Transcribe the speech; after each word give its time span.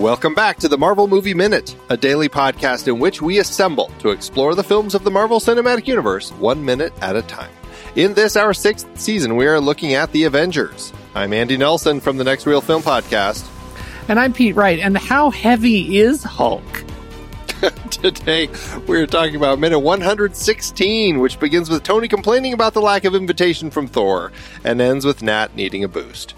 Welcome 0.00 0.32
back 0.32 0.56
to 0.60 0.68
the 0.68 0.78
Marvel 0.78 1.06
Movie 1.06 1.34
Minute, 1.34 1.76
a 1.90 1.96
daily 1.96 2.30
podcast 2.30 2.88
in 2.88 2.98
which 2.98 3.20
we 3.20 3.38
assemble 3.38 3.92
to 3.98 4.08
explore 4.08 4.54
the 4.54 4.64
films 4.64 4.94
of 4.94 5.04
the 5.04 5.10
Marvel 5.10 5.40
Cinematic 5.40 5.86
Universe 5.86 6.32
one 6.32 6.64
minute 6.64 6.94
at 7.02 7.16
a 7.16 7.22
time. 7.22 7.50
In 7.96 8.14
this, 8.14 8.34
our 8.34 8.54
sixth 8.54 8.88
season, 8.98 9.36
we 9.36 9.46
are 9.46 9.60
looking 9.60 9.92
at 9.92 10.10
The 10.12 10.24
Avengers. 10.24 10.90
I'm 11.14 11.34
Andy 11.34 11.58
Nelson 11.58 12.00
from 12.00 12.16
the 12.16 12.24
Next 12.24 12.46
Reel 12.46 12.62
Film 12.62 12.80
Podcast. 12.80 13.46
And 14.08 14.18
I'm 14.18 14.32
Pete 14.32 14.56
Wright. 14.56 14.78
And 14.78 14.96
how 14.96 15.28
heavy 15.28 15.98
is 15.98 16.22
Hulk? 16.22 16.84
Today, 17.90 18.48
we're 18.86 19.06
talking 19.06 19.36
about 19.36 19.58
minute 19.58 19.80
116, 19.80 21.18
which 21.18 21.38
begins 21.38 21.68
with 21.68 21.82
Tony 21.82 22.08
complaining 22.08 22.54
about 22.54 22.72
the 22.72 22.80
lack 22.80 23.04
of 23.04 23.14
invitation 23.14 23.70
from 23.70 23.86
Thor 23.86 24.32
and 24.64 24.80
ends 24.80 25.04
with 25.04 25.22
Nat 25.22 25.54
needing 25.54 25.84
a 25.84 25.88
boost. 25.88 26.32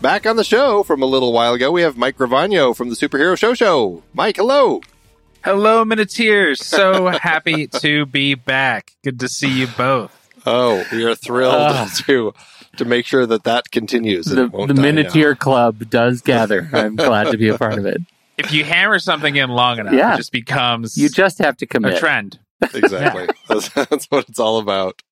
Back 0.00 0.26
on 0.26 0.36
the 0.36 0.44
show 0.44 0.82
from 0.84 1.02
a 1.02 1.06
little 1.06 1.32
while 1.32 1.54
ago, 1.54 1.72
we 1.72 1.82
have 1.82 1.96
Mike 1.96 2.16
Gravagno 2.16 2.72
from 2.72 2.88
the 2.88 2.94
Superhero 2.94 3.36
Show 3.36 3.54
Show. 3.54 4.02
Mike, 4.14 4.36
hello. 4.36 4.80
Hello, 5.44 5.84
Minuteers. 5.84 6.58
So 6.58 7.08
happy 7.08 7.66
to 7.66 8.06
be 8.06 8.34
back. 8.34 8.92
Good 9.02 9.18
to 9.20 9.28
see 9.28 9.48
you 9.60 9.66
both. 9.66 10.14
Oh, 10.46 10.84
we 10.92 11.04
are 11.04 11.14
thrilled 11.16 11.54
Uh. 11.54 11.88
to 12.06 12.32
to 12.76 12.84
make 12.84 13.06
sure 13.06 13.26
that 13.26 13.42
that 13.44 13.72
continues. 13.72 14.26
The, 14.26 14.44
it 14.44 14.52
the 14.68 14.74
die 14.74 14.82
Minuteer 14.82 15.36
Club 15.36 15.90
does 15.90 16.20
gather. 16.20 16.68
I'm 16.72 16.94
glad 16.94 17.32
to 17.32 17.36
be 17.36 17.48
a 17.48 17.58
part 17.58 17.76
of 17.78 17.84
it. 17.86 18.00
If 18.36 18.52
you 18.52 18.62
hammer 18.64 19.00
something 19.00 19.34
in 19.34 19.50
long 19.50 19.80
enough, 19.80 19.94
Yeah. 19.94 20.14
it 20.14 20.18
just 20.18 20.30
becomes 20.30 20.96
You 20.96 21.08
just 21.08 21.38
have 21.38 21.56
to 21.56 21.66
commit 21.66 21.94
a 21.94 21.98
trend. 21.98 22.38
now. 22.60 22.68
Exactly. 22.72 23.26
that's, 23.48 23.68
that's 23.70 24.06
what 24.06 24.28
it's 24.28 24.38
all 24.38 24.58
about. 24.60 25.02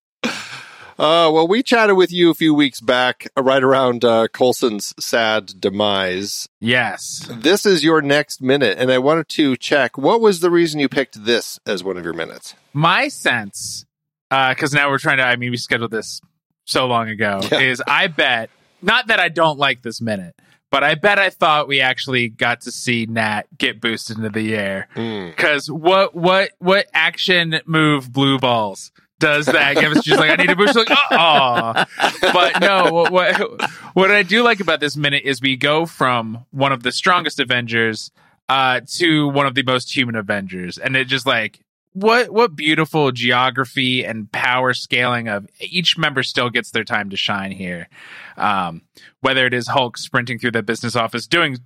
Uh, 0.98 1.28
well, 1.30 1.46
we 1.46 1.62
chatted 1.62 1.95
with 1.96 2.10
you 2.10 2.30
a 2.30 2.34
few 2.34 2.55
weeks 2.55 2.80
back, 2.80 3.28
uh, 3.36 3.42
right 3.42 3.62
around 3.62 4.02
uh, 4.02 4.28
Coulson's 4.28 4.95
sad 4.98 5.52
demise. 5.60 6.48
Yes. 6.59 7.28
This 7.30 7.66
is 7.66 7.84
your 7.84 8.00
next 8.00 8.41
minute, 8.41 8.78
and 8.78 8.91
I 8.91 8.97
wanted 8.98 9.28
to 9.30 9.56
check 9.56 9.98
what 9.98 10.22
was 10.22 10.41
the 10.41 10.50
reason 10.50 10.80
you 10.80 10.88
picked 10.88 11.25
this 11.27 11.61
as 11.66 11.84
one 11.84 11.98
of 11.98 12.05
your 12.05 12.14
minutes. 12.14 12.55
My 12.72 13.08
sense, 13.08 13.84
because 14.30 14.72
now 14.72 14.88
we're 14.88 14.98
trying 14.98 15.19
to, 15.19 15.25
I 15.25 15.36
mean, 15.36 15.50
we 15.50 15.58
scheduled 15.58 15.91
this 15.91 16.22
so 16.64 16.86
long 16.86 17.10
ago, 17.10 17.41
Yeah. 17.53 17.60
is 17.60 17.83
I 17.86 18.06
bet, 18.06 18.48
not 18.81 19.08
that 19.08 19.20
I 19.20 19.28
don't 19.28 19.58
like 19.58 19.83
this 19.83 20.00
minute, 20.00 20.34
but 20.70 20.83
I 20.83 20.94
bet 20.94 21.19
I 21.19 21.28
thought 21.28 21.69
we 21.69 21.81
actually 21.83 22.31
got 22.31 22.62
to 22.62 22.72
see 22.72 23.05
Nat 23.05 23.42
get 23.58 23.83
boosted 23.83 24.16
into 24.16 24.31
the 24.31 24.55
air. 24.55 24.88
Mm. 24.97 25.28
Because 25.36 25.70
what 25.70 26.14
what 26.14 26.53
what 26.58 26.86
action 26.92 27.60
move 27.66 28.12
blue 28.12 28.38
balls 28.38 28.92
does 29.19 29.47
that 29.47 29.77
give 29.77 29.92
us? 29.92 30.05
She's 30.05 30.19
like, 30.19 30.31
I 30.31 30.36
need 30.36 30.50
a 30.50 30.56
boost. 30.56 30.77
Like, 30.77 30.89
oh, 30.91 31.84
but 32.33 32.61
no. 32.61 32.92
What, 32.92 33.12
what 33.12 33.70
what 33.95 34.11
I 34.11 34.22
do 34.22 34.42
like 34.42 34.61
about 34.61 34.81
this 34.81 34.97
minute 34.97 35.25
is 35.25 35.41
we 35.41 35.56
go 35.56 35.86
from 35.86 36.45
one 36.50 36.72
of 36.72 36.83
the 36.83 36.92
strongest 36.92 37.41
Avengers 37.41 38.11
uh, 38.48 38.81
to 38.97 39.28
one 39.28 39.47
of 39.47 39.55
the 39.55 39.62
most 39.62 39.97
human 39.97 40.14
Avengers, 40.14 40.78
and 40.78 40.97
it 40.97 41.06
just 41.06 41.27
like 41.27 41.61
what 41.92 42.31
what 42.31 42.55
beautiful 42.55 43.11
geography 43.11 44.05
and 44.05 44.31
power 44.31 44.75
scaling 44.75 45.28
of 45.28 45.47
each 45.61 45.97
member 45.97 46.22
still 46.22 46.50
gets 46.50 46.70
their 46.70 46.84
time 46.84 47.09
to 47.11 47.17
shine 47.17 47.53
here. 47.53 47.89
Um, 48.37 48.83
whether 49.20 49.47
it 49.47 49.55
is 49.55 49.69
Hulk 49.69 49.97
sprinting 49.97 50.39
through 50.39 50.50
the 50.53 50.62
business 50.62 50.94
office 50.94 51.27
doing 51.27 51.59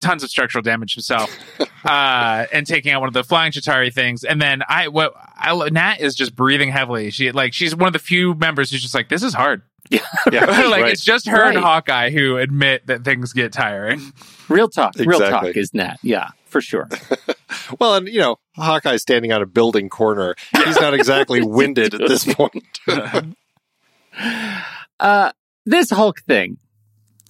tons 0.00 0.22
of 0.22 0.30
structural 0.30 0.62
damage 0.62 0.94
himself 0.94 1.30
uh, 1.84 2.46
and 2.52 2.66
taking 2.66 2.92
out 2.92 3.00
one 3.00 3.08
of 3.08 3.14
the 3.14 3.24
flying 3.24 3.52
Chitauri 3.52 3.92
things. 3.92 4.24
And 4.24 4.40
then 4.40 4.62
I, 4.68 4.88
what 4.88 5.14
I, 5.36 5.68
Nat 5.70 5.96
is 6.00 6.14
just 6.14 6.34
breathing 6.34 6.70
heavily. 6.70 7.10
She 7.10 7.32
like 7.32 7.52
she's 7.52 7.74
one 7.74 7.86
of 7.86 7.92
the 7.92 7.98
few 7.98 8.34
members 8.34 8.70
who's 8.70 8.82
just 8.82 8.94
like, 8.94 9.08
this 9.08 9.22
is 9.22 9.34
hard. 9.34 9.62
Yeah, 9.90 10.04
like 10.44 10.82
right. 10.82 10.92
it's 10.92 11.02
just 11.02 11.26
her 11.28 11.48
and 11.48 11.56
Hawkeye 11.56 12.10
who 12.10 12.36
admit 12.36 12.86
that 12.88 13.04
things 13.04 13.32
get 13.32 13.54
tiring. 13.54 14.12
Real 14.50 14.68
talk. 14.68 14.94
Real 14.98 15.18
talk 15.18 15.56
is 15.56 15.72
Nat. 15.72 15.96
Yeah, 16.02 16.28
for 16.46 16.60
sure. 16.60 16.88
Well, 17.80 17.96
and 17.96 18.08
you 18.08 18.20
know, 18.20 18.36
Hawkeye's 18.56 19.02
standing 19.02 19.32
on 19.32 19.40
a 19.40 19.46
building 19.46 19.88
corner. 19.88 20.34
He's 20.64 20.78
not 20.78 20.92
exactly 20.92 21.42
winded 21.42 21.94
at 21.94 22.00
this 22.06 22.24
point. 22.24 22.64
Uh, 25.00 25.32
this 25.64 25.90
Hulk 25.90 26.20
thing, 26.22 26.58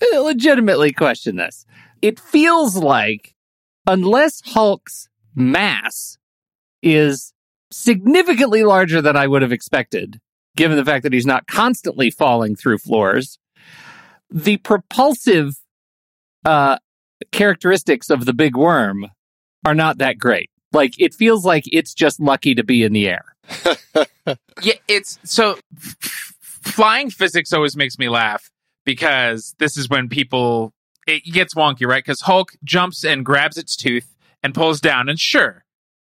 I 0.02 0.18
legitimately 0.18 0.92
question 0.92 1.36
this. 1.36 1.66
It 2.02 2.18
feels 2.18 2.76
like 2.76 3.34
unless 3.88 4.40
Hulk's 4.44 5.08
mass 5.34 6.18
is 6.82 7.32
significantly 7.72 8.62
larger 8.62 9.02
than 9.02 9.16
I 9.16 9.26
would 9.26 9.42
have 9.42 9.52
expected, 9.52 10.20
given 10.56 10.76
the 10.76 10.84
fact 10.84 11.02
that 11.02 11.12
he's 11.12 11.26
not 11.26 11.46
constantly 11.46 12.10
falling 12.10 12.54
through 12.54 12.78
floors, 12.78 13.38
the 14.30 14.58
propulsive 14.58 15.54
uh, 16.44 16.78
characteristics 17.32 18.10
of 18.10 18.26
the 18.26 18.34
big 18.34 18.56
worm 18.56 19.06
are 19.64 19.74
not 19.74 19.98
that 19.98 20.18
great. 20.18 20.50
Like 20.72 21.00
it 21.00 21.14
feels 21.14 21.44
like 21.44 21.64
it's 21.72 21.94
just 21.94 22.20
lucky 22.20 22.54
to 22.54 22.62
be 22.62 22.84
in 22.84 22.92
the 22.92 23.08
air. 23.08 23.34
Yeah, 24.60 24.74
it's 24.88 25.18
so 25.24 25.56
flying 26.42 27.08
physics 27.10 27.52
always 27.52 27.76
makes 27.76 27.98
me 27.98 28.10
laugh 28.10 28.50
because 28.84 29.54
this 29.58 29.78
is 29.78 29.88
when 29.88 30.08
people 30.08 30.74
it 31.08 31.24
gets 31.32 31.54
wonky, 31.54 31.86
right? 31.86 32.04
Because 32.04 32.20
Hulk 32.20 32.52
jumps 32.62 33.04
and 33.04 33.24
grabs 33.24 33.56
its 33.56 33.74
tooth 33.74 34.14
and 34.42 34.54
pulls 34.54 34.80
down, 34.80 35.08
and 35.08 35.18
sure, 35.18 35.64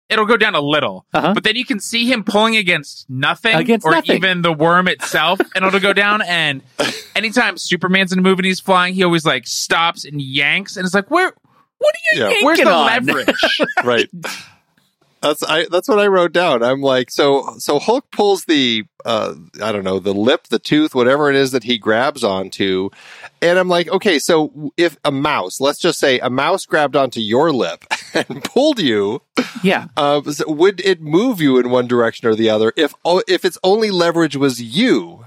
it'll 0.10 0.26
go 0.26 0.38
down 0.38 0.54
a 0.54 0.62
little, 0.62 1.06
Uh-huh. 1.14 1.34
but 1.34 1.44
then 1.44 1.56
you 1.56 1.66
can 1.66 1.80
see 1.80 2.06
him 2.12 2.24
pulling 2.24 2.56
against 2.58 3.10
nothing, 3.10 3.56
Against 3.56 3.86
or 3.86 3.92
nothing. 3.94 4.18
even 4.18 4.42
the 4.42 4.52
worm 4.54 4.88
itself, 4.88 5.40
and 5.56 5.66
it'll 5.66 5.80
go 5.80 5.94
down. 5.94 6.22
And 6.22 6.62
anytime 7.16 7.58
Superman's 7.58 8.12
in 8.14 8.20
a 8.20 8.22
movie 8.22 8.40
and 8.40 8.46
he's 8.46 8.60
flying, 8.60 8.94
he 8.94 9.04
always 9.04 9.26
like 9.26 9.48
stops 9.48 10.04
and 10.06 10.22
yanks, 10.22 10.76
and 10.78 10.86
it's 10.86 10.94
like, 10.94 11.10
where? 11.10 11.34
What 11.78 11.96
are 11.96 12.16
you? 12.16 12.22
Yeah. 12.30 12.46
Where's 12.46 12.60
the 12.60 12.70
on? 12.70 12.86
leverage? 13.06 13.36
right. 13.84 14.10
That's 15.22 15.44
I. 15.44 15.66
That's 15.70 15.88
what 15.88 16.00
I 16.00 16.08
wrote 16.08 16.34
down. 16.34 16.64
I'm 16.64 16.82
like, 16.82 17.12
so 17.12 17.56
so 17.60 17.78
Hulk 17.80 18.06
pulls 18.12 18.46
the 18.46 18.86
uh 19.06 19.36
I 19.62 19.72
don't 19.72 19.84
know 19.84 20.00
the 20.00 20.14
lip, 20.14 20.48
the 20.48 20.58
tooth, 20.60 20.96
whatever 20.96 21.30
it 21.30 21.36
is 21.36 21.52
that 21.52 21.64
he 21.64 21.78
grabs 21.78 22.24
onto, 22.24 22.90
and 23.42 23.60
I'm 23.60 23.68
like, 23.70 23.88
okay, 23.90 24.18
so 24.20 24.72
if 24.78 24.98
a 25.06 25.12
mouse, 25.12 25.62
let's 25.62 25.80
just 25.80 26.00
say 26.00 26.20
a 26.20 26.30
mouse 26.30 26.66
grabbed 26.66 26.96
onto 26.96 27.20
your 27.20 27.52
lip 27.54 27.86
and 28.14 28.44
pulled 28.44 28.80
you, 28.80 29.22
Yeah. 29.64 29.88
uh, 29.96 30.22
would 30.48 30.82
it 30.82 31.02
move 31.02 31.40
you 31.40 31.58
in 31.60 31.70
one 31.70 31.88
direction 31.88 32.28
or 32.28 32.34
the 32.36 32.50
other 32.50 32.74
if 32.76 32.94
o- 33.06 33.24
if 33.28 33.46
its 33.46 33.58
only 33.64 33.92
leverage 33.92 34.36
was 34.36 34.62
you? 34.62 35.26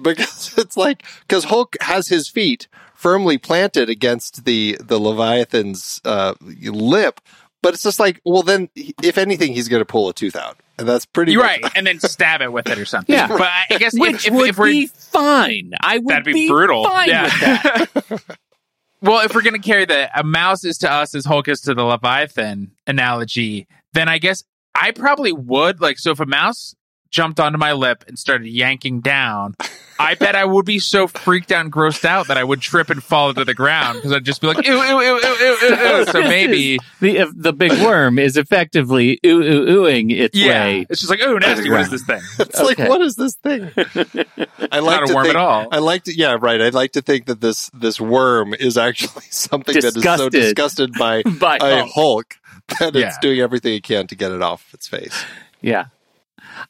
Because 0.00 0.54
it's 0.58 0.76
like 0.76 1.02
because 1.26 1.44
Hulk 1.44 1.76
has 1.80 2.08
his 2.08 2.28
feet 2.28 2.68
firmly 2.94 3.36
planted 3.38 3.88
against 3.90 4.44
the 4.44 4.76
the 4.80 4.98
Leviathan's 5.00 6.00
uh, 6.04 6.34
lip, 6.40 7.20
but 7.62 7.74
it's 7.74 7.82
just 7.82 7.98
like, 8.00 8.20
well, 8.24 8.42
then 8.42 8.68
if 8.76 9.18
anything, 9.18 9.52
he's 9.52 9.68
going 9.68 9.80
to 9.80 9.84
pull 9.86 10.08
a 10.08 10.14
tooth 10.14 10.36
out, 10.36 10.58
and 10.78 10.88
that's 10.88 11.06
pretty 11.06 11.32
You're 11.32 11.42
much- 11.42 11.62
right, 11.62 11.72
and 11.76 11.86
then 11.86 11.98
stab 12.00 12.40
it 12.42 12.52
with 12.52 12.68
it 12.68 12.78
or 12.78 12.84
something. 12.84 13.14
Yeah. 13.14 13.28
but 13.28 13.42
I 13.42 13.64
I 13.70 13.78
guess 13.78 13.94
if, 13.94 14.00
Which 14.00 14.26
if, 14.26 14.34
would 14.34 14.48
if 14.50 14.58
we're 14.58 14.66
be 14.66 14.86
fine. 14.86 15.72
I 15.80 15.98
would 15.98 16.08
That'd 16.08 16.24
be, 16.32 16.48
brutal. 16.48 16.84
fine 16.84 17.08
yeah. 17.08 17.24
with 17.24 17.92
that. 18.08 18.38
well, 19.02 19.24
if 19.24 19.34
we're 19.34 19.42
gonna 19.42 19.58
carry 19.58 19.84
the 19.84 20.08
a 20.18 20.22
mouse 20.24 20.64
is 20.64 20.78
to 20.78 20.90
us 20.92 21.14
as 21.14 21.24
Hulk 21.24 21.48
is 21.48 21.60
to 21.62 21.74
the 21.74 21.84
Leviathan 21.84 22.72
analogy, 22.86 23.66
then 23.92 24.08
I 24.08 24.18
guess 24.18 24.42
I 24.74 24.90
probably 24.92 25.32
would 25.32 25.80
like. 25.80 25.98
So 25.98 26.10
if 26.12 26.20
a 26.20 26.26
mouse 26.26 26.74
jumped 27.10 27.40
onto 27.40 27.58
my 27.58 27.72
lip 27.72 28.04
and 28.06 28.18
started 28.18 28.48
yanking 28.48 29.00
down, 29.00 29.56
I 29.98 30.14
bet 30.14 30.36
I 30.36 30.44
would 30.44 30.64
be 30.64 30.78
so 30.78 31.06
freaked 31.08 31.50
out 31.50 31.62
and 31.62 31.72
grossed 31.72 32.04
out 32.04 32.28
that 32.28 32.38
I 32.38 32.44
would 32.44 32.60
trip 32.60 32.88
and 32.90 33.02
fall 33.02 33.34
to 33.34 33.44
the 33.44 33.54
ground 33.54 33.96
because 33.98 34.12
I'd 34.12 34.24
just 34.24 34.40
be 34.40 34.46
like, 34.46 34.64
ew, 34.66 34.74
ew, 34.74 35.00
ew, 35.00 35.00
ew, 35.00 35.36
ew, 35.40 35.56
ew, 35.62 35.68
ew. 35.98 36.04
So 36.12 36.22
maybe, 36.22 36.78
the 37.00 37.16
if 37.18 37.30
the 37.34 37.52
big 37.52 37.72
worm 37.82 38.18
is 38.18 38.36
effectively 38.36 39.18
ooh 39.26 39.42
ooh 39.42 39.66
oohing 39.84 40.10
its 40.16 40.38
yeah, 40.38 40.64
way. 40.64 40.86
it's 40.88 41.00
just 41.00 41.10
like, 41.10 41.20
oh, 41.22 41.36
nasty. 41.38 41.68
What 41.70 41.80
is 41.80 41.90
this 41.90 42.04
thing? 42.04 42.20
It's 42.38 42.60
like, 42.60 42.78
what 42.78 43.00
is 43.00 43.16
this 43.16 43.34
thing? 43.36 43.70
I 43.76 44.78
like 44.80 45.00
Not 45.00 45.10
a 45.10 45.14
worm 45.14 45.24
think, 45.24 45.34
at 45.34 45.36
all. 45.36 45.68
I 45.72 45.78
like 45.78 46.04
to, 46.04 46.14
yeah, 46.16 46.36
right. 46.40 46.60
I'd 46.60 46.74
like 46.74 46.92
to 46.92 47.02
think 47.02 47.26
that 47.26 47.40
this 47.40 47.70
this 47.74 48.00
worm 48.00 48.54
is 48.54 48.78
actually 48.78 49.24
something 49.30 49.74
that 49.74 49.84
is 49.84 49.94
so 49.94 50.00
Disgusted. 50.00 50.32
disgusted 50.32 50.92
by 50.98 51.22
By 51.24 51.56
a 51.56 51.84
Hulk. 51.84 51.88
Hulk 51.94 52.34
that 52.78 52.94
Yeah. 52.94 53.08
it's 53.08 53.18
doing 53.18 53.40
everything 53.40 53.74
it 53.74 53.82
can 53.82 54.06
to 54.08 54.14
get 54.14 54.30
it 54.30 54.42
off 54.42 54.72
its 54.74 54.86
face. 54.86 55.24
Yeah. 55.60 55.86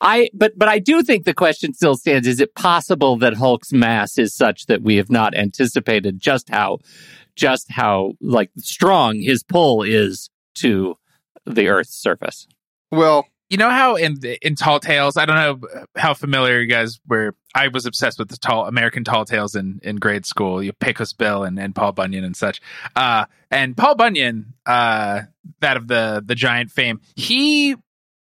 I 0.00 0.31
but 0.35 0.58
but 0.58 0.69
I 0.69 0.79
do 0.79 1.02
think 1.02 1.25
the 1.25 1.35
question 1.35 1.75
still 1.75 1.96
stands: 1.96 2.26
Is 2.26 2.40
it 2.40 2.55
possible 2.55 3.17
that 3.19 3.35
Hulk's 3.35 3.73
mass 3.73 4.19
is 4.19 4.35
such 4.35 4.67
that 4.67 4.82
we 4.82 4.96
have 4.96 5.11
not 5.11 5.37
anticipated 5.37 6.20
just 6.20 6.49
how 6.49 6.79
just 7.37 7.70
how 7.70 8.14
like 8.20 8.50
strong 8.58 9.20
his 9.20 9.43
pull 9.43 9.82
is 9.82 10.31
to 10.56 10.96
the 11.46 11.69
Earth's 11.69 11.94
surface? 11.94 12.46
Well, 12.90 13.26
you 13.49 13.56
know 13.56 13.70
how 13.70 13.96
in 13.96 14.19
in 14.43 14.56
Tall 14.56 14.79
Tales, 14.79 15.17
I 15.17 15.25
don't 15.25 15.37
know 15.37 15.85
how 15.96 16.12
familiar 16.12 16.61
you 16.61 16.67
guys 16.67 17.00
were. 17.08 17.35
I 17.55 17.69
was 17.69 17.87
obsessed 17.87 18.19
with 18.19 18.29
the 18.29 18.37
tall 18.37 18.67
American 18.67 19.05
Tall 19.05 19.25
Tales 19.25 19.55
in 19.55 19.81
in 19.82 19.96
grade 19.96 20.26
school. 20.26 20.62
You 20.62 20.73
Pecos 20.75 21.14
Bill 21.14 21.44
and, 21.44 21.58
and 21.58 21.75
Paul 21.75 21.93
Bunyan 21.93 22.25
and 22.25 22.37
such. 22.37 22.61
Uh, 22.94 23.25
and 23.50 23.75
Paul 23.75 23.94
Bunyan, 23.94 24.52
uh, 24.67 25.23
that 25.61 25.79
of 25.79 25.88
the 25.88 26.23
the 26.25 26.35
giant 26.35 26.70
fame, 26.70 27.00
he 27.17 27.76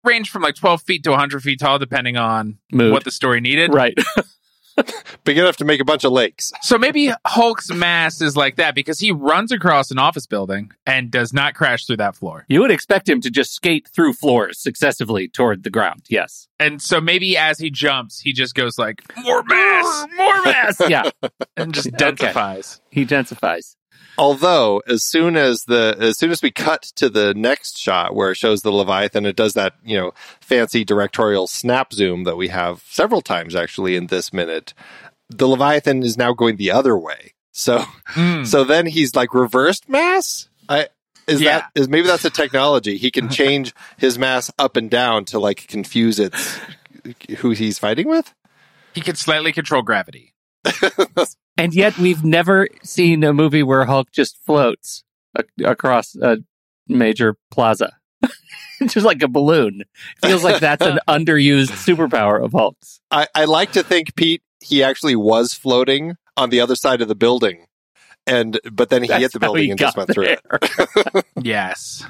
ranged 0.05 0.29
from 0.31 0.41
like 0.43 0.55
twelve 0.55 0.81
feet 0.81 1.03
to 1.03 1.15
hundred 1.15 1.41
feet 1.43 1.59
tall, 1.59 1.79
depending 1.79 2.17
on 2.17 2.57
Mood. 2.71 2.91
what 2.93 3.03
the 3.03 3.11
story 3.11 3.41
needed. 3.41 3.73
Right. 3.73 3.97
Big 5.23 5.37
enough 5.37 5.55
to 5.57 5.63
make 5.65 5.79
a 5.79 5.85
bunch 5.85 6.03
of 6.03 6.11
lakes. 6.11 6.51
So 6.61 6.77
maybe 6.77 7.09
Hulk's 7.25 7.71
mass 7.71 8.19
is 8.19 8.35
like 8.35 8.57
that 8.57 8.75
because 8.75 8.99
he 8.99 9.09
runs 9.09 9.53
across 9.53 9.89
an 9.89 9.97
office 9.97 10.25
building 10.25 10.69
and 10.85 11.09
does 11.09 11.31
not 11.31 11.55
crash 11.55 11.85
through 11.85 11.95
that 11.97 12.13
floor. 12.17 12.43
You 12.49 12.59
would 12.59 12.71
expect 12.71 13.07
him 13.07 13.21
to 13.21 13.29
just 13.31 13.53
skate 13.53 13.87
through 13.87 14.13
floors 14.13 14.59
successively 14.59 15.29
toward 15.29 15.63
the 15.63 15.69
ground. 15.69 16.01
Yes. 16.09 16.49
And 16.59 16.81
so 16.81 16.99
maybe 16.99 17.37
as 17.37 17.57
he 17.57 17.69
jumps, 17.71 18.19
he 18.19 18.33
just 18.33 18.53
goes 18.53 18.77
like, 18.77 19.01
more 19.23 19.43
mass, 19.43 20.07
more 20.17 20.41
mass, 20.43 20.81
Yeah. 20.89 21.09
and 21.57 21.73
just 21.73 21.87
Okay. 21.87 22.11
densifies. 22.11 22.81
He 22.91 23.05
densifies. 23.05 23.77
Although, 24.17 24.81
as 24.87 25.03
soon 25.03 25.35
as 25.35 25.63
the 25.65 25.95
as 25.99 26.17
soon 26.17 26.31
as 26.31 26.41
we 26.41 26.49
cut 26.49 26.83
to 26.95 27.09
the 27.09 27.33
next 27.33 27.77
shot 27.77 28.15
where 28.15 28.31
it 28.31 28.37
shows 28.37 28.61
the 28.61 28.71
Leviathan, 28.71 29.25
it 29.25 29.35
does 29.35 29.53
that 29.55 29.73
you 29.83 29.97
know 29.97 30.13
fancy 30.39 30.85
directorial 30.85 31.47
snap 31.47 31.91
zoom 31.91 32.23
that 32.23 32.37
we 32.37 32.47
have 32.47 32.81
several 32.89 33.21
times 33.21 33.55
actually 33.55 33.95
in 33.97 34.07
this 34.07 34.31
minute. 34.31 34.73
The 35.29 35.47
Leviathan 35.47 36.01
is 36.03 36.17
now 36.17 36.31
going 36.33 36.55
the 36.55 36.71
other 36.71 36.97
way. 36.97 37.33
So 37.51 37.83
Mm. 38.13 38.45
so 38.47 38.63
then 38.63 38.85
he's 38.85 39.15
like 39.15 39.33
reversed 39.33 39.89
mass. 39.89 40.47
I 40.69 40.87
is 41.27 41.41
Yeah. 41.41 41.59
that 41.59 41.71
is 41.75 41.89
maybe 41.89 42.07
that's 42.07 42.23
a 42.23 42.29
technology. 42.29 42.97
He 42.97 43.11
can 43.11 43.27
change 43.41 43.73
his 43.97 44.17
mass 44.17 44.49
up 44.57 44.77
and 44.77 44.89
down 44.89 45.25
to 45.25 45.39
like 45.39 45.67
confuse 45.67 46.19
its 46.19 46.57
who 47.39 47.49
he's 47.51 47.79
fighting 47.79 48.07
with. 48.07 48.33
He 48.93 49.01
can 49.01 49.15
slightly 49.15 49.51
control 49.51 49.81
gravity. 49.81 50.31
And 51.57 51.73
yet 51.73 51.97
we've 51.97 52.23
never 52.23 52.67
seen 52.83 53.23
a 53.23 53.33
movie 53.33 53.63
where 53.63 53.85
Hulk 53.85 54.11
just 54.11 54.37
floats 54.45 55.03
a- 55.35 55.45
across 55.63 56.15
a 56.15 56.39
major 56.87 57.37
plaza. 57.49 57.93
just 58.87 59.05
like 59.05 59.21
a 59.23 59.27
balloon. 59.29 59.83
Feels 60.21 60.43
like 60.43 60.59
that's 60.59 60.85
an 60.85 60.99
underused 61.07 61.69
superpower 61.71 62.43
of 62.43 62.51
Hulk's. 62.51 62.99
I, 63.09 63.27
I 63.33 63.45
like 63.45 63.71
to 63.73 63.83
think 63.83 64.15
Pete 64.15 64.41
he 64.59 64.83
actually 64.83 65.15
was 65.15 65.53
floating 65.53 66.17
on 66.35 66.49
the 66.49 66.59
other 66.59 66.75
side 66.75 67.01
of 67.01 67.07
the 67.07 67.15
building, 67.15 67.67
and 68.27 68.59
but 68.71 68.89
then 68.89 69.03
he 69.03 69.07
That's 69.07 69.21
hit 69.21 69.31
the 69.31 69.39
building 69.39 69.69
and 69.71 69.79
just 69.79 69.95
got 69.95 70.07
went 70.07 70.13
through 70.13 70.35
it. 71.15 71.25
Yes. 71.41 72.03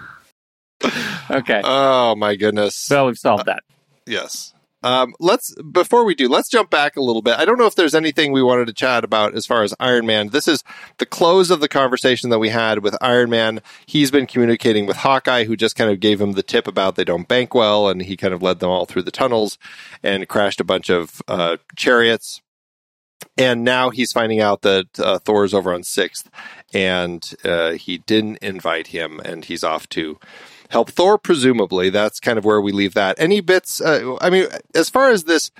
okay. 1.29 1.61
Oh 1.63 2.15
my 2.15 2.35
goodness! 2.35 2.87
Well, 2.89 3.05
we've 3.07 3.17
solved 3.17 3.45
that. 3.45 3.61
yes. 4.07 4.53
Um, 4.85 5.15
let's 5.19 5.51
before 5.55 6.05
we 6.05 6.13
do, 6.13 6.29
let's 6.29 6.47
jump 6.47 6.69
back 6.69 6.95
a 6.95 7.01
little 7.01 7.23
bit. 7.23 7.39
I 7.39 7.45
don't 7.45 7.57
know 7.57 7.65
if 7.65 7.73
there's 7.73 7.95
anything 7.95 8.31
we 8.31 8.43
wanted 8.43 8.67
to 8.67 8.73
chat 8.73 9.03
about 9.03 9.33
as 9.33 9.47
far 9.47 9.63
as 9.63 9.73
Iron 9.79 10.05
Man. 10.05 10.29
This 10.29 10.47
is 10.47 10.63
the 10.99 11.07
close 11.07 11.49
of 11.49 11.59
the 11.59 11.67
conversation 11.67 12.29
that 12.29 12.37
we 12.37 12.49
had 12.49 12.83
with 12.83 12.95
Iron 13.01 13.31
Man. 13.31 13.61
He's 13.87 14.11
been 14.11 14.27
communicating 14.27 14.85
with 14.85 14.97
Hawkeye, 14.97 15.45
who 15.45 15.55
just 15.55 15.75
kind 15.75 15.89
of 15.89 15.99
gave 15.99 16.21
him 16.21 16.33
the 16.33 16.43
tip 16.43 16.67
about 16.67 16.95
they 16.95 17.03
don't 17.03 17.27
bank 17.27 17.55
well, 17.55 17.89
and 17.89 18.03
he 18.03 18.15
kind 18.15 18.31
of 18.31 18.43
led 18.43 18.59
them 18.59 18.69
all 18.69 18.85
through 18.85 19.01
the 19.01 19.09
tunnels 19.09 19.57
and 20.03 20.27
crashed 20.27 20.61
a 20.61 20.63
bunch 20.63 20.91
of 20.91 21.19
uh, 21.27 21.57
chariots. 21.75 22.43
And 23.39 23.63
now 23.63 23.89
he's 23.89 24.11
finding 24.11 24.39
out 24.39 24.61
that 24.61 24.99
uh, 24.99 25.17
Thor's 25.17 25.55
over 25.55 25.73
on 25.73 25.81
Sixth, 25.81 26.29
and 26.75 27.27
uh, 27.43 27.71
he 27.71 27.97
didn't 27.97 28.37
invite 28.37 28.87
him, 28.87 29.19
and 29.25 29.45
he's 29.45 29.63
off 29.63 29.89
to 29.89 30.19
help 30.69 30.89
Thor. 30.91 31.17
Presumably, 31.17 31.89
that's 31.89 32.19
kind 32.19 32.37
of 32.37 32.45
where 32.45 32.61
we 32.61 32.71
leave 32.71 32.93
that. 32.93 33.15
Any 33.19 33.41
bits? 33.41 33.81
Uh, 33.81 34.17
I 34.21 34.29
mean, 34.29 34.47
as 34.73 34.89
far 34.89 35.09
as 35.09 35.25
this 35.25 35.51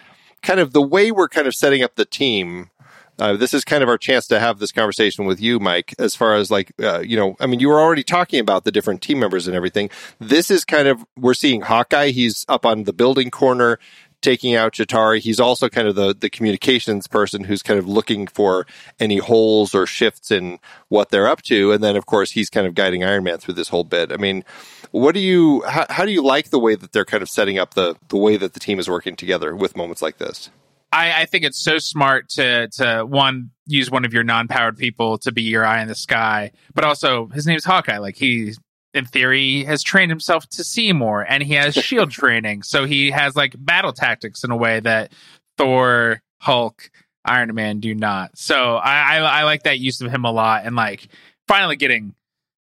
kind 0.46 0.60
of 0.60 0.72
the 0.72 0.81
way 0.81 1.12
we're 1.12 1.28
kind 1.28 1.48
of 1.48 1.56
setting 1.56 1.84
up 1.84 1.96
the 1.96 2.06
team. 2.06 2.69
Uh, 3.18 3.38
this 3.38 3.54
is 3.54 3.63
kind 3.63 3.81
of 3.81 3.88
our 3.88 3.98
chance 3.98 4.28
to 4.28 4.40
have 4.42 4.60
this 4.60 4.74
conversation 4.74 5.25
with 5.25 5.40
you, 5.40 5.57
Mike. 5.57 5.96
As 5.98 6.16
far 6.16 6.36
as 6.36 6.52
like, 6.52 6.74
uh, 6.84 7.00
you 7.00 7.16
know, 7.16 7.38
I 7.40 7.46
mean, 7.46 7.62
you 7.62 7.69
were 7.69 7.80
already 7.80 8.04
talking 8.04 8.42
about 8.42 8.66
the 8.66 8.74
different 8.74 9.02
team 9.02 9.19
members 9.19 9.48
and 9.48 9.56
everything. 9.56 9.90
This 10.19 10.52
is 10.52 10.66
kind 10.66 10.90
of 10.90 11.06
we're 11.18 11.34
seeing 11.34 11.62
Hawkeye. 11.62 12.10
He's 12.10 12.46
up 12.50 12.66
on 12.66 12.84
the 12.84 12.92
building 12.92 13.31
corner 13.31 13.80
taking 14.25 14.56
out 14.56 14.74
Chitauri. 14.74 15.19
He's 15.19 15.39
also 15.39 15.69
kind 15.69 15.88
of 15.88 15.95
the 15.95 16.13
the 16.13 16.30
communications 16.30 17.07
person 17.07 17.44
who's 17.44 17.62
kind 17.62 17.77
of 17.77 17.88
looking 17.88 18.25
for 18.25 18.66
any 19.00 19.18
holes 19.18 19.75
or 19.75 19.86
shifts 19.86 20.31
in 20.31 20.60
what 20.89 21.10
they're 21.12 21.27
up 21.27 21.44
to. 21.44 21.72
And 21.72 21.83
then, 21.83 21.95
of 21.95 22.07
course, 22.07 22.31
he's 22.31 22.50
kind 22.50 22.66
of 22.66 22.74
guiding 22.74 23.04
Iron 23.04 23.24
Man 23.24 23.38
through 23.38 23.54
this 23.54 23.69
whole 23.69 23.83
bit. 23.83 24.12
I 24.12 24.18
mean, 24.18 24.44
what 24.92 25.13
do 25.13 25.22
you 25.22 25.62
how, 25.63 25.86
how 25.89 26.06
do 26.06 26.12
you 26.12 26.24
like 26.24 26.50
the 26.50 26.60
way 26.60 26.75
that 26.75 26.92
they're 26.92 27.06
kind 27.06 27.22
of 27.22 27.30
setting 27.30 27.60
up 27.60 27.75
the 27.75 27.95
the 28.10 28.18
way 28.18 28.36
that 28.36 28.54
the 28.54 28.60
team 28.60 28.80
is 28.80 28.89
working 28.89 29.16
together 29.16 29.56
with 29.56 29.77
moments 29.77 30.01
like 30.01 30.18
this? 30.18 30.50
I, 30.92 31.21
I 31.21 31.25
think 31.25 31.44
it's 31.44 31.62
so 31.63 31.78
smart 31.78 32.30
to 32.30 32.68
to 32.80 33.06
one 33.06 33.51
use 33.68 33.92
one 33.92 34.06
of 34.06 34.13
your 34.13 34.24
non-powered 34.24 34.78
people 34.78 35.18
to 35.19 35.31
be 35.31 35.44
your 35.44 35.66
eye 35.66 35.81
in 35.81 35.88
the 35.88 35.95
sky, 35.95 36.51
but 36.74 36.83
also 36.83 37.28
his 37.28 37.45
name's 37.45 37.66
Hawkeye. 37.66 37.98
Like 37.98 38.16
he, 38.16 38.54
in 38.95 39.06
theory, 39.06 39.63
has 39.65 39.83
trained 39.83 40.09
himself 40.12 40.47
to 40.50 40.63
see 40.63 40.94
more, 40.94 41.21
and 41.21 41.44
he 41.44 41.53
has 41.53 41.75
shield 41.75 42.12
training, 42.21 42.63
so 42.63 42.86
he 42.86 43.12
has 43.12 43.36
like 43.36 43.53
battle 43.57 43.94
tactics 43.94 44.44
in 44.44 44.51
a 44.51 44.57
way 44.57 44.80
that 44.80 45.12
Thor, 45.57 46.21
Hulk, 46.42 46.89
Iron 47.25 47.53
Man 47.53 47.80
do 47.80 47.94
not. 47.94 48.38
So 48.38 48.75
I, 48.75 49.18
I 49.18 49.18
I 49.18 49.44
like 49.44 49.63
that 49.63 49.80
use 49.80 50.01
of 50.01 50.12
him 50.12 50.25
a 50.25 50.31
lot, 50.31 50.65
and 50.65 50.75
like 50.75 51.07
finally 51.47 51.75
getting 51.75 52.15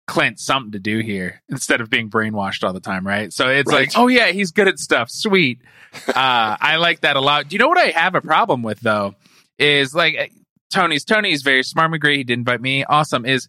Clint 0.08 0.38
something 0.40 0.72
to 0.72 0.78
do 0.78 0.98
here 0.98 1.40
instead 1.48 1.80
of 1.80 1.88
being 1.88 2.10
brainwashed 2.10 2.64
all 2.64 2.72
the 2.72 2.80
time, 2.80 3.06
right? 3.06 3.32
So 3.32 3.48
it's 3.48 3.70
Right. 3.70 3.80
like, 3.88 3.92
oh 3.96 4.08
yeah, 4.08 4.28
he's 4.32 4.50
good 4.50 4.68
at 4.68 4.78
stuff. 4.78 5.10
Sweet. 5.10 5.58
Uh, 6.08 6.56
I 6.58 6.76
like 6.76 7.02
that 7.02 7.16
a 7.16 7.20
lot. 7.20 7.48
Do 7.48 7.54
you 7.54 7.58
know 7.58 7.68
what 7.68 7.76
I 7.76 7.88
have 7.90 8.14
a 8.14 8.22
problem 8.22 8.62
with 8.62 8.80
though? 8.80 9.14
Is 9.58 9.94
like 9.94 10.32
Tony's 10.72 11.04
Tony's 11.04 11.42
very 11.42 11.62
smart. 11.62 11.92
Agree. 11.92 12.16
He 12.16 12.24
didn't 12.24 12.40
invite 12.40 12.62
me. 12.62 12.82
Awesome. 12.84 13.26
Is 13.26 13.48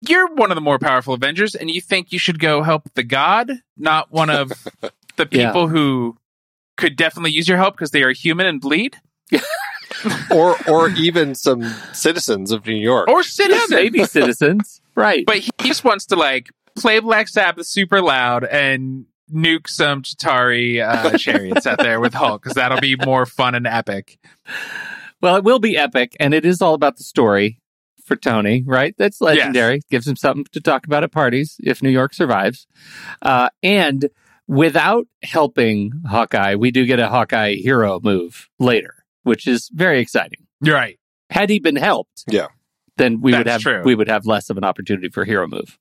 you're 0.00 0.32
one 0.34 0.50
of 0.50 0.54
the 0.54 0.60
more 0.60 0.78
powerful 0.78 1.14
Avengers, 1.14 1.54
and 1.54 1.70
you 1.70 1.80
think 1.80 2.12
you 2.12 2.18
should 2.18 2.38
go 2.38 2.62
help 2.62 2.84
the 2.94 3.02
God, 3.02 3.50
not 3.76 4.12
one 4.12 4.30
of 4.30 4.48
the 5.16 5.28
Yeah. 5.30 5.46
people 5.48 5.68
who 5.68 6.16
could 6.76 6.96
definitely 6.96 7.32
use 7.32 7.48
your 7.48 7.56
help 7.58 7.74
because 7.74 7.90
they 7.90 8.02
are 8.02 8.12
human 8.12 8.46
and 8.46 8.60
bleed, 8.60 8.96
or 10.30 10.56
or 10.68 10.90
even 10.90 11.34
some 11.34 11.62
citizens 11.92 12.50
of 12.52 12.66
New 12.66 12.74
York. 12.76 13.08
or 13.08 13.18
Yeah, 13.18 13.22
citizens. 13.22 13.70
maybe 13.70 14.04
citizens. 14.04 14.80
Right. 14.94 15.24
But 15.26 15.38
he 15.38 15.50
just 15.62 15.84
wants 15.84 16.06
to 16.06 16.16
like 16.16 16.48
play 16.74 16.98
Black 16.98 17.28
Sabbath 17.28 17.66
super 17.68 18.02
loud 18.02 18.42
and 18.42 19.06
nuke 19.32 19.68
some 19.68 20.02
Chitauri 20.02 20.82
uh, 20.84 21.16
chariots 21.16 21.68
out 21.68 21.78
there 21.78 22.00
with 22.00 22.14
Hulk 22.14 22.42
because 22.42 22.56
that'll 22.56 22.80
be 22.80 22.96
more 23.04 23.24
fun 23.24 23.54
and 23.54 23.64
epic. 23.64 24.18
Well, 25.22 25.36
it 25.36 25.44
will 25.44 25.60
be 25.60 25.76
epic, 25.76 26.16
and 26.18 26.34
it 26.34 26.44
is 26.44 26.60
all 26.60 26.74
about 26.74 26.96
the 26.96 27.04
story 27.04 27.60
for 28.08 28.16
Tony, 28.16 28.64
right? 28.66 28.94
That's 28.98 29.20
legendary. 29.20 29.82
Gives 29.90 30.08
him 30.08 30.16
something 30.16 30.46
to 30.52 30.60
talk 30.60 30.86
about 30.86 31.04
at 31.04 31.12
parties 31.12 31.56
if 31.62 31.82
New 31.82 31.90
York 31.90 32.12
survives. 32.14 32.66
Uh, 33.22 33.50
and 33.62 34.08
without 34.48 35.06
helping 35.22 35.92
Hawkeye, 36.08 36.56
we 36.56 36.70
do 36.72 36.84
get 36.86 36.98
a 36.98 37.08
Hawkeye 37.08 37.54
hero 37.54 38.00
move 38.02 38.48
later, 38.58 39.04
which 39.22 39.46
is 39.46 39.70
very 39.72 40.00
exciting. 40.00 40.46
You're 40.60 40.74
right. 40.74 40.98
Had 41.30 41.50
he 41.50 41.60
been 41.60 41.76
helped, 41.76 42.24
Yeah. 42.26 42.46
then 42.96 43.20
we 43.20 43.32
would 43.32 43.46
have 43.46 43.60
true. 43.60 43.82
we 43.84 43.94
would 43.94 44.08
have 44.08 44.26
less 44.26 44.50
of 44.50 44.56
an 44.56 44.64
opportunity 44.64 45.08
for 45.10 45.24
hero 45.24 45.46
move. 45.46 45.78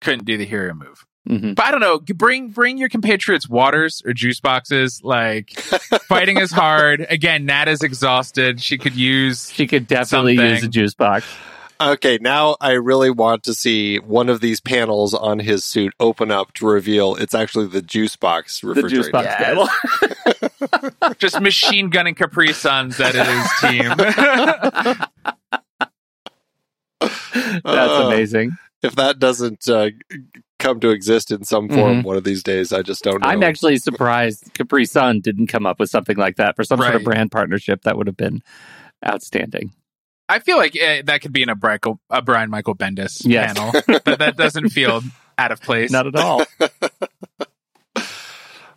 Couldn't 0.00 0.24
do 0.24 0.36
the 0.38 0.46
hero 0.46 0.72
move. 0.74 1.04
hmm 1.26 1.52
But 1.54 1.66
I 1.66 1.70
don't 1.72 1.80
know. 1.80 1.98
Bring 1.98 2.48
bring 2.48 2.78
your 2.78 2.88
compatriots 2.88 3.48
waters 3.48 4.00
or 4.06 4.12
juice 4.14 4.40
boxes. 4.40 5.00
Like 5.02 5.50
fighting 6.08 6.38
is 6.38 6.50
hard. 6.52 7.04
Again, 7.10 7.44
Nat 7.46 7.68
is 7.68 7.82
exhausted. 7.82 8.60
She 8.62 8.78
could 8.78 8.94
use. 8.96 9.50
She 9.52 9.66
could 9.66 9.86
definitely 9.88 10.36
Something. 10.36 10.54
use 10.54 10.62
a 10.64 10.68
juice 10.68 10.94
box. 10.94 11.26
Okay, 11.80 12.18
now 12.20 12.56
I 12.60 12.72
really 12.72 13.10
want 13.10 13.44
to 13.44 13.54
see 13.54 13.98
one 14.00 14.28
of 14.28 14.40
these 14.40 14.60
panels 14.60 15.14
on 15.14 15.38
his 15.38 15.64
suit 15.64 15.94
open 16.00 16.32
up 16.32 16.52
to 16.54 16.66
reveal 16.66 17.14
it's 17.14 17.34
actually 17.34 17.68
the 17.68 17.80
juice 17.82 18.16
box 18.16 18.64
refrigerator. 18.64 19.12
The 19.12 19.18
refrigerator. 19.18 19.68
juice 19.68 19.68
box 19.68 20.48
Yes. 20.50 20.90
panel. 21.00 21.14
just 21.18 21.40
machine 21.40 21.88
gunning 21.90 22.16
Capri 22.16 22.52
Suns 22.52 22.98
at 22.98 23.14
his 23.14 23.50
team. 23.60 23.92
That's 27.00 27.64
Uh, 27.64 28.04
amazing. 28.06 28.56
If 28.82 28.94
that 28.96 29.18
doesn't 29.18 29.68
uh, 29.68 29.90
come 30.58 30.80
to 30.80 30.90
exist 30.90 31.30
in 31.30 31.44
some 31.44 31.68
form 31.68 32.02
one 32.02 32.16
of 32.16 32.24
these 32.24 32.42
days, 32.42 32.72
I 32.72 32.82
just 32.82 33.02
don't 33.04 33.20
know. 33.20 33.28
I'm 33.28 33.42
actually 33.42 33.76
surprised 33.78 34.50
Capri 34.54 34.84
Sun 34.84 35.20
didn't 35.20 35.46
come 35.48 35.66
up 35.66 35.78
with 35.80 35.90
something 35.90 36.16
like 36.16 36.36
that 36.36 36.54
for 36.56 36.64
some 36.64 36.78
sort 36.80 36.94
of 36.94 37.02
brand 37.04 37.30
partnership. 37.32 37.82
That 37.82 37.96
would 37.96 38.06
have 38.06 38.16
been 38.16 38.42
outstanding. 39.06 39.72
I 40.28 40.38
feel 40.40 40.56
like 40.58 40.76
uh, 40.76 41.02
that 41.04 41.20
could 41.22 41.32
be 41.32 41.42
in 41.42 41.48
a, 41.48 41.56
Brico, 41.56 41.98
a 42.10 42.20
Brian 42.22 42.50
Michael 42.50 42.74
Bendis 42.74 43.22
Yes. 43.24 43.54
panel. 43.54 43.72
that, 43.72 44.18
that 44.18 44.36
doesn't 44.36 44.70
feel 44.70 45.00
out 45.38 45.52
of 45.52 45.60
place. 45.62 45.90
Not 45.90 46.06
at 46.06 46.16
all. 46.16 46.42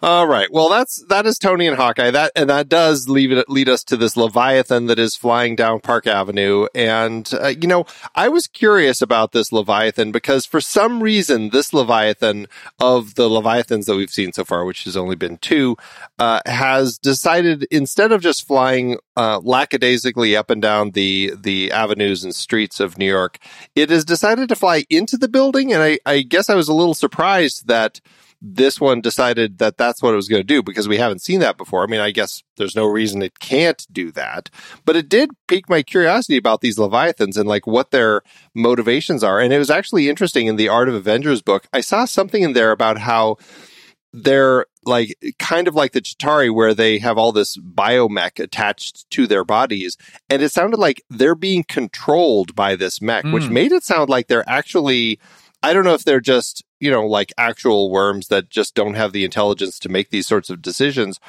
All 0.03 0.25
right. 0.25 0.51
Well, 0.51 0.67
that's 0.67 1.03
that 1.09 1.27
is 1.27 1.37
Tony 1.37 1.67
and 1.67 1.77
Hawkeye. 1.77 2.09
That 2.09 2.31
and 2.35 2.49
that 2.49 2.67
does 2.67 3.07
leave 3.07 3.31
it 3.31 3.47
lead 3.47 3.69
us 3.69 3.83
to 3.83 3.95
this 3.95 4.17
Leviathan 4.17 4.87
that 4.87 4.97
is 4.97 5.15
flying 5.15 5.55
down 5.55 5.79
Park 5.79 6.07
Avenue. 6.07 6.65
And 6.73 7.31
uh, 7.39 7.49
you 7.49 7.67
know, 7.67 7.85
I 8.15 8.27
was 8.27 8.47
curious 8.47 9.03
about 9.03 9.31
this 9.31 9.51
Leviathan 9.51 10.11
because 10.11 10.47
for 10.47 10.59
some 10.59 11.03
reason, 11.03 11.51
this 11.51 11.71
Leviathan 11.71 12.47
of 12.79 13.13
the 13.13 13.29
Leviathans 13.29 13.85
that 13.85 13.95
we've 13.95 14.09
seen 14.09 14.33
so 14.33 14.43
far, 14.43 14.65
which 14.65 14.85
has 14.85 14.97
only 14.97 15.15
been 15.15 15.37
two, 15.37 15.77
uh, 16.17 16.41
has 16.47 16.97
decided 16.97 17.67
instead 17.69 18.11
of 18.11 18.23
just 18.23 18.47
flying 18.47 18.97
uh, 19.15 19.39
lackadaisically 19.43 20.35
up 20.35 20.49
and 20.49 20.63
down 20.63 20.91
the 20.91 21.33
the 21.39 21.71
avenues 21.71 22.23
and 22.23 22.33
streets 22.33 22.79
of 22.79 22.97
New 22.97 23.05
York, 23.05 23.37
it 23.75 23.91
has 23.91 24.03
decided 24.03 24.49
to 24.49 24.55
fly 24.55 24.83
into 24.89 25.15
the 25.15 25.29
building. 25.29 25.71
And 25.71 25.83
I, 25.83 25.99
I 26.07 26.23
guess 26.23 26.49
I 26.49 26.55
was 26.55 26.69
a 26.69 26.73
little 26.73 26.95
surprised 26.95 27.67
that 27.67 28.01
this 28.43 28.81
one 28.81 29.01
decided 29.01 29.59
that 29.59 29.77
that's 29.77 30.01
what 30.01 30.13
it 30.13 30.15
was 30.15 30.27
going 30.27 30.39
to 30.39 30.43
do 30.43 30.63
because 30.63 30.87
we 30.87 30.97
haven't 30.97 31.21
seen 31.21 31.39
that 31.41 31.57
before. 31.57 31.83
I 31.83 31.87
mean, 31.87 31.99
I 31.99 32.09
guess 32.09 32.41
there's 32.57 32.75
no 32.75 32.87
reason 32.87 33.21
it 33.21 33.37
can't 33.39 33.85
do 33.91 34.11
that, 34.13 34.49
but 34.83 34.95
it 34.95 35.07
did 35.09 35.29
pique 35.47 35.69
my 35.69 35.83
curiosity 35.83 36.37
about 36.37 36.61
these 36.61 36.79
Leviathans 36.79 37.37
and 37.37 37.47
like 37.47 37.67
what 37.67 37.91
their 37.91 38.23
motivations 38.55 39.23
are. 39.23 39.39
And 39.39 39.53
it 39.53 39.59
was 39.59 39.69
actually 39.69 40.09
interesting 40.09 40.47
in 40.47 40.55
the 40.55 40.69
Art 40.69 40.89
of 40.89 40.95
Avengers 40.95 41.43
book. 41.43 41.67
I 41.71 41.81
saw 41.81 42.05
something 42.05 42.41
in 42.41 42.53
there 42.53 42.71
about 42.71 42.97
how 42.97 43.37
they're 44.13 44.65
like 44.85 45.15
kind 45.39 45.67
of 45.67 45.75
like 45.75 45.91
the 45.93 46.01
Chitauri, 46.01 46.53
where 46.53 46.73
they 46.73 46.97
have 46.97 47.17
all 47.17 47.31
this 47.31 47.55
biomech 47.57 48.43
attached 48.43 49.09
to 49.11 49.27
their 49.27 49.45
bodies. 49.45 49.95
And 50.29 50.41
it 50.41 50.51
sounded 50.51 50.77
like 50.77 51.01
they're 51.09 51.35
being 51.35 51.63
controlled 51.63 52.55
by 52.55 52.75
this 52.75 53.01
mech, 53.01 53.23
which 53.25 53.43
Mm. 53.43 53.51
made 53.51 53.71
it 53.71 53.83
sound 53.83 54.09
like 54.09 54.27
they're 54.27 54.49
actually, 54.49 55.19
I 55.63 55.73
don't 55.73 55.83
know 55.83 55.93
if 55.93 56.03
they're 56.03 56.19
just, 56.21 56.63
you 56.79 56.89
know, 56.91 57.05
like 57.05 57.31
actual 57.37 57.91
worms 57.91 58.27
that 58.27 58.49
just 58.49 58.73
don't 58.75 58.95
have 58.95 59.11
the 59.13 59.23
intelligence 59.23 59.77
to 59.79 59.89
make 59.89 60.09
these 60.09 60.27
sorts 60.27 60.49
of 60.49 60.61
decisions. 60.61 61.19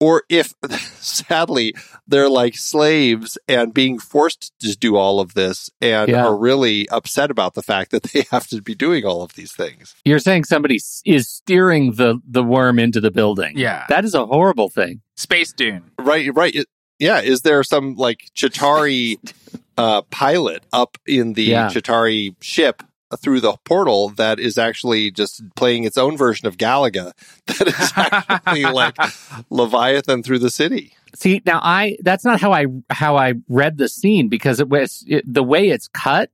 Or 0.00 0.24
if 0.28 0.54
sadly 1.00 1.74
they're 2.06 2.28
like 2.28 2.56
slaves 2.56 3.38
and 3.48 3.72
being 3.72 3.98
forced 3.98 4.52
to 4.60 4.76
do 4.76 4.96
all 4.96 5.20
of 5.20 5.34
this 5.34 5.70
and 5.80 6.10
Yeah. 6.10 6.24
are 6.26 6.36
really 6.36 6.88
upset 6.88 7.30
about 7.30 7.54
the 7.54 7.62
fact 7.62 7.90
that 7.92 8.02
they 8.04 8.24
have 8.30 8.46
to 8.48 8.60
be 8.60 8.74
doing 8.74 9.04
all 9.04 9.22
of 9.22 9.34
these 9.34 9.52
things. 9.52 9.94
You're 10.04 10.18
saying 10.18 10.44
somebody 10.44 10.80
is 11.04 11.28
steering 11.28 11.92
the 11.92 12.20
the 12.28 12.42
worm 12.42 12.78
into 12.78 13.00
the 13.00 13.10
building. 13.10 13.56
Yeah. 13.56 13.86
That 13.88 14.04
is 14.04 14.14
a 14.14 14.26
horrible 14.26 14.68
thing. 14.68 15.00
Space 15.16 15.52
Dune. 15.52 15.90
Right, 15.98 16.34
right. 16.34 16.54
It- 16.54 16.68
yeah, 17.00 17.20
is 17.20 17.42
there 17.42 17.62
some 17.64 17.96
like 17.96 18.20
Chitauri 18.36 19.16
uh, 19.76 20.02
pilot 20.10 20.64
up 20.72 20.96
in 21.06 21.32
the 21.34 21.42
Yeah. 21.44 21.68
Chitauri 21.68 22.34
ship 22.40 22.82
through 23.16 23.40
the 23.40 23.56
portal 23.64 24.10
that 24.10 24.38
is 24.38 24.58
actually 24.58 25.10
just 25.10 25.42
playing 25.56 25.84
its 25.84 25.96
own 25.96 26.16
version 26.16 26.46
of 26.46 26.56
Galaga 26.56 27.12
that 27.46 27.68
is 27.68 27.92
actually 27.96 28.64
like 28.64 28.96
Leviathan 29.50 30.22
through 30.22 30.38
the 30.40 30.50
city? 30.50 30.94
See, 31.14 31.40
now 31.46 31.60
I 31.62 31.96
that's 32.00 32.24
not 32.24 32.40
how 32.40 32.52
I 32.52 32.66
how 32.90 33.16
I 33.16 33.34
read 33.48 33.78
the 33.78 33.88
scene 33.88 34.28
because 34.28 34.60
it 34.60 34.68
was 34.68 35.04
it, 35.06 35.32
the 35.32 35.44
way 35.44 35.68
it's 35.68 35.88
cut. 35.88 36.30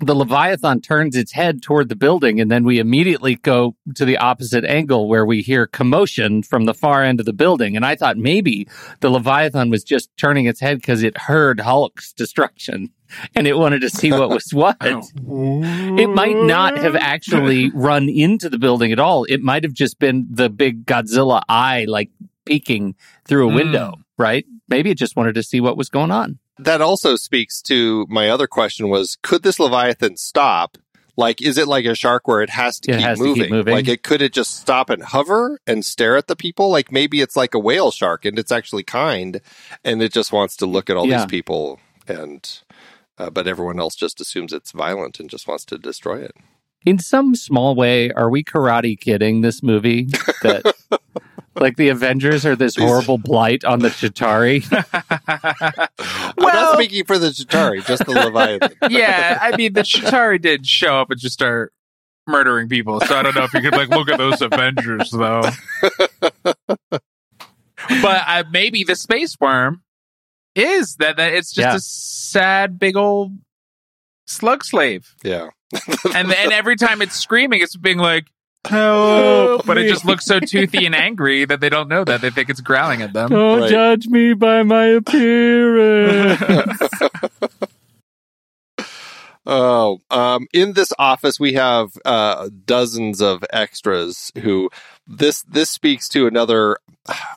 The 0.00 0.14
Leviathan 0.14 0.80
turns 0.80 1.16
its 1.16 1.32
head 1.32 1.62
toward 1.62 1.88
the 1.88 1.96
building, 1.96 2.40
and 2.40 2.50
then 2.50 2.64
we 2.64 2.78
immediately 2.78 3.36
go 3.36 3.76
to 3.94 4.04
the 4.04 4.18
opposite 4.18 4.64
angle 4.64 5.08
where 5.08 5.24
we 5.24 5.40
hear 5.40 5.68
commotion 5.68 6.42
from 6.42 6.64
the 6.64 6.74
far 6.74 7.04
end 7.04 7.20
of 7.20 7.26
the 7.26 7.32
building. 7.32 7.76
And 7.76 7.86
I 7.86 7.94
thought 7.94 8.16
maybe 8.16 8.66
the 9.00 9.08
Leviathan 9.08 9.70
was 9.70 9.84
just 9.84 10.14
turning 10.16 10.46
its 10.46 10.60
head 10.60 10.78
because 10.78 11.04
it 11.04 11.16
heard 11.16 11.60
Hulk's 11.60 12.12
destruction 12.12 12.90
and 13.34 13.46
it 13.46 13.56
wanted 13.56 13.80
to 13.82 13.90
see 13.90 14.10
what 14.12 14.30
was 14.30 14.48
what. 14.52 14.76
It 14.82 16.08
might 16.10 16.36
not 16.36 16.76
have 16.78 16.96
actually 16.96 17.70
run 17.70 18.08
into 18.08 18.48
the 18.48 18.58
building 18.58 18.92
at 18.92 18.98
all. 18.98 19.24
It 19.24 19.40
might 19.42 19.62
have 19.64 19.72
just 19.72 19.98
been 19.98 20.26
the 20.30 20.48
big 20.50 20.86
Godzilla 20.86 21.42
eye, 21.48 21.84
like 21.88 22.10
peeking 22.44 22.94
through 23.24 23.48
a 23.48 23.52
Mm. 23.52 23.54
window, 23.54 23.94
right? 24.18 24.44
Maybe 24.68 24.90
it 24.90 24.98
just 24.98 25.16
wanted 25.16 25.34
to 25.36 25.42
see 25.42 25.60
what 25.60 25.76
was 25.76 25.88
going 25.88 26.10
on. 26.10 26.38
That 26.58 26.80
also 26.80 27.16
speaks 27.16 27.60
to 27.62 28.06
my 28.08 28.28
other 28.30 28.46
question 28.46 28.88
was 28.88 29.16
could 29.22 29.42
this 29.42 29.58
Leviathan 29.58 30.16
stop? 30.16 30.78
Like, 31.16 31.40
is 31.40 31.58
it 31.58 31.68
like 31.68 31.84
a 31.84 31.94
shark 31.94 32.26
where 32.26 32.42
it 32.42 32.50
has 32.50 32.80
to, 32.80 32.90
It 32.90 32.96
keep, 32.96 33.04
has 33.06 33.18
to 33.20 33.24
keep 33.24 33.36
moving? 33.36 33.50
moving. 33.52 33.72
Like, 33.74 33.86
it 33.86 34.02
could 34.02 34.20
it 34.20 34.32
just 34.32 34.56
stop 34.56 34.90
and 34.90 35.00
hover 35.00 35.60
and 35.64 35.84
stare 35.84 36.16
at 36.16 36.26
the 36.26 36.34
people? 36.34 36.70
Like, 36.70 36.90
maybe 36.90 37.20
it's 37.20 37.36
like 37.36 37.54
a 37.54 37.58
whale 37.60 37.92
shark 37.92 38.24
and 38.24 38.36
it's 38.36 38.50
actually 38.50 38.82
kind 38.82 39.40
and 39.84 40.02
it 40.02 40.12
just 40.12 40.32
wants 40.32 40.56
to 40.56 40.66
look 40.66 40.90
at 40.90 40.96
all 40.96 41.06
Yeah. 41.06 41.18
these 41.18 41.26
people 41.26 41.78
and, 42.08 42.58
uh, 43.18 43.30
but 43.30 43.46
everyone 43.46 43.78
else 43.78 43.94
just 43.94 44.20
assumes 44.20 44.52
it's 44.52 44.72
violent 44.72 45.20
and 45.20 45.30
just 45.30 45.46
wants 45.48 45.64
to 45.66 45.78
destroy 45.78 46.20
it. 46.22 46.32
In 46.86 46.98
some 46.98 47.34
small 47.34 47.74
way, 47.74 48.10
are 48.10 48.28
we 48.28 48.44
karate 48.44 48.98
kidding 48.98 49.40
this 49.40 49.62
movie? 49.62 50.04
That 50.42 50.74
like 51.56 51.76
the 51.76 51.88
Avengers 51.88 52.44
are 52.44 52.56
this 52.56 52.76
horrible 52.76 53.16
blight 53.16 53.64
on 53.64 53.78
the 53.78 53.88
Chitauri? 53.88 54.62
I'm 55.98 56.34
Well- 56.36 56.52
not 56.72 56.74
speaking 56.74 57.04
for 57.06 57.18
the 57.18 57.28
Chitauri, 57.28 57.84
just 57.86 58.04
the 58.04 58.12
Leviathan. 58.12 58.76
yeah, 58.90 59.38
I 59.40 59.56
mean 59.56 59.72
the 59.72 59.80
Chitauri 59.82 60.40
did 60.42 60.66
show 60.66 61.00
up 61.00 61.10
and 61.10 61.18
just 61.18 61.32
start 61.34 61.72
murdering 62.26 62.68
people. 62.68 63.00
So 63.00 63.16
I 63.16 63.22
don't 63.22 63.34
know 63.34 63.44
if 63.44 63.54
you 63.54 63.60
could 63.62 63.72
like 63.72 63.88
look 63.88 64.08
at 64.10 64.18
those 64.18 64.42
Avengers 64.42 65.10
though. 65.10 65.42
but 68.02 68.22
uh, 68.26 68.44
maybe 68.50 68.84
the 68.84 68.96
space 68.96 69.36
worm 69.40 69.82
is 70.54 70.96
that, 70.96 71.16
that 71.16 71.32
it's 71.34 71.52
just 71.52 71.64
Yeah. 71.66 71.74
a 71.76 71.80
sad 71.80 72.78
big 72.78 72.96
old 72.96 73.32
slug 74.26 74.64
slave, 74.64 75.14
Yeah. 75.22 75.48
and 76.14 76.32
and 76.32 76.52
every 76.52 76.76
time 76.76 77.02
it's 77.02 77.16
screaming, 77.16 77.60
it's 77.62 77.76
being 77.76 77.98
like. 77.98 78.26
Help! 78.66 79.66
But 79.66 79.76
it 79.76 79.90
just 79.90 80.06
looks 80.06 80.24
so 80.24 80.40
toothy 80.40 80.86
and 80.86 80.94
angry 80.94 81.44
that 81.44 81.60
they 81.60 81.68
don't 81.68 81.86
know 81.86 82.02
that. 82.02 82.22
They 82.22 82.30
think 82.30 82.48
it's 82.48 82.62
growling 82.62 83.02
at 83.02 83.12
them. 83.12 83.28
Don't 83.28 83.60
Right. 83.60 83.68
judge 83.70 84.06
me 84.06 84.32
by 84.32 84.62
my 84.62 84.86
appearance. 84.86 86.80
Oh, 89.46 89.98
um, 90.10 90.46
in 90.54 90.72
this 90.72 90.90
office 90.98 91.38
we 91.38 91.52
have 91.52 91.90
uh, 92.06 92.48
dozens 92.64 93.20
of 93.20 93.44
extras 93.52 94.32
who 94.42 94.70
this 95.06 95.42
this 95.42 95.70
speaks 95.70 96.08
to 96.10 96.26
another. 96.26 96.78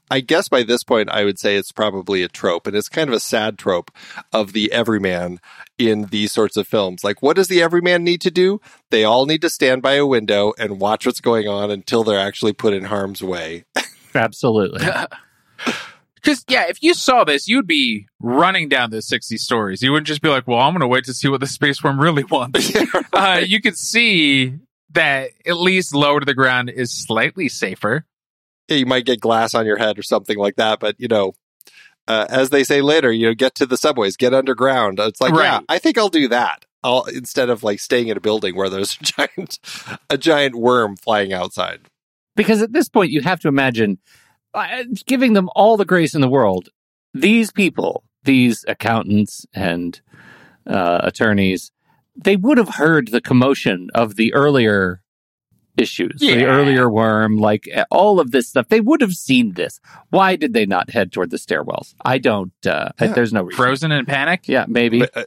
I 0.09 0.21
guess 0.21 0.47
by 0.47 0.63
this 0.63 0.83
point 0.83 1.09
I 1.09 1.25
would 1.25 1.37
say 1.37 1.57
it's 1.57 1.71
probably 1.71 2.23
a 2.23 2.29
trope, 2.29 2.67
and 2.67 2.75
it's 2.75 2.89
kind 2.89 3.09
of 3.09 3.13
a 3.13 3.19
sad 3.19 3.57
trope 3.57 3.91
of 4.31 4.53
the 4.53 4.71
everyman 4.71 5.39
in 5.77 6.05
these 6.05 6.31
sorts 6.31 6.55
of 6.57 6.67
films. 6.67 7.03
Like, 7.03 7.21
what 7.21 7.35
does 7.35 7.49
the 7.49 7.61
everyman 7.61 8.03
need 8.03 8.21
to 8.21 8.31
do? 8.31 8.61
They 8.89 9.03
all 9.03 9.25
need 9.25 9.41
to 9.41 9.49
stand 9.49 9.81
by 9.81 9.93
a 9.93 10.05
window 10.05 10.53
and 10.57 10.79
watch 10.79 11.05
what's 11.05 11.21
going 11.21 11.47
on 11.47 11.69
until 11.69 12.03
they're 12.03 12.19
actually 12.19 12.53
put 12.53 12.73
in 12.73 12.85
harm's 12.85 13.21
way. 13.21 13.65
Absolutely. 14.15 14.87
Because 16.27 16.43
yeah, 16.49 16.65
if 16.67 16.83
you 16.83 16.93
saw 16.93 17.23
this, 17.23 17.47
you'd 17.47 17.67
be 17.67 18.07
running 18.19 18.67
down 18.67 18.89
those 18.89 19.07
sixty 19.07 19.37
stories. 19.37 19.81
You 19.81 19.93
wouldn't 19.93 20.07
just 20.07 20.21
be 20.21 20.27
like, 20.27 20.45
"Well, 20.45 20.59
I'm 20.59 20.73
going 20.73 20.81
to 20.81 20.87
wait 20.87 21.05
to 21.05 21.13
see 21.13 21.29
what 21.29 21.39
the 21.39 21.47
space 21.47 21.81
worm 21.81 22.01
really 22.01 22.25
wants." 22.25 22.75
uh, 23.13 23.41
you 23.45 23.61
could 23.61 23.77
see 23.77 24.55
that 24.91 25.31
at 25.45 25.57
least 25.57 25.93
lower 25.93 26.19
to 26.19 26.25
the 26.25 26.33
ground 26.33 26.69
is 26.69 26.91
slightly 26.91 27.49
safer. 27.49 28.05
Yeah, 28.67 28.77
you 28.77 28.85
might 28.85 29.05
get 29.05 29.19
glass 29.19 29.53
on 29.53 29.65
your 29.65 29.77
head 29.77 29.97
or 29.97 30.03
something 30.03 30.37
like 30.37 30.55
that, 30.57 30.79
but 30.79 30.95
you 30.97 31.07
know. 31.07 31.33
Uh, 32.09 32.25
as 32.29 32.51
they 32.51 32.63
say 32.63 32.81
later, 32.81 33.11
you 33.11 33.27
know, 33.27 33.33
get 33.33 33.53
to 33.53 33.65
the 33.65 33.75
subways, 33.75 34.15
get 34.15 34.33
underground. 34.33 34.97
It's 34.97 35.19
like, 35.19 35.33
yeah, 35.33 35.59
I 35.67 35.77
think 35.77 35.97
I'll 35.97 36.07
do 36.07 36.29
that. 36.29 36.63
I'll 36.81 37.03
instead 37.03 37.49
of 37.49 37.63
like 37.63 37.81
staying 37.81 38.07
in 38.07 38.15
a 38.15 38.21
building 38.21 38.55
where 38.55 38.69
there's 38.69 38.97
a 39.01 39.03
giant, 39.03 39.59
a 40.09 40.17
giant 40.17 40.55
worm 40.55 40.95
flying 40.95 41.33
outside. 41.33 41.81
because 42.37 42.61
at 42.61 42.71
this 42.71 42.87
point 42.87 43.11
you 43.11 43.19
have 43.21 43.41
to 43.41 43.49
imagine 43.49 43.97
uh, 44.53 44.85
giving 45.05 45.33
them 45.33 45.49
all 45.53 45.75
the 45.75 45.83
grace 45.83 46.15
in 46.15 46.21
the 46.21 46.29
world 46.29 46.69
these 47.13 47.51
people 47.51 48.03
these 48.23 48.63
accountants 48.67 49.45
and 49.53 50.01
uh, 50.65 50.99
attorneys 51.03 51.71
they 52.17 52.35
would 52.35 52.57
have 52.57 52.75
heard 52.75 53.09
the 53.09 53.21
commotion 53.21 53.89
of 53.93 54.15
the 54.15 54.33
earlier 54.33 55.01
issues 55.77 56.19
the 56.19 56.43
earlier 56.45 56.89
worm 56.89 57.37
like 57.37 57.69
uh, 57.75 57.85
all 57.91 58.19
of 58.19 58.31
this 58.31 58.49
stuff. 58.49 58.67
They 58.67 58.81
would 58.81 58.99
have 59.01 59.13
seen 59.13 59.53
this. 59.53 59.79
Why 60.09 60.35
did 60.35 60.53
they 60.53 60.65
not 60.65 60.89
head 60.89 61.11
toward 61.11 61.29
the 61.29 61.37
stairwells? 61.37 61.93
I 62.03 62.17
don't 62.17 62.51
uh, 62.65 62.89
I- 62.99 63.05
Yeah. 63.05 63.13
there's 63.13 63.31
no 63.31 63.43
reason. 63.43 63.57
Frozen 63.57 63.91
in 63.91 64.05
panic. 64.07 64.47
yeah 64.47 64.65
maybe. 64.67 65.01
But, 65.01 65.15
uh, 65.17 65.23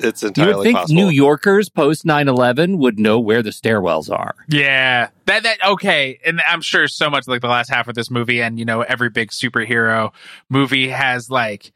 it's 0.00 0.22
you 0.24 0.30
would 0.36 0.62
think 0.64 0.76
possible. 0.76 0.94
new 1.02 1.08
yorkers 1.08 1.68
post 1.70 2.04
9-11 2.04 2.78
would 2.78 2.98
know 2.98 3.18
where 3.20 3.42
the 3.42 3.50
stairwells 3.50 4.10
are. 4.10 4.34
Yeah, 4.48 5.08
that 5.26 5.44
that 5.44 5.64
okay, 5.64 6.18
and 6.26 6.40
I'm 6.46 6.60
sure 6.62 6.88
so 6.88 7.08
much 7.08 7.26
like 7.28 7.40
the 7.42 7.48
last 7.48 7.70
half 7.70 7.86
of 7.88 7.94
this 7.94 8.10
movie, 8.10 8.42
and 8.42 8.58
you 8.58 8.64
know 8.64 8.82
every 8.82 9.08
big 9.08 9.30
superhero 9.30 10.12
movie 10.50 10.88
has 10.88 11.30
like 11.30 11.72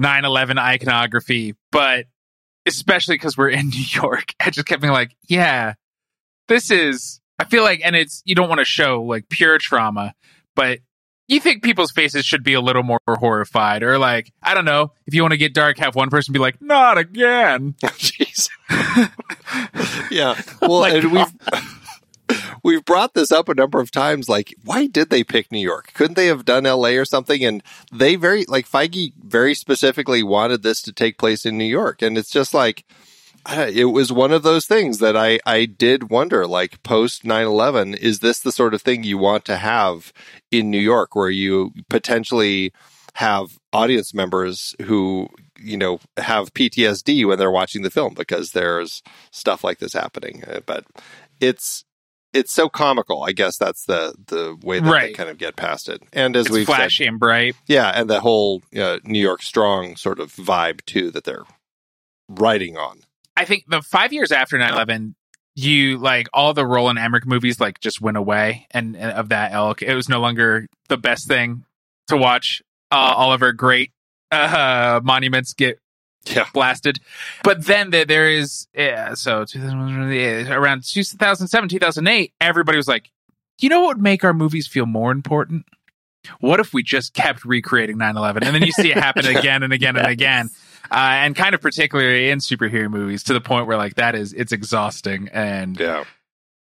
9/11 0.00 0.56
iconography, 0.58 1.54
but 1.70 2.06
especially 2.66 3.14
because 3.14 3.36
we're 3.36 3.50
in 3.50 3.68
New 3.70 3.84
York, 4.02 4.34
I 4.40 4.50
just 4.50 4.66
kept 4.66 4.82
being 4.82 4.92
like, 4.92 5.16
yeah, 5.28 5.74
this 6.48 6.70
is. 6.70 7.20
I 7.38 7.44
feel 7.44 7.64
like, 7.64 7.80
and 7.82 7.96
it's 7.96 8.22
you 8.24 8.34
don't 8.34 8.48
want 8.48 8.60
to 8.60 8.64
show 8.64 9.02
like 9.02 9.28
pure 9.28 9.58
trauma, 9.58 10.14
but 10.54 10.78
you 11.28 11.40
think 11.40 11.62
people's 11.62 11.90
faces 11.90 12.24
should 12.24 12.44
be 12.44 12.52
a 12.52 12.60
little 12.60 12.82
more 12.82 13.00
horrified, 13.08 13.82
or 13.82 13.98
like 13.98 14.32
I 14.42 14.54
don't 14.54 14.64
know, 14.64 14.92
if 15.06 15.14
you 15.14 15.22
want 15.22 15.32
to 15.32 15.38
get 15.38 15.54
dark, 15.54 15.78
have 15.78 15.94
one 15.94 16.10
person 16.10 16.32
be 16.32 16.38
like, 16.38 16.60
not 16.60 16.98
again. 16.98 17.74
Jeez. 17.82 18.48
yeah. 20.10 20.40
Well, 20.60 20.80
my 20.80 20.90
and 20.90 21.12
we've 21.12 21.32
we've 22.62 22.84
brought 22.84 23.14
this 23.14 23.32
up 23.32 23.48
a 23.48 23.54
number 23.54 23.80
of 23.80 23.90
times. 23.90 24.28
Like, 24.28 24.54
why 24.64 24.86
did 24.86 25.10
they 25.10 25.24
pick 25.24 25.50
New 25.50 25.60
York? 25.60 25.92
Couldn't 25.94 26.14
they 26.14 26.26
have 26.26 26.44
done 26.44 26.66
L.A. 26.66 26.96
or 26.96 27.04
something? 27.04 27.44
And 27.44 27.62
they 27.92 28.16
very 28.16 28.44
like 28.46 28.68
Feige 28.68 29.12
very 29.18 29.54
specifically 29.54 30.22
wanted 30.22 30.62
this 30.62 30.82
to 30.82 30.92
take 30.92 31.18
place 31.18 31.44
in 31.44 31.58
New 31.58 31.64
York, 31.64 32.02
and 32.02 32.16
it's 32.16 32.30
just 32.30 32.54
like. 32.54 32.84
It 33.44 33.86
was 33.86 34.12
one 34.12 34.30
of 34.30 34.44
those 34.44 34.66
things 34.66 35.00
that 35.00 35.16
I, 35.16 35.40
I 35.44 35.64
did 35.64 36.10
wonder, 36.10 36.46
like 36.46 36.80
post 36.84 37.24
9 37.24 37.44
11, 37.44 37.94
is 37.94 38.20
this 38.20 38.38
the 38.38 38.52
sort 38.52 38.72
of 38.72 38.82
thing 38.82 39.02
you 39.02 39.18
want 39.18 39.44
to 39.46 39.56
have 39.56 40.12
in 40.52 40.70
New 40.70 40.78
York 40.78 41.16
where 41.16 41.28
you 41.28 41.72
potentially 41.90 42.72
have 43.14 43.58
audience 43.72 44.14
members 44.14 44.76
who 44.82 45.28
you 45.58 45.76
know 45.76 45.98
have 46.16 46.54
PTSD 46.54 47.26
when 47.26 47.36
they're 47.38 47.50
watching 47.50 47.82
the 47.82 47.90
film 47.90 48.14
because 48.14 48.52
there's 48.52 49.02
stuff 49.32 49.64
like 49.64 49.78
this 49.78 49.92
happening. 49.92 50.44
Uh, 50.46 50.60
But 50.64 50.84
it's 51.40 51.84
it's 52.32 52.52
so 52.52 52.68
comical. 52.68 53.24
I 53.24 53.32
guess 53.32 53.56
that's 53.56 53.84
the 53.84 54.14
the 54.26 54.56
way 54.62 54.80
that 54.80 54.90
they 55.00 55.12
kind 55.12 55.28
of 55.28 55.38
get 55.38 55.56
past 55.56 55.88
it. 55.88 56.02
And 56.12 56.36
as 56.36 56.46
said, 56.46 56.66
flashy 56.66 57.06
and 57.06 57.18
bright. 57.18 57.56
yeah, 57.66 57.88
and 57.94 58.08
the 58.08 58.20
whole 58.20 58.62
uh, 58.76 58.98
New 59.04 59.20
York 59.20 59.42
strong 59.42 59.96
sort 59.96 60.20
of 60.20 60.32
vibe 60.34 60.84
too 60.84 61.10
that 61.10 61.24
they're 61.24 61.44
writing 62.28 62.76
on. 62.76 63.00
I 63.36 63.44
think 63.44 63.64
the 63.68 63.82
five 63.82 64.12
years 64.12 64.30
after 64.30 64.58
9-11, 64.58 65.14
you 65.54 65.98
like 65.98 66.28
all 66.32 66.54
the 66.54 66.66
Roland 66.66 66.98
Emmerich 66.98 67.26
movies 67.26 67.60
like 67.60 67.80
just 67.80 68.00
went 68.00 68.16
away 68.16 68.66
and, 68.70 68.96
and 68.96 69.12
of 69.12 69.30
that 69.30 69.52
ilk. 69.52 69.82
It 69.82 69.94
was 69.94 70.08
no 70.08 70.20
longer 70.20 70.66
the 70.88 70.96
best 70.98 71.28
thing 71.28 71.64
to 72.08 72.16
watch. 72.16 72.62
Uh, 72.90 73.14
all 73.16 73.32
of 73.32 73.42
our 73.42 73.52
great 73.52 73.90
uh, 74.30 75.00
monuments 75.02 75.54
get 75.54 75.78
Yeah. 76.26 76.46
blasted. 76.54 76.98
But 77.42 77.64
then 77.66 77.90
there, 77.90 78.04
there 78.04 78.30
is, 78.30 78.68
yeah, 78.74 79.14
so 79.14 79.44
around 79.54 80.84
2007, 80.84 81.68
2008, 81.68 82.32
everybody 82.40 82.76
was 82.76 82.88
like, 82.88 83.10
you 83.60 83.68
know 83.68 83.80
what 83.80 83.96
would 83.96 84.02
make 84.02 84.24
our 84.24 84.32
movies 84.32 84.66
feel 84.66 84.86
more 84.86 85.10
important? 85.12 85.66
What 86.40 86.60
if 86.60 86.72
we 86.72 86.82
just 86.84 87.14
kept 87.14 87.44
recreating 87.44 87.98
9 87.98 88.16
11? 88.16 88.44
And 88.44 88.54
then 88.54 88.62
you 88.62 88.70
see 88.72 88.90
it 88.92 88.96
happen 88.96 89.26
again 89.36 89.62
and 89.64 89.72
again 89.72 89.96
and 89.96 90.06
again. 90.06 90.50
Uh, 90.90 90.94
and 91.24 91.34
kind 91.34 91.54
of 91.54 91.60
particularly 91.60 92.30
in 92.30 92.38
superhero 92.38 92.88
movies 92.90 93.24
to 93.24 93.32
the 93.32 93.40
point 93.40 93.66
where 93.66 93.76
like 93.76 93.94
that 93.96 94.14
is 94.14 94.32
it's 94.32 94.52
exhausting 94.52 95.28
and 95.32 95.78
Yeah. 95.80 96.04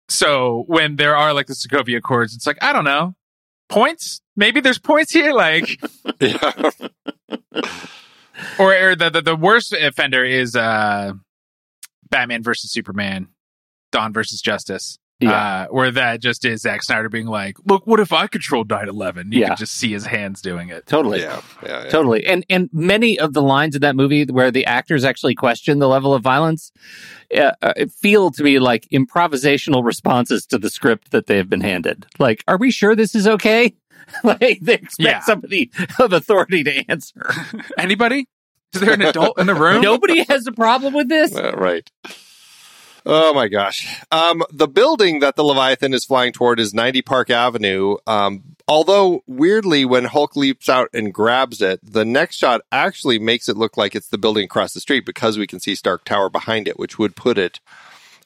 so 0.08 0.64
when 0.68 0.96
there 0.96 1.16
are 1.16 1.32
like 1.34 1.46
the 1.46 1.54
Sokovia 1.54 1.96
Accords 1.98 2.34
it's 2.34 2.46
like 2.46 2.62
I 2.62 2.72
don't 2.72 2.84
know 2.84 3.14
points 3.68 4.20
maybe 4.36 4.60
there's 4.60 4.78
points 4.78 5.10
here 5.12 5.32
like 5.32 5.80
Yeah. 6.20 6.70
Or, 8.58 8.74
or 8.74 8.96
the, 8.96 9.10
the 9.10 9.22
the 9.22 9.36
worst 9.36 9.72
offender 9.72 10.24
is 10.24 10.56
uh 10.56 11.12
Batman 12.10 12.42
versus 12.42 12.72
Superman 12.72 13.28
Dawn 13.92 14.12
versus 14.12 14.40
Justice 14.40 14.98
Yeah. 15.24 15.64
uh, 15.64 15.66
where 15.68 15.90
that 15.90 16.20
just 16.20 16.44
is 16.44 16.62
Zack 16.62 16.82
Snyder 16.82 17.08
being 17.08 17.26
like 17.26 17.56
look 17.66 17.86
what 17.86 18.00
if 18.00 18.12
I 18.12 18.26
controlled 18.26 18.68
9/11 18.68 19.32
you 19.32 19.40
Yeah. 19.40 19.48
can 19.48 19.56
just 19.56 19.74
see 19.74 19.92
his 19.92 20.06
hands 20.06 20.40
doing 20.42 20.68
it 20.70 20.86
totally. 20.86 21.20
yeah. 21.20 21.40
Yeah. 21.62 21.84
yeah. 21.84 21.90
Totally. 21.90 22.26
And 22.26 22.44
and 22.48 22.68
many 22.72 23.18
of 23.18 23.32
the 23.32 23.42
lines 23.42 23.74
in 23.74 23.80
that 23.82 23.96
movie 23.96 24.24
where 24.26 24.50
the 24.50 24.66
actors 24.66 25.04
actually 25.04 25.34
question 25.34 25.78
the 25.78 25.88
level 25.88 26.14
of 26.14 26.22
violence 26.22 26.72
uh, 27.36 27.52
uh, 27.62 27.72
feel 28.00 28.30
to 28.30 28.42
me 28.44 28.58
like 28.58 28.86
improvisational 28.92 29.84
responses 29.84 30.46
to 30.46 30.58
the 30.58 30.70
script 30.70 31.10
that 31.10 31.26
they 31.26 31.36
have 31.36 31.48
been 31.48 31.60
handed. 31.62 32.06
Like, 32.18 32.44
are 32.46 32.56
we 32.58 32.70
sure 32.70 32.94
this 32.94 33.14
is 33.14 33.26
okay? 33.26 33.74
like 34.24 34.60
they 34.60 34.74
expect 34.74 34.98
Yeah. 35.00 35.20
somebody 35.20 35.70
of 35.98 36.12
authority 36.12 36.62
to 36.64 36.90
answer. 36.90 37.32
anybody 37.78 38.26
is 38.74 38.80
there 38.80 38.92
an 38.92 39.02
adult 39.02 39.38
in 39.40 39.46
the 39.46 39.54
room 39.54 39.80
Nobody 39.82 40.24
has 40.24 40.46
a 40.46 40.52
problem 40.52 40.92
with 40.94 41.08
this. 41.08 41.34
Uh, 41.34 41.52
right. 41.56 41.88
Oh 43.06 43.34
my 43.34 43.48
gosh. 43.48 44.02
Um, 44.10 44.42
the 44.50 44.68
building 44.68 45.20
that 45.20 45.36
the 45.36 45.44
Leviathan 45.44 45.92
is 45.92 46.06
flying 46.06 46.32
toward 46.32 46.58
is 46.58 46.72
90 46.72 47.02
Park 47.02 47.28
Avenue. 47.28 47.96
Um, 48.06 48.56
although 48.66 49.22
weirdly, 49.26 49.84
when 49.84 50.06
Hulk 50.06 50.36
leaps 50.36 50.70
out 50.70 50.88
and 50.94 51.12
grabs 51.12 51.60
it, 51.60 51.80
the 51.82 52.04
next 52.04 52.36
shot 52.36 52.62
actually 52.72 53.18
makes 53.18 53.48
it 53.48 53.58
look 53.58 53.76
like 53.76 53.94
it's 53.94 54.08
the 54.08 54.16
building 54.16 54.44
across 54.44 54.72
the 54.72 54.80
street 54.80 55.04
because 55.04 55.36
we 55.36 55.46
can 55.46 55.60
see 55.60 55.74
Stark 55.74 56.04
Tower 56.04 56.30
behind 56.30 56.66
it, 56.66 56.78
which 56.78 56.98
would 56.98 57.14
put 57.14 57.36
it 57.36 57.60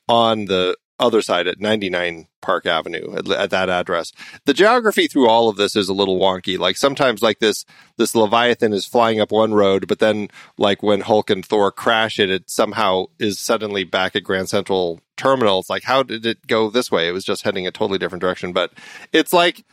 on 0.08 0.44
the 0.44 0.76
other 0.98 1.22
side 1.22 1.46
at 1.46 1.60
99 1.60 2.26
Park 2.40 2.66
Avenue 2.66 3.14
at, 3.16 3.28
at 3.30 3.50
that 3.50 3.68
address. 3.68 4.12
The 4.44 4.54
geography 4.54 5.06
through 5.06 5.28
all 5.28 5.48
of 5.48 5.56
this 5.56 5.76
is 5.76 5.88
a 5.88 5.94
little 5.94 6.18
wonky. 6.18 6.58
Like 6.58 6.76
sometimes 6.76 7.22
like 7.22 7.38
this 7.38 7.64
this 7.96 8.14
Leviathan 8.14 8.72
is 8.72 8.86
flying 8.86 9.20
up 9.20 9.32
one 9.32 9.54
road, 9.54 9.86
but 9.88 9.98
then 9.98 10.28
like 10.56 10.82
when 10.82 11.00
Hulk 11.00 11.30
and 11.30 11.44
Thor 11.44 11.70
crash 11.72 12.18
it, 12.18 12.30
it 12.30 12.50
somehow 12.50 13.06
is 13.18 13.38
suddenly 13.38 13.84
back 13.84 14.16
at 14.16 14.24
Grand 14.24 14.48
Central 14.48 15.00
Terminal. 15.16 15.60
It's 15.60 15.70
like 15.70 15.84
how 15.84 16.02
did 16.02 16.24
it 16.24 16.46
go 16.46 16.70
this 16.70 16.90
way? 16.90 17.08
It 17.08 17.12
was 17.12 17.24
just 17.24 17.42
heading 17.42 17.66
a 17.66 17.70
totally 17.70 17.98
different 17.98 18.22
direction. 18.22 18.52
But 18.52 18.72
it's 19.12 19.32
like 19.32 19.64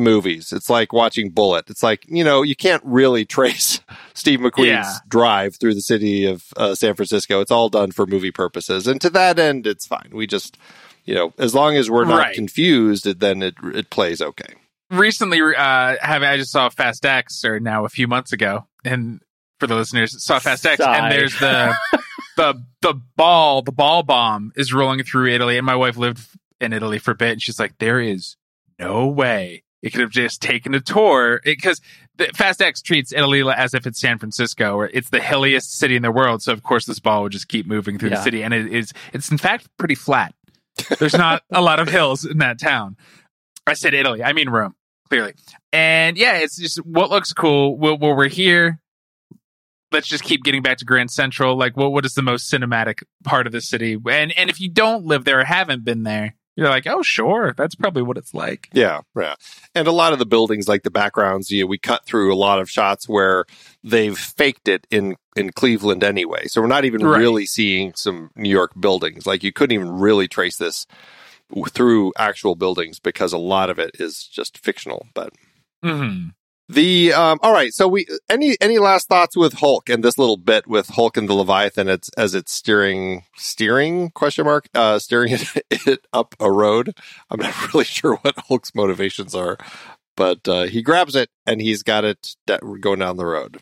movies. 0.00 0.52
It's 0.52 0.70
like 0.70 0.92
watching 0.92 1.30
Bullet. 1.30 1.68
It's 1.70 1.82
like, 1.82 2.04
you 2.08 2.24
know, 2.24 2.42
you 2.42 2.56
can't 2.56 2.82
really 2.84 3.24
trace 3.36 3.80
Steve 4.14 4.40
McQueen's 4.40 4.66
Yeah. 4.66 4.92
drive 5.08 5.56
through 5.60 5.74
the 5.74 5.80
city 5.82 6.24
of 6.26 6.44
uh, 6.56 6.74
San 6.74 6.94
Francisco. 6.94 7.40
It's 7.40 7.50
all 7.50 7.68
done 7.68 7.92
for 7.92 8.06
movie 8.06 8.30
purposes. 8.30 8.86
And 8.86 9.00
to 9.00 9.10
that 9.10 9.38
end, 9.38 9.66
it's 9.66 9.86
fine. 9.86 10.10
We 10.12 10.26
just, 10.26 10.56
you 11.04 11.14
know, 11.14 11.32
as 11.38 11.54
long 11.54 11.76
as 11.76 11.90
we're 11.90 12.04
not 12.04 12.18
Right. 12.18 12.34
confused, 12.34 13.04
then 13.20 13.42
it, 13.42 13.54
it 13.62 13.90
plays 13.90 14.20
okay. 14.22 14.54
recently 14.90 15.40
uh 15.40 15.96
have 16.00 16.22
I 16.22 16.36
just 16.36 16.52
saw 16.52 16.68
Fast 16.68 17.04
X 17.06 17.44
or 17.44 17.58
now 17.60 17.84
a 17.84 17.88
few 17.88 18.06
months 18.06 18.32
ago 18.32 18.66
and 18.84 19.20
for 19.58 19.66
the 19.66 19.74
listeners 19.74 20.22
saw 20.24 20.38
Fast 20.38 20.66
X 20.66 20.82
Sigh. 20.82 20.96
and 20.98 21.10
there's 21.12 21.38
the 21.38 21.74
the 22.36 22.62
the 22.82 22.94
ball 23.16 23.62
the 23.62 23.72
ball 23.72 24.02
bomb 24.02 24.52
is 24.56 24.72
rolling 24.72 25.02
through 25.02 25.28
Italy 25.28 25.56
and 25.56 25.64
my 25.64 25.76
wife 25.76 25.96
lived 25.96 26.26
in 26.60 26.72
Italy 26.74 26.98
for 26.98 27.12
a 27.12 27.14
bit 27.14 27.32
and 27.32 27.42
she's 27.42 27.58
like 27.58 27.78
there 27.78 28.00
is 28.00 28.36
no 28.78 29.06
way 29.06 29.62
it 29.82 29.90
could 29.90 30.00
have 30.00 30.10
just 30.10 30.40
taken 30.40 30.74
a 30.74 30.80
tour 30.80 31.40
because 31.44 31.80
Fast 32.34 32.62
X 32.62 32.80
treats 32.82 33.12
Italy 33.12 33.42
as 33.42 33.74
if 33.74 33.86
it's 33.86 34.00
San 34.00 34.18
Francisco 34.18 34.76
or 34.76 34.86
it's 34.88 35.10
the 35.10 35.20
hilliest 35.20 35.76
city 35.78 35.96
in 35.96 36.02
the 36.02 36.12
world 36.12 36.42
so 36.42 36.52
of 36.52 36.62
course 36.62 36.86
this 36.86 37.00
ball 37.00 37.22
would 37.24 37.32
just 37.32 37.48
keep 37.48 37.66
moving 37.66 37.98
through 37.98 38.10
Yeah. 38.10 38.16
the 38.16 38.22
city 38.22 38.42
and 38.42 38.54
it 38.54 38.72
is 38.72 38.92
it's 39.12 39.30
in 39.30 39.38
fact 39.38 39.68
pretty 39.78 39.94
flat 39.94 40.34
there's 40.98 41.14
not 41.14 41.42
a 41.50 41.60
lot 41.60 41.80
of 41.80 41.88
hills 41.88 42.24
in 42.24 42.38
that 42.38 42.58
town 42.60 42.96
I 43.66 43.74
said 43.74 43.94
Italy 43.94 44.22
I 44.22 44.32
mean 44.32 44.48
Rome 44.48 44.74
clearly. 45.08 45.34
And 45.74 46.16
yeah, 46.16 46.38
it's 46.38 46.56
just 46.58 46.78
what 46.86 47.10
looks 47.10 47.32
cool. 47.34 47.76
Well, 47.76 47.98
well, 47.98 48.16
we're 48.16 48.28
here. 48.28 48.80
Let's 49.90 50.06
just 50.08 50.24
keep 50.24 50.42
getting 50.42 50.62
back 50.62 50.78
to 50.78 50.86
Grand 50.86 51.10
Central. 51.10 51.56
Like, 51.56 51.76
what 51.76 51.92
what 51.92 52.06
is 52.06 52.14
the 52.14 52.22
most 52.22 52.50
cinematic 52.50 53.02
part 53.24 53.46
of 53.46 53.52
the 53.52 53.60
city? 53.60 53.92
And 54.10 54.32
and 54.38 54.48
if 54.48 54.58
you 54.60 54.70
don't 54.70 55.04
live 55.04 55.24
there 55.24 55.40
or 55.40 55.44
haven't 55.44 55.84
been 55.84 56.02
there, 56.02 56.34
you're 56.56 56.68
like, 56.68 56.86
oh, 56.86 57.02
sure, 57.02 57.54
that's 57.56 57.74
probably 57.74 58.02
what 58.02 58.16
it's 58.18 58.34
like. 58.34 58.68
Yeah, 58.72 59.00
yeah. 59.16 59.34
And 59.74 59.88
a 59.88 59.92
lot 59.92 60.12
of 60.12 60.18
the 60.18 60.26
buildings, 60.26 60.68
like 60.68 60.82
the 60.82 60.90
backgrounds, 60.90 61.50
you 61.50 61.62
know, 61.62 61.66
we 61.66 61.78
cut 61.78 62.04
through 62.04 62.32
a 62.32 62.36
lot 62.36 62.60
of 62.60 62.68
shots 62.70 63.08
where 63.08 63.44
they've 63.82 64.16
faked 64.18 64.68
it 64.68 64.86
in 64.90 65.16
in 65.34 65.50
Cleveland 65.50 66.04
anyway. 66.04 66.46
So 66.46 66.60
we're 66.60 66.66
not 66.66 66.84
even 66.84 67.02
Right. 67.02 67.20
really 67.20 67.46
seeing 67.46 67.94
some 67.94 68.30
New 68.36 68.50
York 68.50 68.72
buildings. 68.78 69.26
Like 69.26 69.42
you 69.42 69.52
couldn't 69.52 69.74
even 69.74 69.98
really 69.98 70.28
trace 70.28 70.58
this 70.58 70.86
through 71.70 72.12
actual 72.18 72.54
buildings 72.54 72.98
because 72.98 73.32
a 73.32 73.38
lot 73.38 73.70
of 73.70 73.78
it 73.78 73.92
is 73.98 74.28
just 74.30 74.58
fictional. 74.58 75.06
But 75.14 75.32
hmm 75.82 76.28
the 76.72 77.12
um, 77.12 77.38
all 77.42 77.52
right. 77.52 77.72
So 77.72 77.88
we 77.88 78.06
any 78.28 78.56
any 78.60 78.78
last 78.78 79.08
thoughts 79.08 79.36
with 79.36 79.54
Hulk 79.54 79.88
and 79.88 80.02
this 80.02 80.18
little 80.18 80.36
bit 80.36 80.66
with 80.66 80.88
Hulk 80.88 81.16
and 81.16 81.28
the 81.28 81.34
Leviathan? 81.34 81.88
It's 81.88 82.08
as 82.16 82.34
it's 82.34 82.52
steering 82.52 83.24
steering 83.36 84.10
question 84.10 84.44
mark 84.44 84.68
uh, 84.74 84.98
steering 84.98 85.32
it, 85.54 85.64
it 85.70 86.06
up 86.12 86.34
a 86.40 86.50
road. 86.50 86.96
I'm 87.30 87.40
not 87.40 87.74
really 87.74 87.84
sure 87.84 88.16
what 88.16 88.34
Hulk's 88.48 88.74
motivations 88.74 89.34
are, 89.34 89.58
but 90.16 90.46
uh, 90.48 90.64
he 90.64 90.82
grabs 90.82 91.14
it 91.14 91.30
and 91.46 91.60
he's 91.60 91.82
got 91.82 92.04
it 92.04 92.34
going 92.80 92.98
down 92.98 93.16
the 93.16 93.26
road. 93.26 93.58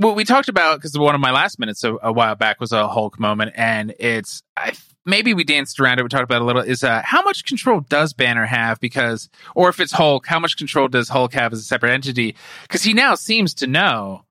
Well, 0.00 0.14
we 0.14 0.24
talked 0.24 0.48
about 0.48 0.78
because 0.78 0.96
one 0.96 1.16
of 1.16 1.20
my 1.20 1.32
last 1.32 1.58
minutes 1.58 1.82
a, 1.82 1.96
a 2.02 2.12
while 2.12 2.36
back 2.36 2.60
was 2.60 2.70
a 2.70 2.86
Hulk 2.86 3.18
moment, 3.18 3.52
and 3.56 3.92
it's 3.98 4.42
I 4.56 4.74
maybe 5.08 5.34
we 5.34 5.42
danced 5.42 5.80
around 5.80 5.98
it. 5.98 6.02
We 6.02 6.08
talked 6.08 6.24
about 6.24 6.36
it 6.36 6.42
a 6.42 6.44
little. 6.44 6.62
Is 6.62 6.84
uh, 6.84 7.02
how 7.04 7.22
much 7.22 7.44
control 7.44 7.80
does 7.80 8.12
Banner 8.12 8.44
have? 8.44 8.78
Because, 8.78 9.28
or 9.56 9.68
if 9.68 9.80
it's 9.80 9.92
Hulk, 9.92 10.26
how 10.26 10.38
much 10.38 10.56
control 10.56 10.86
does 10.86 11.08
Hulk 11.08 11.32
have 11.32 11.52
as 11.52 11.60
a 11.60 11.62
separate 11.62 11.92
entity? 11.92 12.36
Because 12.62 12.82
he 12.82 12.92
now 12.92 13.14
seems 13.14 13.54
to 13.54 13.66
know 13.66 14.24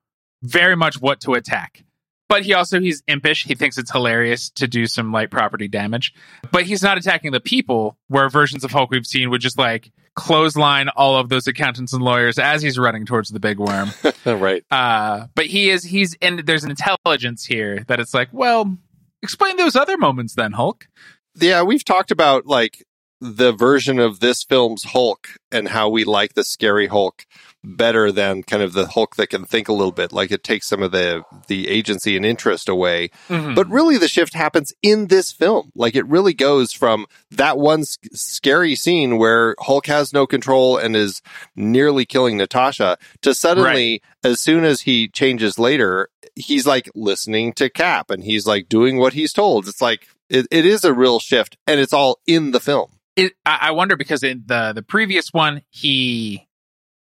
very 0.44 0.76
much 0.76 1.02
what 1.02 1.20
to 1.22 1.34
attack. 1.34 1.84
But 2.30 2.44
he 2.44 2.54
also 2.54 2.80
he's 2.80 3.04
impish. 3.08 3.46
He 3.46 3.56
thinks 3.56 3.78
it's 3.78 3.92
hilarious 3.92 4.50
to 4.52 4.68
do 4.68 4.86
some 4.86 5.12
light 5.13 5.32
property 5.32 5.68
damage. 5.68 6.13
But 6.52 6.63
he's 6.63 6.84
not 6.84 6.98
attacking 6.98 7.32
the 7.32 7.40
people. 7.40 7.98
Where 8.10 8.30
versions 8.30 8.63
of 8.63 8.72
Hulk 8.72 8.92
we've 8.92 9.06
seen 9.06 9.30
would 9.30 9.42
just 9.42 9.58
like 9.58 9.92
clothesline 10.13 10.90
all 10.90 11.16
of 11.16 11.30
those 11.30 11.48
accountants 11.48 11.94
and 11.94 12.02
lawyers 12.04 12.38
as 12.40 12.62
he's 12.62 12.78
running 12.78 13.06
towards 13.06 13.30
the 13.30 13.40
big 13.40 13.60
worm. 13.60 13.92
right. 14.26 14.63
Uh, 14.70 15.28
but 15.36 15.46
he 15.46 15.70
is 15.70 15.84
he's 15.84 16.18
and 16.22 16.40
there's 16.40 16.66
an 16.66 16.72
intelligence 16.72 17.46
here 17.46 17.86
that 17.88 18.02
it's 18.02 18.13
like, 18.13 18.28
well, 18.34 18.78
explain 19.21 19.58
those 19.58 19.75
other 19.75 19.97
moments 19.97 20.36
then, 20.36 20.53
Hulk. 20.53 20.88
Yeah, 21.36 21.63
we've 21.63 21.86
talked 21.86 22.12
about 22.12 22.45
like 22.45 22.84
the 23.19 23.51
version 23.51 23.99
of 23.99 24.19
this 24.19 24.43
film's 24.43 24.84
Hulk 24.84 25.30
and 25.51 25.67
how 25.67 25.89
we 25.89 26.03
like 26.03 26.34
the 26.34 26.43
scary 26.43 26.88
Hulk 26.88 27.25
better 27.63 28.12
than 28.12 28.43
kind 28.43 28.63
of 28.63 28.74
the 28.74 28.88
Hulk 28.88 29.15
that 29.17 29.30
can 29.30 29.43
think 29.46 29.67
a 29.67 29.74
little 29.74 29.91
bit. 29.91 30.12
Like 30.12 30.32
it 30.32 30.43
takes 30.43 30.67
some 30.67 30.82
of 30.82 30.91
the 30.91 31.24
the 31.48 31.67
agency 31.67 32.15
and 32.15 32.26
interest 32.26 32.70
away. 32.70 33.10
Mm-hmm. 33.30 33.56
But 33.56 33.70
really, 33.70 33.98
the 33.98 34.08
shift 34.08 34.34
happens 34.34 34.74
in 34.82 35.08
this 35.08 35.32
film. 35.32 35.72
Like 35.76 35.96
it 35.96 36.08
really 36.08 36.34
goes 36.34 36.72
from 36.72 37.06
that 37.32 37.58
one 37.58 37.84
scary 37.84 38.76
scene 38.76 39.17
where 39.17 39.56
Hulk 39.60 39.88
has 39.88 40.13
no 40.13 40.26
control 40.26 40.78
and 40.78 40.96
is 40.96 41.22
nearly 41.56 42.06
killing 42.06 42.38
Natasha 42.38 42.98
to 43.22 43.34
suddenly, 43.34 44.02
as 44.24 44.39
soon 44.39 44.63
as 44.63 44.82
he 44.82 45.08
changes 45.08 45.60
later, 45.60 46.10
he's 46.36 46.65
like 46.65 46.89
listening 46.96 47.54
to 47.54 47.70
Cap 47.70 48.10
and 48.10 48.24
he's 48.24 48.48
like 48.48 48.70
doing 48.70 48.98
what 48.98 49.13
he's 49.13 49.34
told. 49.34 49.67
It's 49.67 49.82
like 49.82 50.08
it, 50.30 50.48
it 50.52 50.65
is 50.65 50.84
a 50.84 50.93
real 50.93 51.20
shift, 51.20 51.58
and 51.65 51.80
it's 51.80 51.93
all 51.93 52.20
in 52.28 52.52
the 52.52 52.60
film. 52.60 52.91
it, 53.15 53.34
I, 53.46 53.58
I 53.62 53.72
wonder 53.72 53.98
because 53.98 54.24
in 54.24 54.43
the 54.46 54.72
the 54.74 54.84
previous 54.84 55.34
one 55.34 55.63
he 55.70 56.46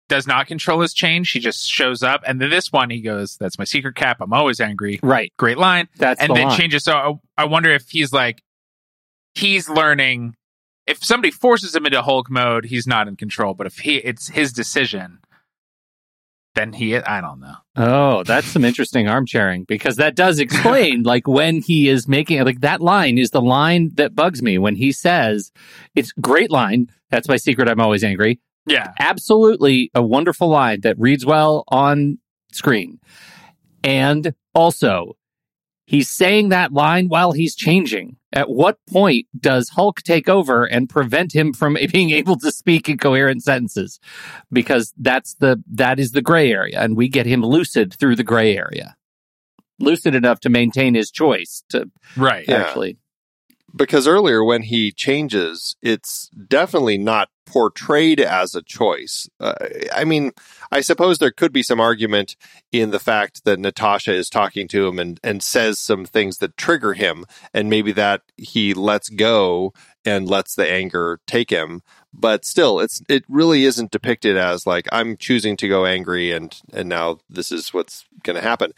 does 0.07 0.27
not 0.27 0.47
control 0.47 0.81
his 0.81 0.93
change. 0.93 1.31
He 1.31 1.39
just 1.39 1.67
shows 1.69 2.03
up, 2.03 2.21
and 2.27 2.39
then 2.39 2.49
this 2.49 2.71
one 2.71 2.89
he 2.89 3.01
goes, 3.01 3.37
"That's 3.37 3.57
my 3.57 3.65
secret 3.65 3.95
cap. 3.95 4.17
I'm 4.21 4.33
always 4.33 4.59
angry." 4.59 4.99
Right. 5.01 5.33
Great 5.37 5.57
line, 5.57 5.87
That's 5.97 6.21
and 6.21 6.29
the 6.29 6.35
then 6.35 6.47
line. 6.49 6.57
changes. 6.59 6.83
So 6.83 6.93
I, 7.37 7.43
I 7.43 7.45
wonder 7.45 7.71
if 7.71 7.89
he's 7.89 8.13
like 8.13 8.41
he's 9.33 9.67
learning 9.69 10.35
if 10.87 11.03
somebody 11.03 11.31
forces 11.31 11.75
him 11.75 11.85
into 11.85 12.01
Hulk 12.01 12.29
mode, 12.29 12.65
he's 12.65 12.87
not 12.87 13.07
in 13.07 13.15
control. 13.15 13.53
But 13.53 13.67
if 13.67 13.79
he 13.79 13.97
it's 13.97 14.29
his 14.29 14.53
decision, 14.53 15.19
then 16.53 16.73
he 16.73 16.95
I 16.95 17.21
don't 17.21 17.39
know. 17.39 17.55
Oh, 17.75 18.23
that's 18.23 18.47
some 18.47 18.63
interesting 18.63 19.07
armchairing 19.07 19.65
because 19.67 19.97
that 19.97 20.15
does 20.15 20.39
explain 20.39 21.03
like 21.03 21.27
when 21.27 21.61
he 21.61 21.89
is 21.89 22.07
making 22.07 22.43
like 22.45 22.61
that 22.61 22.81
line 22.81 23.17
is 23.17 23.31
the 23.31 23.41
line 23.41 23.91
that 23.95 24.15
bugs 24.15 24.41
me 24.41 24.57
when 24.57 24.75
he 24.75 24.91
says 24.91 25.51
it's 25.95 26.11
great 26.13 26.51
line. 26.51 26.89
That's 27.09 27.27
my 27.27 27.37
secret. 27.37 27.69
I'm 27.69 27.81
always 27.81 28.03
angry. 28.03 28.39
Yeah. 28.65 28.93
Absolutely 28.99 29.91
a 29.93 30.01
wonderful 30.04 30.47
line 30.49 30.82
that 30.82 30.99
reads 30.99 31.25
well 31.25 31.63
on 31.67 32.17
screen. 32.51 32.99
And 33.84 34.34
also, 34.54 35.17
he's 35.86 36.10
saying 36.10 36.49
that 36.49 36.73
line 36.73 37.08
while 37.08 37.32
he's 37.32 37.56
changing. 37.56 38.17
At 38.34 38.49
what 38.49 38.80
point 38.89 39.28
does 39.39 39.69
Hulk 39.69 40.01
take 40.01 40.28
over 40.28 40.65
and 40.65 40.89
prevent 40.89 41.34
him 41.34 41.54
from 41.54 41.78
being 41.91 42.10
able 42.12 42.38
to 42.39 42.51
speak 42.51 42.89
in 42.89 42.97
coherent 42.97 43.43
sentences? 43.43 43.99
Because 44.51 44.93
that's 44.97 45.36
the 45.36 45.63
that 45.71 45.99
is 45.99 46.12
the 46.12 46.21
gray 46.21 46.51
area, 46.51 46.80
and 46.82 46.97
we 46.97 47.08
get 47.08 47.25
him 47.25 47.43
lucid 47.45 47.93
through 47.93 48.15
the 48.15 48.23
gray 48.23 48.58
area, 48.58 48.95
lucid 49.80 50.15
enough 50.15 50.39
to 50.41 50.49
maintain 50.49 50.95
his 50.95 51.12
choice 51.12 51.63
to 51.69 51.89
Right. 52.17 52.45
Yeah. 52.47 52.56
actually. 52.63 52.97
because 53.75 54.08
earlier 54.08 54.43
when 54.43 54.63
he 54.63 54.91
changes, 54.91 55.75
it's 55.82 56.30
definitely 56.47 56.97
not 56.97 57.30
portrayed 57.45 58.19
as 58.19 58.55
a 58.55 58.62
choice. 58.62 59.29
Uh, 59.39 59.53
I 59.93 60.03
mean, 60.05 60.31
I 60.71 60.81
suppose 60.81 61.17
there 61.17 61.31
could 61.31 61.53
be 61.53 61.63
some 61.63 61.79
argument 61.79 62.36
in 62.71 62.91
the 62.91 62.99
fact 62.99 63.45
that 63.45 63.60
Natasha 63.60 64.13
is 64.13 64.29
talking 64.29 64.67
to 64.69 64.88
him 64.88 64.99
and, 64.99 65.19
and 65.23 65.41
says 65.41 65.79
some 65.79 66.05
things 66.05 66.38
that 66.38 66.58
trigger 66.58 66.93
him, 66.93 67.25
and 67.53 67.69
maybe 67.69 67.91
that 67.93 68.21
he 68.38 68.73
lets 68.73 69.10
go 69.10 69.73
and 70.03 70.27
lets 70.27 70.55
the 70.55 70.69
anger 70.69 71.19
take 71.27 71.49
him. 71.49 71.81
But 72.13 72.45
still, 72.45 72.79
it's 72.79 73.01
it 73.10 73.25
really 73.27 73.65
isn't 73.65 73.91
depicted 73.91 74.38
as 74.38 74.65
like 74.65 74.88
I'm 74.91 75.17
choosing 75.17 75.58
to 75.58 75.67
go 75.67 75.86
angry 75.86 76.31
and 76.31 76.55
and 76.73 76.88
now 76.88 77.19
this 77.29 77.51
is 77.51 77.73
what's 77.73 78.05
going 78.23 78.38
to 78.38 78.41
happen. 78.41 78.71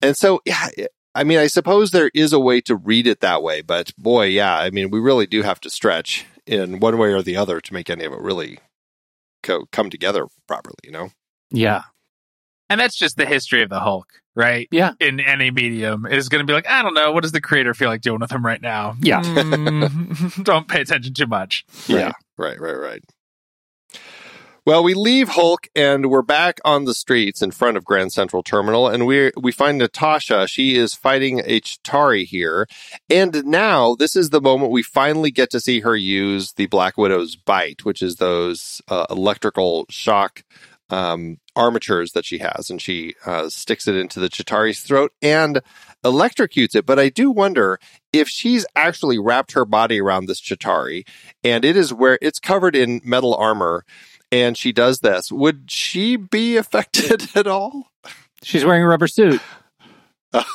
And 0.00 0.16
so, 0.16 0.42
yeah, 0.44 0.68
I 1.14 1.24
mean, 1.24 1.38
I 1.38 1.46
suppose 1.46 1.90
there 1.90 2.10
is 2.14 2.32
a 2.32 2.40
way 2.40 2.60
to 2.62 2.76
read 2.76 3.06
it 3.06 3.20
that 3.20 3.42
way, 3.42 3.62
but 3.62 3.92
boy, 3.96 4.26
yeah, 4.26 4.56
I 4.56 4.70
mean, 4.70 4.90
we 4.90 5.00
really 5.00 5.26
do 5.26 5.42
have 5.42 5.60
to 5.60 5.70
stretch 5.70 6.26
in 6.46 6.80
one 6.80 6.98
way 6.98 7.12
or 7.12 7.22
the 7.22 7.36
other 7.36 7.60
to 7.60 7.74
make 7.74 7.90
any 7.90 8.04
of 8.04 8.12
it 8.12 8.20
really 8.20 8.58
co- 9.42 9.66
come 9.72 9.90
together 9.90 10.26
properly, 10.46 10.76
you 10.84 10.90
know? 10.90 11.10
Yeah. 11.50 11.82
And 12.70 12.80
that's 12.80 12.96
just 12.96 13.16
the 13.16 13.26
history 13.26 13.62
of 13.62 13.68
the 13.68 13.80
Hulk, 13.80 14.08
right? 14.34 14.68
Yeah. 14.70 14.92
In 14.98 15.20
any 15.20 15.50
medium 15.50 16.06
is 16.06 16.28
going 16.28 16.40
to 16.40 16.46
be 16.46 16.54
like, 16.54 16.66
I 16.66 16.82
don't 16.82 16.94
know, 16.94 17.12
what 17.12 17.22
does 17.22 17.32
the 17.32 17.40
creator 17.40 17.74
feel 17.74 17.88
like 17.88 18.00
doing 18.00 18.20
with 18.20 18.32
him 18.32 18.44
right 18.44 18.60
now? 18.60 18.96
Yeah. 19.00 19.22
Mm, 19.22 20.42
don't 20.44 20.66
pay 20.66 20.80
attention 20.80 21.14
too 21.14 21.26
much. 21.26 21.64
Yeah, 21.86 22.12
right, 22.38 22.60
right, 22.60 22.76
right. 22.78 23.04
Well, 24.66 24.82
we 24.82 24.94
leave 24.94 25.28
Hulk 25.28 25.68
and 25.76 26.08
we're 26.10 26.22
back 26.22 26.58
on 26.64 26.86
the 26.86 26.94
streets 26.94 27.42
in 27.42 27.50
front 27.50 27.76
of 27.76 27.84
Grand 27.84 28.14
Central 28.14 28.42
Terminal, 28.42 28.88
and 28.88 29.04
we 29.04 29.30
we 29.36 29.52
find 29.52 29.76
Natasha. 29.76 30.48
She 30.48 30.76
is 30.76 30.94
fighting 30.94 31.40
a 31.40 31.60
Chitauri 31.60 32.24
here, 32.24 32.66
and 33.10 33.44
now 33.44 33.94
this 33.94 34.16
is 34.16 34.30
the 34.30 34.40
moment 34.40 34.72
we 34.72 34.82
finally 34.82 35.30
get 35.30 35.50
to 35.50 35.60
see 35.60 35.80
her 35.80 35.94
use 35.94 36.52
the 36.52 36.64
Black 36.64 36.96
Widow's 36.96 37.36
bite, 37.36 37.84
which 37.84 38.00
is 38.00 38.16
those 38.16 38.80
uh, 38.88 39.04
electrical 39.10 39.84
shock 39.90 40.44
um, 40.88 41.36
armatures 41.54 42.12
that 42.12 42.24
she 42.24 42.38
has, 42.38 42.70
and 42.70 42.80
she 42.80 43.16
uh, 43.26 43.50
sticks 43.50 43.86
it 43.86 43.96
into 43.96 44.18
the 44.18 44.30
Chitauri's 44.30 44.80
throat 44.80 45.12
and 45.20 45.60
electrocutes 46.02 46.74
it. 46.74 46.86
But 46.86 46.98
I 46.98 47.10
do 47.10 47.30
wonder 47.30 47.78
if 48.14 48.28
she's 48.28 48.64
actually 48.74 49.18
wrapped 49.18 49.52
her 49.52 49.66
body 49.66 50.00
around 50.00 50.26
this 50.26 50.40
Chitauri, 50.40 51.06
and 51.42 51.66
it 51.66 51.76
is 51.76 51.92
where 51.92 52.18
it's 52.22 52.38
covered 52.38 52.74
in 52.74 53.02
metal 53.04 53.34
armor 53.34 53.84
and 54.32 54.56
she 54.56 54.72
does 54.72 55.00
this, 55.00 55.30
would 55.30 55.70
she 55.70 56.16
be 56.16 56.56
affected 56.56 57.28
at 57.36 57.46
all? 57.46 57.90
She's 58.42 58.64
wearing 58.64 58.82
a 58.82 58.86
rubber 58.88 59.08
suit. 59.08 59.40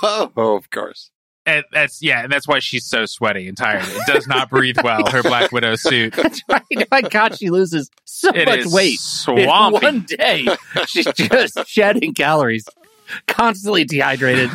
Oh, 0.04 0.56
of 0.58 0.70
course. 0.72 1.10
And 1.46 1.64
that's 1.72 2.02
yeah, 2.02 2.22
and 2.22 2.30
that's 2.32 2.48
why 2.50 2.60
she's 2.60 2.86
so 2.86 3.06
sweaty 3.06 3.48
and 3.48 3.56
tired. 3.58 3.84
It 3.86 4.06
does 4.06 4.28
not 4.28 4.50
breathe 4.50 4.76
well. 4.84 5.10
Her 5.10 5.24
Black 5.24 5.54
Widow 5.54 5.76
suit. 5.78 6.14
That's 6.16 6.44
right. 6.50 6.92
My 6.92 7.02
God, 7.02 7.38
she 7.40 7.50
loses 7.50 7.90
so 8.04 8.30
It 8.36 8.46
much 8.46 8.60
is 8.60 8.74
weight. 8.74 9.00
In 9.30 9.48
one 9.48 10.02
day, 10.02 10.48
she's 10.86 11.08
just 11.14 11.66
shedding 11.66 12.14
calories, 12.14 12.66
constantly 13.28 13.86
dehydrated. 13.86 14.52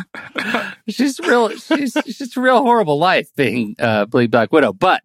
She's 0.87 1.19
real. 1.19 1.49
She's, 1.49 1.97
she's 2.05 2.19
just 2.19 2.37
a 2.37 2.41
real 2.41 2.61
horrible 2.61 2.99
life 2.99 3.29
being 3.35 3.75
uh, 3.79 4.05
Bleed 4.05 4.29
Black 4.29 4.51
Widow, 4.51 4.71
but 4.71 5.01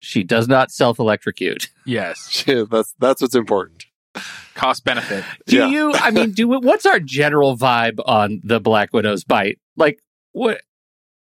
she 0.00 0.22
does 0.24 0.48
not 0.48 0.70
self 0.70 0.98
electrocute. 0.98 1.68
Yes, 1.86 2.44
that's 2.46 2.94
that's 3.00 3.20
what's 3.22 3.34
important. 3.34 3.84
cost 4.54 4.84
benefit. 4.84 5.24
Do 5.46 5.56
Yeah. 5.56 5.66
you? 5.66 5.92
I 5.94 6.10
mean, 6.12 6.30
do 6.32 6.46
what's 6.48 6.86
our 6.86 7.00
general 7.00 7.56
vibe 7.56 7.98
on 8.06 8.40
the 8.44 8.60
Black 8.60 8.92
Widow's 8.92 9.24
bite? 9.24 9.58
Like, 9.76 9.98
what? 10.32 10.60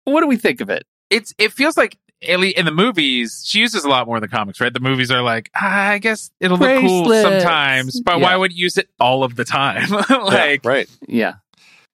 What 0.05 0.21
do 0.21 0.27
we 0.27 0.35
think 0.37 0.59
of 0.61 0.69
it? 0.69 0.85
It's 1.09 1.33
it 1.37 1.53
feels 1.53 1.77
like 1.77 1.97
at 2.27 2.39
least 2.39 2.57
in 2.57 2.65
the 2.65 2.71
movies 2.71 3.43
she 3.45 3.59
uses 3.59 3.83
a 3.85 3.89
lot 3.89 4.07
more 4.07 4.17
in 4.17 4.21
the 4.21 4.27
comics, 4.27 4.59
right? 4.59 4.73
The 4.73 4.79
movies 4.81 5.09
are 5.11 5.21
like, 5.21 5.49
ah, 5.55 5.89
I 5.91 5.99
guess 5.99 6.31
it'll 6.41 6.57
look 6.57 6.81
cool 6.81 7.09
sometimes, 7.09 8.01
but 8.01 8.17
Yeah. 8.17 8.23
why 8.23 8.35
would 8.35 8.51
you 8.51 8.63
use 8.63 8.77
it 8.77 8.89
all 8.99 9.23
of 9.23 9.35
the 9.35 9.45
time? 9.45 9.89
like, 10.09 10.63
yeah, 10.65 10.69
right. 10.69 10.89
Yeah, 11.07 11.33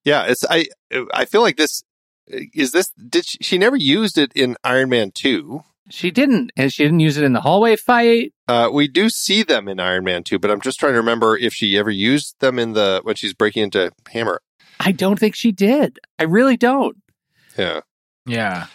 Yeah, 0.05 0.23
it's 0.27 0.43
I 0.49 0.67
I 1.13 1.25
feel 1.25 1.41
like 1.41 1.57
this 1.57 1.83
is 2.27 2.71
this 2.71 2.89
did 2.91 3.25
she, 3.25 3.37
she 3.41 3.57
never 3.59 3.75
used 3.75 4.17
it 4.17 4.31
in 4.33 4.55
Iron 4.63 4.89
Man 4.89 5.11
2. 5.11 5.63
She 5.89 6.11
didn't, 6.11 6.51
and 6.55 6.71
she 6.71 6.83
didn't 6.83 7.01
use 7.01 7.17
it 7.17 7.23
in 7.23 7.33
the 7.33 7.41
hallway 7.41 7.75
fight. 7.75 8.33
Uh, 8.47 8.69
we 8.71 8.87
do 8.87 9.09
see 9.09 9.43
them 9.43 9.67
in 9.67 9.79
Iron 9.79 10.03
Man 10.03 10.23
2, 10.23 10.39
but 10.39 10.51
I'm 10.51 10.61
just 10.61 10.79
trying 10.79 10.93
to 10.93 10.97
remember 10.99 11.37
if 11.37 11.53
she 11.53 11.77
ever 11.77 11.91
used 11.91 12.39
them 12.39 12.59
in 12.59 12.73
the 12.73 13.01
when 13.03 13.15
she's 13.15 13.33
breaking 13.33 13.63
into 13.63 13.91
Hammer. 14.11 14.41
I 14.79 14.91
don't 14.91 15.19
think 15.19 15.35
she 15.35 15.51
did. 15.51 15.99
I 16.19 16.23
really 16.23 16.57
don't. 16.57 16.97
Yeah. 17.57 17.81
yeah, 18.25 18.67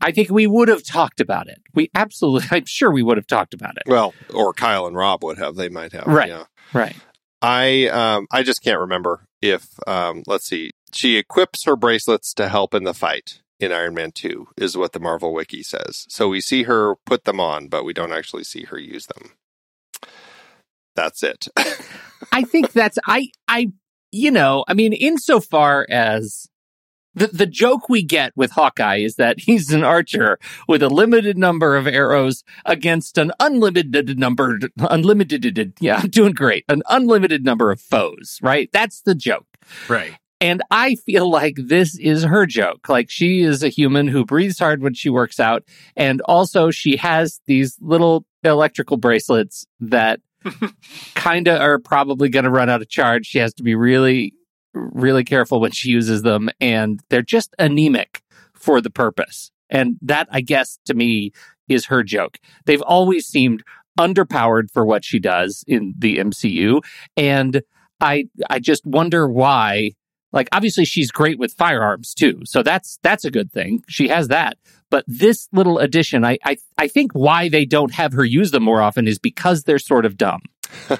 I 0.00 0.10
think 0.12 0.28
we 0.28 0.46
would 0.46 0.68
have 0.68 0.84
talked 0.84 1.20
about 1.20 1.48
it. 1.48 1.62
We 1.72 1.90
absolutely, 1.94 2.48
I'm 2.56 2.66
sure 2.66 2.90
we 2.90 3.02
would 3.02 3.16
have 3.16 3.26
talked 3.26 3.54
about 3.54 3.76
it. 3.76 3.84
Well, 3.86 4.12
or 4.32 4.52
Kyle 4.52 4.86
and 4.86 4.94
Rob 4.94 5.24
would 5.24 5.38
have. 5.38 5.56
They 5.56 5.68
might 5.70 5.92
have. 5.92 6.06
Right. 6.06 6.28
Yeah. 6.28 6.44
Right. 6.72 6.96
I 7.40 7.88
um 7.88 8.26
I 8.32 8.42
just 8.42 8.62
can't 8.62 8.80
remember 8.80 9.26
if 9.42 9.66
um 9.86 10.22
let's 10.26 10.46
see 10.46 10.70
she 10.94 11.18
equips 11.18 11.64
her 11.64 11.76
bracelets 11.76 12.32
to 12.34 12.48
help 12.48 12.72
in 12.72 12.84
the 12.84 12.94
fight 12.94 13.42
in 13.60 13.72
Iron 13.72 13.94
Man 13.94 14.12
2 14.12 14.48
is 14.56 14.76
what 14.76 14.92
the 14.92 15.00
Marvel 15.00 15.32
wiki 15.32 15.62
says. 15.62 16.06
So 16.08 16.28
we 16.28 16.40
see 16.40 16.64
her 16.64 16.96
put 17.06 17.24
them 17.24 17.40
on 17.40 17.68
but 17.68 17.84
we 17.84 17.92
don't 17.92 18.12
actually 18.12 18.44
see 18.44 18.64
her 18.64 18.78
use 18.78 19.06
them. 19.06 19.32
That's 20.94 21.22
it. 21.22 21.48
I 22.32 22.42
think 22.42 22.72
that's, 22.72 22.98
I, 23.06 23.28
I, 23.48 23.72
you 24.12 24.30
know, 24.30 24.64
I 24.68 24.74
mean, 24.74 24.92
insofar 24.92 25.86
as 25.88 26.48
the, 27.14 27.28
the 27.28 27.46
joke 27.46 27.88
we 27.88 28.02
get 28.02 28.32
with 28.36 28.52
Hawkeye 28.52 28.98
is 28.98 29.16
that 29.16 29.40
he's 29.40 29.72
an 29.72 29.84
archer 29.84 30.38
with 30.68 30.82
a 30.82 30.88
limited 30.88 31.38
number 31.38 31.76
of 31.76 31.86
arrows 31.86 32.44
against 32.64 33.18
an 33.18 33.32
unlimited 33.40 34.18
number, 34.18 34.58
unlimited, 34.78 35.74
yeah, 35.80 35.96
I'm 35.96 36.10
doing 36.10 36.32
great, 36.32 36.64
an 36.68 36.82
unlimited 36.88 37.44
number 37.44 37.70
of 37.70 37.80
foes, 37.80 38.38
right? 38.42 38.68
That's 38.72 39.00
the 39.02 39.14
joke. 39.14 39.46
right. 39.88 40.16
And 40.40 40.62
I 40.70 40.96
feel 40.96 41.30
like 41.30 41.54
this 41.56 41.98
is 41.98 42.24
her 42.24 42.44
joke. 42.46 42.88
Like 42.88 43.10
she 43.10 43.40
is 43.40 43.62
a 43.62 43.68
human 43.68 44.08
who 44.08 44.24
breathes 44.24 44.58
hard 44.58 44.82
when 44.82 44.94
she 44.94 45.08
works 45.08 45.40
out. 45.40 45.64
And 45.96 46.20
also 46.22 46.70
she 46.70 46.96
has 46.96 47.40
these 47.46 47.78
little 47.80 48.26
electrical 48.42 48.96
bracelets 48.96 49.64
that 49.80 50.20
kind 51.14 51.48
of 51.48 51.60
are 51.60 51.78
probably 51.78 52.28
going 52.28 52.44
to 52.44 52.50
run 52.50 52.68
out 52.68 52.82
of 52.82 52.88
charge. 52.88 53.26
She 53.26 53.38
has 53.38 53.54
to 53.54 53.62
be 53.62 53.74
really, 53.74 54.34
really 54.74 55.24
careful 55.24 55.60
when 55.60 55.70
she 55.70 55.88
uses 55.90 56.22
them. 56.22 56.50
And 56.60 57.00
they're 57.08 57.22
just 57.22 57.54
anemic 57.58 58.22
for 58.54 58.80
the 58.80 58.90
purpose. 58.90 59.50
And 59.70 59.96
that, 60.02 60.28
I 60.30 60.40
guess, 60.40 60.78
to 60.86 60.94
me, 60.94 61.32
is 61.68 61.86
her 61.86 62.02
joke. 62.02 62.38
They've 62.66 62.82
always 62.82 63.26
seemed 63.26 63.62
underpowered 63.98 64.70
for 64.72 64.84
what 64.84 65.04
she 65.04 65.18
does 65.18 65.64
in 65.66 65.94
the 65.96 66.18
MCU. 66.18 66.82
And 67.16 67.62
I, 68.00 68.26
I 68.50 68.58
just 68.58 68.84
wonder 68.84 69.28
why 69.28 69.92
like 70.34 70.48
obviously 70.52 70.84
she's 70.84 71.10
great 71.10 71.38
with 71.38 71.54
firearms 71.54 72.12
too. 72.12 72.42
So 72.44 72.62
that's 72.62 72.98
that's 73.02 73.24
a 73.24 73.30
good 73.30 73.50
thing. 73.50 73.82
She 73.88 74.08
has 74.08 74.28
that. 74.28 74.58
But 74.90 75.04
this 75.08 75.48
little 75.52 75.78
addition, 75.78 76.24
I 76.24 76.36
I, 76.44 76.58
I 76.76 76.88
think 76.88 77.12
why 77.12 77.48
they 77.48 77.64
don't 77.64 77.92
have 77.94 78.12
her 78.12 78.24
use 78.24 78.50
them 78.50 78.62
more 78.64 78.82
often 78.82 79.08
is 79.08 79.18
because 79.18 79.64
they're 79.64 79.78
sort 79.78 80.04
of 80.04 80.18
dumb. 80.18 80.42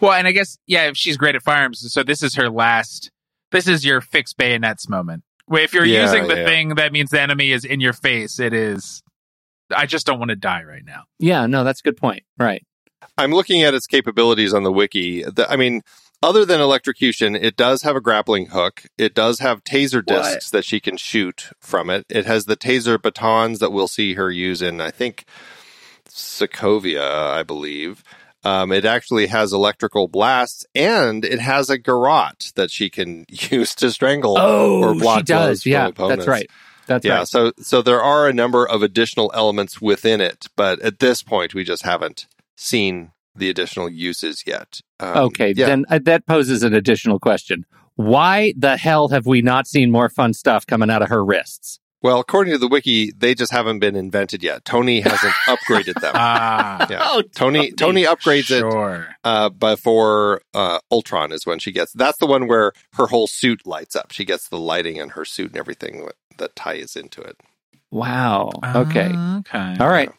Well, 0.00 0.12
and 0.12 0.26
I 0.26 0.32
guess 0.32 0.58
yeah, 0.66 0.88
if 0.88 0.96
she's 0.96 1.16
great 1.16 1.34
at 1.36 1.42
firearms, 1.42 1.92
so 1.92 2.02
this 2.02 2.22
is 2.22 2.34
her 2.34 2.50
last. 2.50 3.10
This 3.52 3.68
is 3.68 3.84
your 3.84 4.00
fixed 4.00 4.36
bayonets 4.36 4.88
moment. 4.88 5.22
If 5.50 5.72
you're 5.72 5.84
Yeah, 5.84 6.02
using 6.02 6.26
the 6.26 6.38
yeah. 6.38 6.44
thing 6.44 6.68
that 6.76 6.92
means 6.92 7.10
the 7.10 7.20
enemy 7.20 7.52
is 7.52 7.64
in 7.64 7.80
your 7.80 7.92
face, 7.92 8.40
it 8.40 8.52
is. 8.52 9.02
I 9.74 9.86
just 9.86 10.06
don't 10.06 10.18
want 10.18 10.30
to 10.30 10.36
die 10.36 10.64
right 10.64 10.84
now. 10.84 11.04
Yeah, 11.18 11.46
no, 11.46 11.64
that's 11.64 11.80
a 11.80 11.82
good 11.82 11.96
point. 11.96 12.24
Right. 12.38 12.64
I'm 13.18 13.30
looking 13.30 13.62
at 13.62 13.74
its 13.74 13.86
capabilities 13.86 14.52
on 14.52 14.64
the 14.64 14.72
wiki. 14.72 15.22
The, 15.22 15.46
I 15.50 15.56
mean, 15.56 15.82
other 16.22 16.44
than 16.44 16.60
electrocution, 16.60 17.34
it 17.36 17.56
does 17.56 17.82
have 17.82 17.96
a 17.96 18.00
grappling 18.00 18.46
hook. 18.46 18.84
It 18.98 19.14
does 19.14 19.38
have 19.40 19.62
taser 19.64 19.96
What? 19.96 20.06
discs 20.24 20.50
that 20.50 20.64
she 20.64 20.80
can 20.80 20.96
shoot 20.96 21.50
from 21.60 21.90
it. 21.90 22.04
It 22.08 22.26
has 22.26 22.46
the 22.46 22.56
taser 22.56 23.00
batons 23.00 23.58
that 23.60 23.72
we'll 23.72 23.88
see 23.88 24.14
her 24.14 24.30
use 24.30 24.62
in, 24.62 24.80
I 24.80 24.90
think, 24.90 25.24
Sokovia, 26.08 27.02
I 27.32 27.42
believe. 27.42 28.02
Um, 28.44 28.70
it 28.70 28.84
actually 28.84 29.26
has 29.26 29.52
electrical 29.52 30.06
blasts 30.06 30.64
and 30.74 31.24
it 31.24 31.40
has 31.40 31.68
a 31.68 31.78
garrote 31.78 32.52
that 32.54 32.70
she 32.70 32.88
can 32.90 33.24
use 33.28 33.74
to 33.76 33.90
strangle 33.90 34.36
Oh, 34.38 34.82
or 34.82 34.94
block 34.94 35.18
she 35.20 35.24
does. 35.24 35.66
Yeah, 35.66 35.88
opponents. 35.88 36.24
that's 36.24 36.28
right. 36.28 36.50
That's 36.86 37.04
yeah, 37.04 37.18
right. 37.18 37.28
so 37.28 37.50
so 37.58 37.82
there 37.82 38.00
are 38.00 38.28
a 38.28 38.32
number 38.32 38.64
of 38.66 38.80
additional 38.82 39.32
elements 39.34 39.80
within 39.80 40.20
it, 40.20 40.46
but 40.54 40.78
at 40.80 41.00
this 41.00 41.20
point 41.24 41.52
we 41.52 41.64
just 41.64 41.82
haven't 41.82 42.28
seen 42.56 43.10
the 43.36 43.50
additional 43.50 43.88
uses 43.88 44.44
yet. 44.46 44.80
Um, 45.00 45.16
Okay, 45.26 45.52
yeah. 45.56 45.66
then 45.66 45.84
uh, 45.88 45.98
that 46.04 46.26
poses 46.26 46.62
an 46.62 46.74
additional 46.74 47.18
question. 47.18 47.64
Why 47.96 48.52
the 48.56 48.76
hell 48.76 49.08
have 49.08 49.26
we 49.26 49.40
not 49.42 49.66
seen 49.66 49.90
more 49.90 50.08
fun 50.08 50.34
stuff 50.34 50.66
coming 50.66 50.90
out 50.90 51.02
of 51.02 51.08
her 51.08 51.24
wrists? 51.24 51.80
Well, 52.02 52.20
according 52.20 52.52
to 52.52 52.58
the 52.58 52.68
wiki, 52.68 53.10
they 53.16 53.34
just 53.34 53.50
haven't 53.50 53.78
been 53.78 53.96
invented 53.96 54.42
yet. 54.42 54.64
Tony 54.66 55.00
hasn't 55.00 55.32
upgraded 55.46 55.98
them. 56.00 56.12
Ah, 56.14 56.86
Yeah. 56.90 56.98
Oh, 57.00 57.22
Tony 57.34 57.72
Tony 57.72 58.04
upgrades 58.04 58.50
it 58.50 59.08
uh, 59.24 59.48
before 59.48 60.42
uh, 60.52 60.78
Ultron 60.90 61.32
is 61.32 61.46
when 61.46 61.58
she 61.58 61.72
gets. 61.72 61.92
That's 61.94 62.18
the 62.18 62.26
one 62.26 62.46
where 62.48 62.72
her 62.94 63.06
whole 63.06 63.26
suit 63.26 63.66
lights 63.66 63.96
up. 63.96 64.12
She 64.12 64.24
gets 64.26 64.48
the 64.48 64.58
lighting 64.58 64.96
in 64.96 65.08
her 65.10 65.24
suit 65.24 65.48
and 65.48 65.56
everything 65.56 66.04
that, 66.04 66.14
that 66.38 66.54
ties 66.54 66.96
into 66.96 67.22
it. 67.22 67.38
Wow. 67.90 68.50
Okay. 68.62 69.08
Okay. 69.38 69.76
All 69.80 69.88
right. 69.88 70.10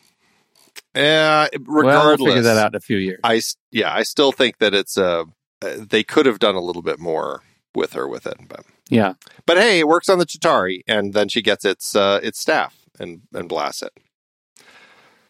Uh, 0.98 1.48
Well, 1.54 1.62
we'll 1.68 1.84
regardless, 1.84 2.28
figure 2.30 2.42
that 2.44 2.58
out 2.58 2.72
in 2.72 2.76
a 2.76 2.80
few 2.80 2.98
years. 2.98 3.20
I 3.24 3.42
yeah, 3.72 3.94
I 3.94 4.04
still 4.04 4.32
think 4.32 4.58
that 4.60 4.74
it's 4.74 4.98
uh, 4.98 5.24
uh, 5.62 5.76
they 5.78 6.04
could 6.04 6.26
have 6.26 6.40
done 6.40 6.56
a 6.56 6.62
little 6.62 6.82
bit 6.82 7.00
more 7.00 7.44
with 7.76 7.94
her 7.94 8.08
with 8.08 8.26
it, 8.26 8.38
but 8.48 8.62
Yeah. 8.90 9.14
but 9.46 9.58
hey, 9.58 9.80
it 9.80 9.88
works 9.88 10.10
on 10.10 10.18
the 10.20 10.26
Chitauri, 10.26 10.82
and 10.88 11.14
then 11.14 11.30
she 11.30 11.42
gets 11.42 11.64
its 11.66 11.96
uh, 11.96 12.20
its 12.24 12.40
staff 12.40 12.76
and 13.00 13.22
and 13.34 13.48
blasts 13.48 13.82
it. 13.84 13.94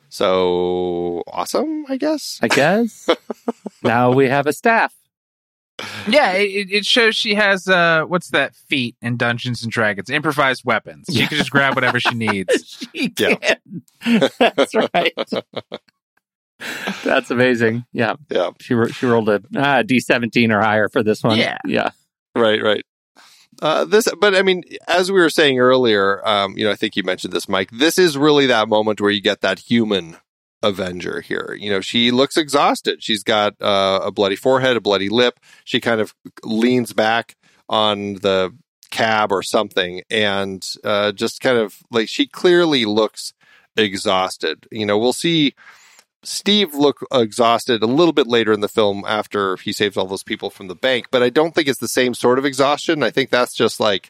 So 0.10 1.24
awesome, 1.28 1.86
I 1.90 1.98
guess. 1.98 2.40
I 2.42 2.48
guess. 2.48 3.10
now 3.84 4.12
we 4.12 4.28
have 4.30 4.48
a 4.48 4.54
staff. 4.54 4.94
Yeah, 6.08 6.32
it, 6.34 6.72
it 6.72 6.86
shows 6.86 7.16
she 7.16 7.36
has 7.36 7.68
uh, 7.68 8.04
what's 8.08 8.30
that 8.32 8.56
feat 8.56 8.96
in 9.02 9.16
Dungeons 9.18 9.62
and 9.64 9.72
Dragons? 9.72 10.10
Improvised 10.10 10.64
weapons. 10.66 11.06
She 11.12 11.28
can 11.28 11.38
just 11.38 11.52
grab 11.52 11.76
whatever 11.76 12.00
she 12.00 12.16
needs. 12.16 12.88
she 12.96 13.14
Yeah. 13.18 13.36
can. 13.36 14.32
That's 14.40 14.74
right. 14.74 15.14
That's 17.04 17.30
amazing. 17.30 17.86
Yeah. 17.94 18.16
Yeah. 18.30 18.52
She 18.60 18.76
she 18.92 19.06
rolled 19.06 19.30
a 19.30 19.42
ah, 19.56 19.84
D17 19.84 20.52
or 20.52 20.60
higher 20.62 20.90
for 20.90 21.04
this 21.04 21.22
one. 21.24 21.38
Yeah. 21.38 21.58
Yeah. 21.66 21.92
Right, 22.36 22.62
right. 22.62 22.84
Uh, 23.62 23.86
this, 23.86 24.08
but 24.20 24.36
I 24.36 24.42
mean, 24.44 24.64
as 24.88 25.12
we 25.12 25.20
were 25.20 25.30
saying 25.30 25.60
earlier, 25.60 26.26
um, 26.28 26.58
you 26.58 26.64
know, 26.66 26.72
I 26.72 26.76
think 26.76 26.96
you 26.96 27.04
mentioned 27.04 27.34
this, 27.34 27.50
Mike. 27.50 27.70
This 27.72 27.98
is 27.98 28.18
really 28.18 28.46
that 28.48 28.68
moment 28.68 29.02
where 29.02 29.10
you 29.12 29.22
get 29.22 29.42
that 29.42 29.60
human 29.60 30.18
Avenger 30.64 31.22
here. 31.22 31.56
You 31.60 31.70
know, 31.70 31.82
she 31.82 32.12
looks 32.12 32.38
exhausted. 32.38 33.04
She's 33.04 33.24
got 33.24 33.60
uh, 33.62 34.00
a 34.04 34.12
bloody 34.12 34.36
forehead, 34.36 34.78
a 34.78 34.82
bloody 34.82 35.10
lip. 35.10 35.40
She 35.64 35.80
kind 35.80 36.02
of 36.02 36.14
leans 36.44 36.94
back 36.94 37.36
on 37.70 38.16
the 38.16 38.56
cab 38.90 39.32
or 39.32 39.44
something, 39.44 40.02
and 40.10 40.68
uh, 40.84 41.12
just 41.12 41.42
kind 41.42 41.58
of 41.58 41.78
like 41.92 42.10
she 42.10 42.26
clearly 42.28 42.86
looks 42.86 43.34
exhausted. 43.76 44.68
You 44.72 44.86
know, 44.86 44.98
we'll 44.98 45.14
see. 45.14 45.54
Steve 46.24 46.74
look 46.74 47.00
exhausted 47.14 47.84
a 47.84 47.88
little 47.88 48.12
bit 48.12 48.28
later 48.28 48.52
in 48.52 48.60
the 48.60 48.68
film 48.68 49.06
after 49.08 49.56
he 49.58 49.72
saves 49.72 49.96
all 49.96 50.08
those 50.08 50.24
people 50.24 50.50
from 50.50 50.68
the 50.68 50.76
bank, 50.76 51.08
but 51.12 51.22
I 51.22 51.30
don't 51.30 51.54
think 51.54 51.68
it's 51.68 51.80
the 51.80 51.88
same 51.88 52.14
sort 52.14 52.40
of 52.40 52.46
exhaustion. 52.46 53.04
I 53.04 53.12
think 53.12 53.30
that's 53.30 53.54
just 53.54 53.80
like 53.80 54.10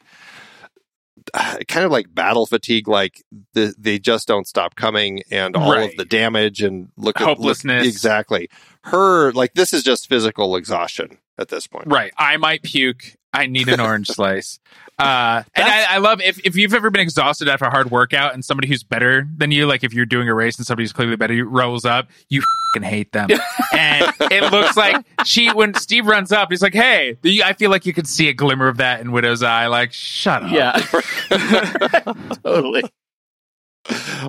kind 1.68 1.84
of 1.84 1.90
like 1.90 2.14
battle 2.14 2.46
fatigue, 2.46 2.88
like 2.88 3.22
the, 3.54 3.74
they 3.78 3.98
just 3.98 4.26
don't 4.28 4.46
stop 4.46 4.74
coming, 4.76 5.22
and 5.30 5.56
all 5.56 5.72
Right. 5.72 5.90
of 5.90 5.96
the 5.96 6.04
damage 6.04 6.62
and 6.62 6.88
look 6.96 7.20
at 7.20 7.26
look- 7.26 7.38
Hopelessness. 7.38 7.86
exactly. 7.86 8.48
Her 8.84 9.32
like 9.32 9.54
this 9.54 9.72
is 9.72 9.82
just 9.82 10.08
physical 10.08 10.56
exhaustion 10.56 11.18
at 11.38 11.48
this 11.48 11.66
point. 11.66 11.86
Right. 11.88 12.12
I 12.16 12.36
might 12.36 12.62
puke. 12.62 13.16
I 13.32 13.46
need 13.46 13.68
an 13.68 13.80
orange 13.80 14.06
slice. 14.10 14.58
Uh, 14.98 15.44
and 15.54 15.64
I, 15.64 15.94
I 15.94 15.98
love 15.98 16.20
if, 16.20 16.44
if 16.44 16.56
you've 16.56 16.74
ever 16.74 16.90
been 16.90 17.00
exhausted 17.00 17.48
after 17.48 17.64
a 17.66 17.70
hard 17.70 17.90
workout 17.90 18.34
and 18.34 18.44
somebody 18.44 18.66
who's 18.66 18.82
better 18.82 19.28
than 19.36 19.52
you, 19.52 19.66
like 19.66 19.84
if 19.84 19.92
you're 19.94 20.06
doing 20.06 20.28
a 20.28 20.34
race 20.34 20.58
and 20.58 20.66
somebody 20.66 20.84
who's 20.84 20.92
clearly 20.92 21.14
better 21.14 21.34
you 21.34 21.44
rolls 21.44 21.84
up, 21.84 22.08
you 22.28 22.42
fucking 22.74 22.88
hate 22.88 23.12
them. 23.12 23.28
and 23.72 24.12
it 24.20 24.50
looks 24.50 24.76
like 24.76 25.04
she, 25.24 25.52
when 25.52 25.74
Steve 25.74 26.06
runs 26.06 26.32
up, 26.32 26.50
he's 26.50 26.62
like, 26.62 26.74
hey, 26.74 27.16
I 27.44 27.52
feel 27.52 27.70
like 27.70 27.86
you 27.86 27.92
could 27.92 28.08
see 28.08 28.28
a 28.28 28.34
glimmer 28.34 28.66
of 28.66 28.78
that 28.78 29.00
in 29.00 29.12
Widow's 29.12 29.42
eye. 29.42 29.68
Like, 29.68 29.92
shut 29.92 30.42
up. 30.42 30.50
Yeah. 30.50 30.72
totally. 32.42 32.82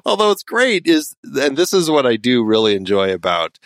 Although 0.06 0.32
it's 0.32 0.44
great 0.44 0.86
is, 0.86 1.16
and 1.24 1.58
this 1.58 1.74
is 1.74 1.90
what 1.90 2.06
I 2.06 2.16
do 2.16 2.44
really 2.44 2.76
enjoy 2.76 3.12
about 3.12 3.58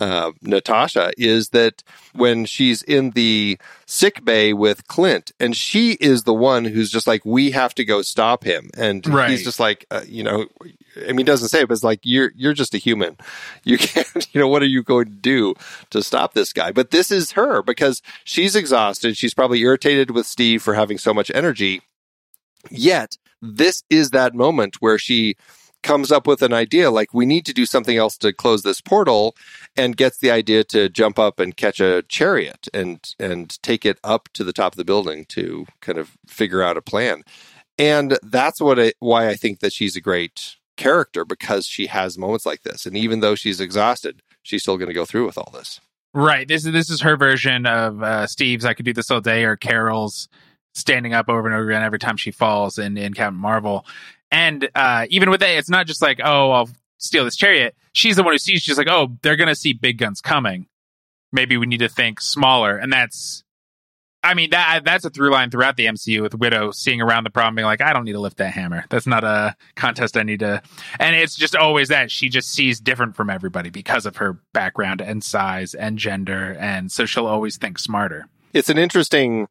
uh, 0.00 0.32
Natasha 0.42 1.12
is 1.18 1.50
that 1.50 1.82
when 2.14 2.44
she's 2.46 2.82
in 2.82 3.10
the 3.10 3.58
sick 3.86 4.24
bay 4.24 4.52
with 4.52 4.88
Clint, 4.88 5.32
and 5.38 5.54
she 5.56 5.92
is 6.00 6.24
the 6.24 6.34
one 6.34 6.64
who's 6.64 6.90
just 6.90 7.06
like, 7.06 7.24
we 7.24 7.50
have 7.50 7.74
to 7.74 7.84
go 7.84 8.02
stop 8.02 8.42
him, 8.44 8.70
and 8.76 9.06
Right. 9.06 9.30
he's 9.30 9.44
just 9.44 9.60
like, 9.60 9.84
uh, 9.90 10.02
you 10.06 10.22
know, 10.24 10.46
I 10.96 11.08
mean, 11.08 11.18
he 11.18 11.24
doesn't 11.24 11.48
say 11.48 11.60
it, 11.60 11.68
but 11.68 11.74
it's 11.74 11.84
like 11.84 12.00
you're 12.02 12.32
you're 12.34 12.52
just 12.54 12.74
a 12.74 12.78
human. 12.78 13.16
You 13.64 13.78
can't, 13.88 14.26
you 14.32 14.40
know, 14.40 14.48
what 14.48 14.62
are 14.62 14.66
you 14.66 14.82
going 14.82 15.06
to 15.06 15.10
do 15.12 15.54
to 15.90 16.02
stop 16.02 16.34
this 16.34 16.52
guy? 16.52 16.72
But 16.72 16.90
this 16.90 17.10
is 17.10 17.32
her 17.32 17.62
because 17.62 18.02
she's 18.24 18.56
exhausted. 18.56 19.16
She's 19.16 19.34
probably 19.34 19.60
irritated 19.60 20.10
with 20.10 20.26
Steve 20.26 20.62
for 20.62 20.74
having 20.74 20.98
so 20.98 21.14
much 21.14 21.30
energy. 21.34 21.82
Yet 22.70 23.16
this 23.40 23.82
is 23.88 24.10
that 24.10 24.34
moment 24.34 24.76
where 24.80 24.98
she 24.98 25.36
comes 25.82 26.12
up 26.12 26.26
with 26.26 26.42
an 26.42 26.52
idea 26.52 26.90
like 26.90 27.14
we 27.14 27.26
need 27.26 27.46
to 27.46 27.54
do 27.54 27.64
something 27.64 27.96
else 27.96 28.16
to 28.18 28.32
close 28.32 28.62
this 28.62 28.80
portal 28.80 29.34
and 29.76 29.96
gets 29.96 30.18
the 30.18 30.30
idea 30.30 30.62
to 30.64 30.88
jump 30.88 31.18
up 31.18 31.40
and 31.40 31.56
catch 31.56 31.80
a 31.80 32.02
chariot 32.02 32.68
and 32.74 33.14
and 33.18 33.62
take 33.62 33.84
it 33.86 33.98
up 34.04 34.28
to 34.32 34.44
the 34.44 34.52
top 34.52 34.72
of 34.72 34.76
the 34.76 34.84
building 34.84 35.24
to 35.26 35.66
kind 35.80 35.98
of 35.98 36.16
figure 36.26 36.62
out 36.62 36.76
a 36.76 36.82
plan 36.82 37.22
and 37.78 38.18
that's 38.22 38.60
what 38.60 38.78
I, 38.78 38.92
why 38.98 39.28
I 39.28 39.34
think 39.34 39.60
that 39.60 39.72
she's 39.72 39.96
a 39.96 40.00
great 40.00 40.56
character 40.76 41.24
because 41.24 41.66
she 41.66 41.86
has 41.86 42.18
moments 42.18 42.46
like 42.46 42.62
this 42.62 42.86
and 42.86 42.96
even 42.96 43.20
though 43.20 43.34
she's 43.34 43.60
exhausted 43.60 44.22
she's 44.42 44.62
still 44.62 44.76
going 44.76 44.88
to 44.88 44.94
go 44.94 45.04
through 45.04 45.26
with 45.26 45.38
all 45.38 45.50
this 45.52 45.80
Right. 46.12 46.48
This 46.48 46.66
is 46.66 46.72
this 46.72 46.90
is 46.90 47.00
her 47.02 47.16
version 47.16 47.66
of 47.66 48.02
uh, 48.02 48.26
Steve's 48.26 48.64
"I 48.64 48.74
could 48.74 48.84
do 48.84 48.92
this 48.92 49.10
all 49.10 49.20
day" 49.20 49.44
or 49.44 49.56
Carol's 49.56 50.28
standing 50.74 51.14
up 51.14 51.28
over 51.28 51.46
and 51.46 51.54
over 51.54 51.70
again 51.70 51.82
every 51.82 51.98
time 51.98 52.16
she 52.16 52.32
falls 52.32 52.78
in 52.78 52.96
in 52.96 53.14
Captain 53.14 53.38
Marvel. 53.38 53.86
And 54.30 54.68
uh, 54.74 55.06
even 55.10 55.30
with 55.30 55.40
that, 55.40 55.50
it's 55.50 55.70
not 55.70 55.86
just 55.86 56.02
like, 56.02 56.20
"Oh, 56.22 56.50
I'll 56.52 56.70
steal 56.98 57.24
this 57.24 57.36
chariot." 57.36 57.74
She's 57.92 58.16
the 58.16 58.22
one 58.22 58.34
who 58.34 58.38
sees. 58.38 58.62
She's 58.62 58.78
like, 58.78 58.88
"Oh, 58.88 59.16
they're 59.22 59.36
gonna 59.36 59.54
see 59.54 59.72
big 59.72 59.98
guns 59.98 60.20
coming. 60.20 60.66
Maybe 61.32 61.56
we 61.56 61.66
need 61.66 61.78
to 61.78 61.88
think 61.88 62.20
smaller." 62.20 62.76
And 62.76 62.92
that's, 62.92 63.42
I 64.22 64.34
mean, 64.34 64.50
that 64.50 64.82
that's 64.84 65.04
a 65.04 65.10
through 65.10 65.30
line 65.32 65.50
throughout 65.50 65.76
the 65.76 65.86
MCU 65.86 66.22
with 66.22 66.34
Widow 66.34 66.70
seeing 66.70 67.00
around 67.00 67.24
the 67.24 67.30
problem, 67.30 67.56
being 67.56 67.66
like, 67.66 67.80
"I 67.80 67.92
don't 67.92 68.04
need 68.04 68.12
to 68.12 68.20
lift 68.20 68.36
that 68.36 68.52
hammer. 68.52 68.84
That's 68.88 69.06
not 69.06 69.24
a 69.24 69.56
contest 69.74 70.16
I 70.16 70.22
need 70.22 70.40
to." 70.40 70.62
And 71.00 71.16
it's 71.16 71.34
just 71.34 71.56
always 71.56 71.88
that 71.88 72.10
she 72.12 72.28
just 72.28 72.52
sees 72.52 72.78
different 72.80 73.16
from 73.16 73.30
everybody 73.30 73.70
because 73.70 74.06
of 74.06 74.16
her 74.18 74.38
background 74.52 75.00
and 75.00 75.24
size 75.24 75.74
and 75.74 75.98
gender, 75.98 76.56
and 76.60 76.92
so 76.92 77.04
she'll 77.06 77.26
always 77.26 77.56
think 77.56 77.78
smarter. 77.80 78.26
it's 78.52 78.68
an 78.68 78.78
interesting 78.78 79.48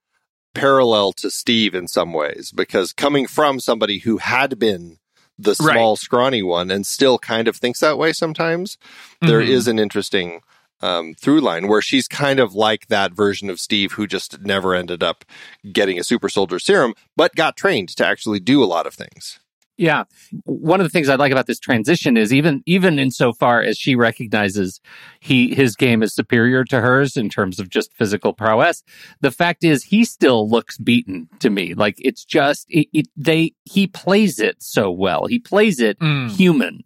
parallel 0.53 1.13
to 1.13 1.29
Steve 1.29 1.73
in 1.75 1.87
some 1.87 2.13
ways 2.13 2.51
because 2.51 2.93
coming 2.93 3.27
from 3.27 3.59
somebody 3.59 3.99
who 3.99 4.17
had 4.17 4.59
been 4.59 4.97
the 5.37 5.55
Right. 5.59 5.73
small, 5.75 5.95
scrawny 5.95 6.43
one 6.43 6.69
and 6.69 6.85
still 6.85 7.17
kind 7.17 7.47
of 7.47 7.55
thinks 7.55 7.79
that 7.79 7.97
way 7.97 8.11
sometimes, 8.11 8.77
there 9.21 9.41
Mhm. 9.41 9.47
is 9.47 9.67
an 9.67 9.79
interesting 9.79 10.41
um, 10.81 11.13
through 11.13 11.41
line 11.41 11.67
where 11.67 11.81
she's 11.81 12.07
kind 12.07 12.39
of 12.39 12.53
like 12.53 12.87
that 12.87 13.11
version 13.11 13.49
of 13.49 13.59
Steve 13.59 13.91
who 13.93 14.07
just 14.07 14.39
never 14.39 14.73
ended 14.73 15.03
up 15.03 15.25
getting 15.73 15.99
a 15.99 16.05
super 16.05 16.29
soldier 16.29 16.57
serum, 16.57 16.93
but 17.17 17.35
got 17.35 17.57
trained 17.57 17.89
to 17.89 18.05
actually 18.07 18.39
do 18.39 18.63
a 18.63 18.65
lot 18.65 18.87
of 18.87 18.93
things. 18.93 19.39
Yeah. 19.79 20.03
One 20.43 20.81
of 20.81 20.85
the 20.85 20.89
things 20.89 21.07
I 21.07 21.15
like 21.15 21.31
about 21.31 21.47
this 21.47 21.57
transition 21.59 22.17
is 22.17 22.33
even 22.33 22.61
even 22.65 22.99
insofar 22.99 23.61
as 23.61 23.77
she 23.77 23.95
recognizes 23.95 24.81
he 25.21 25.55
his 25.55 25.77
game 25.77 26.03
is 26.03 26.13
superior 26.13 26.65
to 26.65 26.81
hers 26.81 27.15
in 27.15 27.29
terms 27.29 27.59
of 27.61 27.69
just 27.69 27.93
physical 27.93 28.33
prowess, 28.33 28.83
the 29.21 29.31
fact 29.31 29.63
is 29.63 29.85
he 29.85 30.03
still 30.03 30.49
looks 30.49 30.77
beaten 30.77 31.29
to 31.39 31.49
me. 31.49 31.73
Like 31.73 31.95
it's 31.99 32.25
just 32.25 32.65
it, 32.69 32.87
it 32.91 33.07
they 33.15 33.53
he 33.63 33.87
plays 33.87 34.37
it 34.39 34.61
so 34.61 34.91
well. 34.91 35.25
He 35.27 35.39
plays 35.39 35.79
it 35.79 35.97
Mm, 35.99 36.29
human. 36.29 36.83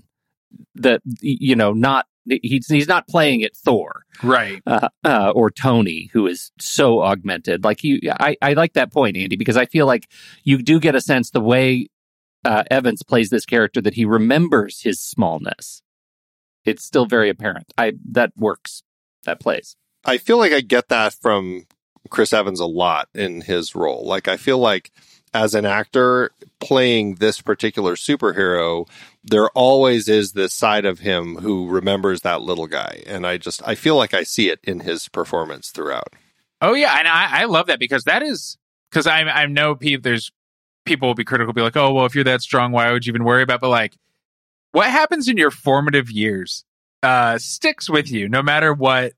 That 0.75 1.01
you 1.21 1.56
know, 1.56 1.73
not 1.73 2.06
he's 2.25 2.67
he's 2.67 2.88
not 2.88 3.08
playing 3.08 3.41
it 3.41 3.56
Thor 3.58 4.03
right. 4.21 4.62
uh, 4.67 4.89
uh, 5.03 5.32
or 5.36 5.49
Tony, 5.49 6.10
who 6.13 6.27
is 6.27 6.51
so 6.60 7.01
augmented. 7.01 7.63
Like 7.63 7.84
you, 7.84 7.99
I, 8.19 8.38
I 8.41 8.53
like 8.53 8.73
that 8.73 8.91
point, 8.93 9.17
Andy, 9.17 9.36
because 9.36 9.58
I 9.58 9.65
feel 9.65 9.86
like 9.88 10.08
you 10.43 10.60
do 10.62 10.79
get 10.79 10.95
a 10.95 11.01
sense 11.01 11.32
the 11.32 11.41
way 11.41 11.89
uh, 12.45 12.63
Evans 12.69 13.03
plays 13.03 13.29
this 13.29 13.45
character 13.45 13.82
that 13.82 13.95
he 13.95 14.06
remembers 14.06 14.82
his 14.82 14.99
smallness. 14.99 15.82
It's 16.65 16.84
still 16.84 17.06
very 17.06 17.29
apparent. 17.29 17.73
I 17.77 17.93
that 18.12 18.32
works. 18.38 18.84
That 19.25 19.39
plays. 19.39 19.75
I 20.06 20.17
feel 20.17 20.38
like 20.38 20.51
I 20.51 20.62
get 20.62 20.89
that 20.89 21.13
from 21.13 21.65
Chris 22.10 22.34
Evans 22.34 22.60
a 22.60 22.65
lot 22.65 23.10
in 23.13 23.41
his 23.41 23.75
role. 23.75 24.06
Like 24.06 24.27
I 24.27 24.38
feel 24.38 24.58
like 24.58 24.91
as 25.34 25.56
an 25.56 25.65
actor 25.65 26.32
playing 26.60 27.15
this 27.15 27.41
particular 27.41 27.95
superhero, 27.95 28.88
there 29.23 29.49
always 29.49 30.08
is 30.08 30.34
this 30.34 30.53
side 30.53 30.86
of 30.86 30.99
him 30.99 31.38
who 31.38 31.67
remembers 31.67 32.21
that 32.21 32.41
little 32.41 32.67
guy. 32.67 33.01
And 33.08 33.25
I 33.25 33.38
just, 33.38 33.67
I 33.67 33.75
feel 33.75 33.95
like 33.95 34.13
I 34.13 34.23
see 34.23 34.49
it 34.49 34.60
in 34.63 34.82
his 34.82 35.08
performance 35.10 35.71
throughout. 35.71 36.13
Oh 36.62 36.73
yeah, 36.73 36.95
and 36.97 37.08
I, 37.08 37.41
I 37.41 37.45
love 37.45 37.67
that 37.67 37.79
because 37.79 38.06
that 38.06 38.23
is 38.23 38.58
because 38.89 39.06
I 39.06 39.21
I 39.23 39.45
know 39.47 39.75
people 39.75 40.01
there's 40.01 40.32
people 40.86 41.08
will 41.08 41.15
be 41.15 41.24
critical, 41.24 41.54
be 41.54 41.62
like, 41.62 41.78
oh 41.78 41.93
well, 41.93 42.06
if 42.06 42.15
you're 42.15 42.24
that 42.24 42.41
strong, 42.41 42.72
why 42.72 42.91
would 42.91 43.06
you 43.06 43.12
even 43.12 43.24
worry 43.24 43.43
about? 43.43 43.62
But 43.62 43.69
like, 43.69 43.98
what 44.72 44.89
happens 44.89 45.28
in 45.28 45.38
your 45.38 45.52
formative 45.52 46.10
years 46.10 46.65
uh, 47.04 47.38
sticks 47.38 47.89
with 47.89 48.12
you, 48.12 48.30
no 48.30 48.41
matter 48.41 48.74
what 48.74 49.13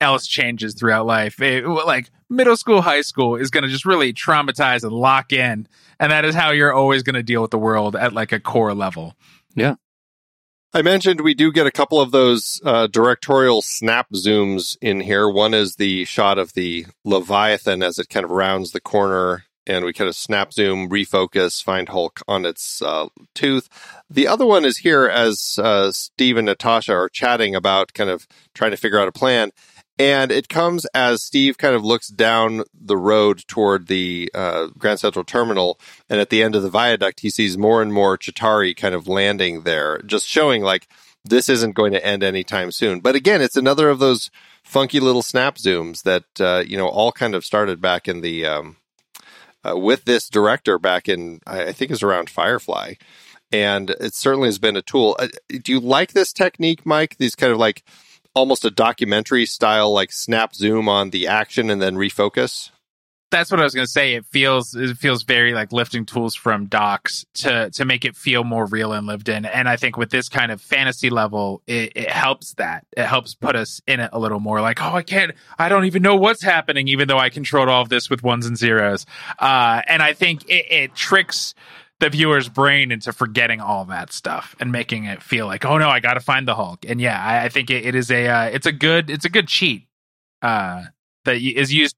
else 0.00 0.26
changes 0.26 0.74
throughout 0.74 1.06
life. 1.06 1.40
It, 1.40 1.66
like 1.66 2.10
middle 2.28 2.56
school, 2.56 2.82
high 2.82 3.00
school 3.02 3.36
is 3.36 3.50
going 3.50 3.64
to 3.64 3.70
just 3.70 3.84
really 3.84 4.12
traumatize 4.12 4.82
and 4.82 4.92
lock 4.92 5.32
in, 5.32 5.66
and 5.98 6.12
that 6.12 6.24
is 6.24 6.34
how 6.34 6.50
you're 6.50 6.72
always 6.72 7.02
going 7.02 7.14
to 7.14 7.22
deal 7.22 7.42
with 7.42 7.50
the 7.50 7.58
world 7.58 7.96
at 7.96 8.12
like 8.12 8.32
a 8.32 8.40
core 8.40 8.74
level. 8.74 9.14
Yeah. 9.54 9.76
I 10.74 10.82
mentioned 10.82 11.22
we 11.22 11.32
do 11.32 11.52
get 11.52 11.66
a 11.66 11.70
couple 11.70 12.00
of 12.00 12.10
those 12.10 12.60
uh, 12.64 12.86
directorial 12.88 13.62
snap 13.62 14.10
zooms 14.12 14.76
in 14.82 15.00
here. 15.00 15.28
One 15.28 15.54
is 15.54 15.76
the 15.76 16.04
shot 16.04 16.38
of 16.38 16.52
the 16.52 16.86
Leviathan 17.04 17.82
as 17.82 17.98
it 17.98 18.10
kind 18.10 18.24
of 18.24 18.30
rounds 18.30 18.72
the 18.72 18.80
corner, 18.80 19.44
and 19.66 19.84
we 19.84 19.92
kind 19.92 20.08
of 20.08 20.16
snap 20.16 20.52
zoom, 20.52 20.88
refocus, 20.88 21.62
find 21.62 21.88
Hulk 21.88 22.20
on 22.28 22.44
its 22.44 22.80
uh, 22.82 23.08
tooth. 23.34 23.68
The 24.08 24.26
other 24.26 24.46
one 24.46 24.64
is 24.64 24.78
here 24.78 25.06
as 25.06 25.58
uh, 25.62 25.92
Steve 25.92 26.36
and 26.36 26.46
Natasha 26.46 26.92
are 26.92 27.08
chatting 27.08 27.54
about 27.54 27.92
kind 27.92 28.10
of 28.10 28.26
trying 28.54 28.70
to 28.70 28.76
figure 28.76 28.98
out 29.00 29.08
a 29.08 29.12
plan. 29.12 29.50
And 29.98 30.30
it 30.30 30.50
comes 30.50 30.84
as 30.94 31.22
Steve 31.22 31.56
kind 31.56 31.74
of 31.74 31.82
looks 31.82 32.08
down 32.08 32.64
the 32.78 32.98
road 32.98 33.44
toward 33.48 33.86
the 33.86 34.30
uh, 34.34 34.68
Grand 34.78 35.00
Central 35.00 35.24
Terminal. 35.24 35.80
And 36.10 36.20
at 36.20 36.28
the 36.28 36.42
end 36.42 36.54
of 36.54 36.62
the 36.62 36.68
viaduct, 36.68 37.20
he 37.20 37.30
sees 37.30 37.56
more 37.56 37.80
and 37.80 37.92
more 37.92 38.18
Chitauri 38.18 38.76
kind 38.76 38.94
of 38.94 39.08
landing 39.08 39.62
there, 39.62 40.02
just 40.02 40.26
showing 40.26 40.62
like 40.62 40.86
this 41.24 41.48
isn't 41.48 41.74
going 41.74 41.92
to 41.92 42.04
end 42.04 42.22
anytime 42.22 42.70
soon. 42.72 43.00
But 43.00 43.14
again, 43.14 43.40
it's 43.40 43.56
another 43.56 43.88
of 43.88 43.98
those 43.98 44.30
funky 44.62 45.00
little 45.00 45.22
snap 45.22 45.56
zooms 45.56 46.02
that, 46.02 46.24
uh, 46.40 46.62
you 46.66 46.76
know, 46.76 46.88
all 46.88 47.10
kind 47.10 47.34
of 47.34 47.44
started 47.44 47.80
back 47.80 48.06
in 48.06 48.20
the, 48.20 48.44
um, 48.44 48.76
uh, 49.66 49.76
with 49.76 50.04
this 50.04 50.28
director 50.28 50.78
back 50.78 51.08
in, 51.08 51.40
I 51.46 51.72
think 51.72 51.90
is 51.90 52.02
around 52.02 52.30
Firefly. 52.30 52.94
And 53.52 53.90
it 53.90 54.14
certainly 54.14 54.48
has 54.48 54.58
been 54.58 54.76
a 54.76 54.82
tool. 54.82 55.16
Uh, 55.18 55.28
do 55.48 55.72
you 55.72 55.80
like 55.80 56.12
this 56.12 56.32
technique, 56.32 56.84
Mike? 56.84 57.16
These 57.16 57.34
kind 57.34 57.52
of 57.52 57.58
like, 57.58 57.82
almost 58.34 58.66
a 58.66 58.70
documentary 58.70 59.46
style, 59.46 59.90
like 59.92 60.12
snap 60.12 60.54
zoom 60.54 60.90
on 60.90 61.08
the 61.08 61.26
action 61.26 61.70
and 61.70 61.80
then 61.80 61.94
refocus. 61.96 62.70
That's 63.30 63.50
what 63.50 63.58
I 63.58 63.64
was 63.64 63.74
going 63.74 63.86
to 63.86 63.90
say. 63.90 64.14
It 64.14 64.24
feels 64.26 64.74
it 64.74 64.96
feels 64.96 65.24
very 65.24 65.52
like 65.52 65.72
lifting 65.72 66.06
tools 66.06 66.36
from 66.36 66.66
docs 66.66 67.26
to 67.34 67.70
to 67.70 67.84
make 67.84 68.04
it 68.04 68.14
feel 68.16 68.44
more 68.44 68.66
real 68.66 68.92
and 68.92 69.06
lived 69.06 69.28
in. 69.28 69.44
And 69.44 69.68
I 69.68 69.76
think 69.76 69.96
with 69.96 70.10
this 70.10 70.28
kind 70.28 70.52
of 70.52 70.60
fantasy 70.60 71.10
level, 71.10 71.60
it, 71.66 71.92
it 71.96 72.10
helps 72.10 72.54
that 72.54 72.86
it 72.96 73.04
helps 73.04 73.34
put 73.34 73.56
us 73.56 73.80
in 73.86 73.98
it 73.98 74.10
a 74.12 74.18
little 74.20 74.38
more. 74.38 74.60
Like, 74.60 74.80
oh, 74.80 74.94
I 74.94 75.02
can't, 75.02 75.32
I 75.58 75.68
don't 75.68 75.86
even 75.86 76.02
know 76.02 76.14
what's 76.14 76.42
happening, 76.42 76.86
even 76.86 77.08
though 77.08 77.18
I 77.18 77.28
controlled 77.28 77.68
all 77.68 77.82
of 77.82 77.88
this 77.88 78.08
with 78.08 78.22
ones 78.22 78.46
and 78.46 78.56
zeros. 78.56 79.06
Uh, 79.40 79.82
and 79.88 80.02
I 80.02 80.12
think 80.12 80.44
it, 80.48 80.66
it 80.70 80.94
tricks 80.94 81.54
the 81.98 82.10
viewer's 82.10 82.48
brain 82.48 82.92
into 82.92 83.12
forgetting 83.12 83.60
all 83.60 83.84
that 83.86 84.12
stuff 84.12 84.54
and 84.60 84.70
making 84.70 85.04
it 85.04 85.22
feel 85.22 85.46
like, 85.46 85.64
oh 85.64 85.78
no, 85.78 85.88
I 85.88 86.00
got 86.00 86.14
to 86.14 86.20
find 86.20 86.46
the 86.46 86.54
Hulk. 86.54 86.84
And 86.86 87.00
yeah, 87.00 87.20
I, 87.22 87.44
I 87.44 87.48
think 87.48 87.70
it, 87.70 87.86
it 87.86 87.94
is 87.94 88.10
a 88.10 88.28
uh, 88.28 88.44
it's 88.44 88.66
a 88.66 88.72
good 88.72 89.10
it's 89.10 89.24
a 89.24 89.30
good 89.30 89.48
cheat 89.48 89.86
uh, 90.42 90.84
that 91.24 91.36
is 91.36 91.72
used, 91.72 91.96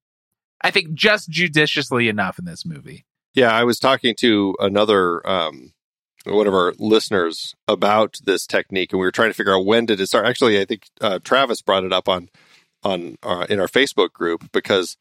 I 0.60 0.70
think, 0.70 0.92
just 0.94 1.28
judiciously 1.30 2.08
enough 2.08 2.38
in 2.38 2.44
this 2.44 2.64
movie. 2.66 3.04
Yeah, 3.34 3.52
I 3.52 3.64
was 3.64 3.78
talking 3.78 4.14
to 4.20 4.56
another 4.58 5.26
um, 5.28 5.72
one 6.24 6.46
of 6.46 6.54
our 6.54 6.72
listeners 6.78 7.54
about 7.68 8.18
this 8.24 8.46
technique, 8.46 8.92
and 8.92 8.98
we 9.00 9.06
were 9.06 9.12
trying 9.12 9.30
to 9.30 9.34
figure 9.34 9.54
out 9.54 9.64
when 9.66 9.86
did 9.86 10.00
it 10.00 10.06
start. 10.08 10.26
Actually, 10.26 10.60
I 10.60 10.64
think 10.64 10.86
uh, 11.00 11.18
Travis 11.22 11.62
brought 11.62 11.84
it 11.84 11.92
up 11.92 12.08
on 12.08 12.28
on 12.82 13.16
uh, 13.22 13.46
in 13.48 13.60
our 13.60 13.68
Facebook 13.68 14.12
group 14.12 14.50
because 14.52 14.96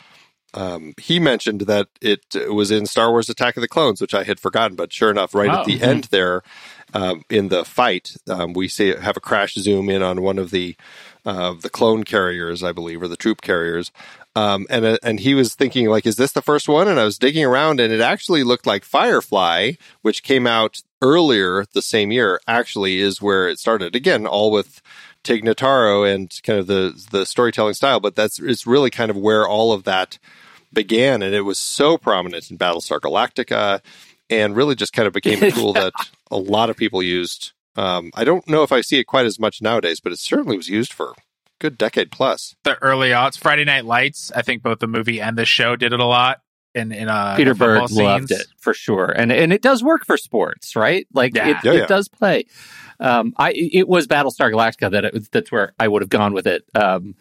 um, 0.53 0.93
he 0.99 1.19
mentioned 1.19 1.61
that 1.61 1.87
it 2.01 2.21
was 2.51 2.71
in 2.71 2.85
Star 2.85 3.11
Wars 3.11 3.29
Attack 3.29 3.57
of 3.57 3.61
the 3.61 3.67
Clones, 3.67 4.01
which 4.01 4.13
I 4.13 4.23
had 4.23 4.39
forgotten. 4.39 4.75
But 4.75 4.93
sure 4.93 5.11
enough, 5.11 5.33
right 5.35 5.47
Wow. 5.49 5.61
at 5.61 5.65
the 5.65 5.81
end 5.81 6.05
there, 6.05 6.41
um, 6.93 7.23
in 7.29 7.49
the 7.49 7.65
fight, 7.65 8.15
um, 8.29 8.53
we 8.53 8.67
see 8.67 8.89
have 8.95 9.17
a 9.17 9.21
crash 9.21 9.53
zoom 9.55 9.89
in 9.89 10.01
on 10.01 10.21
one 10.21 10.39
of 10.39 10.51
the 10.51 10.75
uh, 11.25 11.53
the 11.61 11.69
clone 11.69 12.03
carriers, 12.03 12.63
I 12.63 12.71
believe, 12.71 13.01
or 13.01 13.07
the 13.07 13.17
troop 13.17 13.41
carriers. 13.41 13.91
Um, 14.35 14.67
and 14.69 14.85
uh, 14.85 14.97
and 15.01 15.19
he 15.19 15.33
was 15.33 15.55
thinking 15.55 15.89
like, 15.89 16.05
is 16.05 16.15
this 16.15 16.31
the 16.31 16.41
first 16.41 16.69
one? 16.69 16.87
And 16.87 16.99
I 16.99 17.05
was 17.05 17.17
digging 17.17 17.43
around, 17.43 17.79
and 17.79 17.91
it 17.91 18.01
actually 18.01 18.43
looked 18.43 18.67
like 18.67 18.85
Firefly, 18.85 19.73
which 20.03 20.21
came 20.21 20.45
out 20.45 20.81
earlier 21.01 21.65
the 21.73 21.81
same 21.81 22.11
year. 22.11 22.39
Actually, 22.47 23.01
is 23.01 23.21
where 23.21 23.47
it 23.47 23.57
started. 23.59 23.95
Again, 23.95 24.27
all 24.27 24.51
with 24.51 24.81
Tig 25.23 25.43
Notaro 25.43 26.07
and 26.09 26.39
kind 26.43 26.59
of 26.59 26.67
the 26.67 27.03
the 27.11 27.25
storytelling 27.25 27.73
style, 27.73 27.99
but 27.99 28.15
that's 28.15 28.39
it's 28.39 28.67
really 28.67 28.89
kind 28.89 29.09
of 29.09 29.17
where 29.17 29.47
all 29.47 29.73
of 29.73 29.85
that 29.85 30.19
began, 30.71 31.21
and 31.21 31.33
it 31.33 31.41
was 31.41 31.57
so 31.57 31.97
prominent 31.97 32.51
in 32.51 32.57
Battlestar 32.57 32.99
Galactica, 32.99 33.81
and 34.29 34.55
really 34.55 34.75
just 34.75 34.93
kind 34.93 35.07
of 35.07 35.13
became 35.13 35.41
a 35.41 35.51
tool 35.51 35.73
that 35.73 35.93
a 36.29 36.37
lot 36.37 36.69
of 36.69 36.77
people 36.77 37.01
used. 37.01 37.53
Um, 37.77 38.11
I 38.15 38.23
don't 38.23 38.47
know 38.47 38.63
if 38.63 38.71
I 38.71 38.81
see 38.81 38.99
it 38.99 39.05
quite 39.05 39.25
as 39.25 39.39
much 39.39 39.61
nowadays, 39.61 39.99
but 39.99 40.11
it 40.11 40.19
certainly 40.19 40.57
was 40.57 40.67
used 40.67 40.91
for 40.91 41.11
a 41.11 41.13
good 41.59 41.77
decade 41.77 42.11
plus. 42.11 42.55
The 42.63 42.81
early 42.81 43.09
aughts, 43.09 43.37
Friday 43.37 43.65
Night 43.65 43.85
Lights. 43.85 44.31
I 44.35 44.41
think 44.41 44.63
both 44.63 44.79
the 44.79 44.87
movie 44.87 45.21
and 45.21 45.37
the 45.37 45.45
show 45.45 45.75
did 45.75 45.93
it 45.93 45.99
a 45.99 46.05
lot. 46.05 46.41
In 46.75 46.91
in 46.91 47.07
uh, 47.07 47.35
Peter 47.37 47.53
the 47.53 47.59
football 47.59 47.87
Berg 47.87 47.97
loved 47.97 48.31
it 48.31 48.45
for 48.59 48.73
sure, 48.73 49.09
and 49.09 49.31
and 49.31 49.51
it 49.53 49.61
does 49.61 49.83
work 49.83 50.05
for 50.05 50.17
sports, 50.17 50.75
right? 50.75 51.07
Like 51.13 51.35
Yeah. 51.35 51.49
it, 51.49 51.57
Yeah, 51.63 51.71
it 51.73 51.77
yeah. 51.77 51.85
does 51.87 52.07
play. 52.07 52.45
Um, 52.99 53.33
I 53.37 53.51
it 53.51 53.87
was 53.87 54.05
Battlestar 54.07 54.51
Galactica 54.51 54.91
that 54.91 55.05
it, 55.05 55.31
that's 55.31 55.51
where 55.51 55.73
I 55.79 55.87
would 55.87 56.01
have 56.01 56.09
gone 56.09 56.33
with 56.33 56.45
it 56.45 56.65
um, 56.75 57.15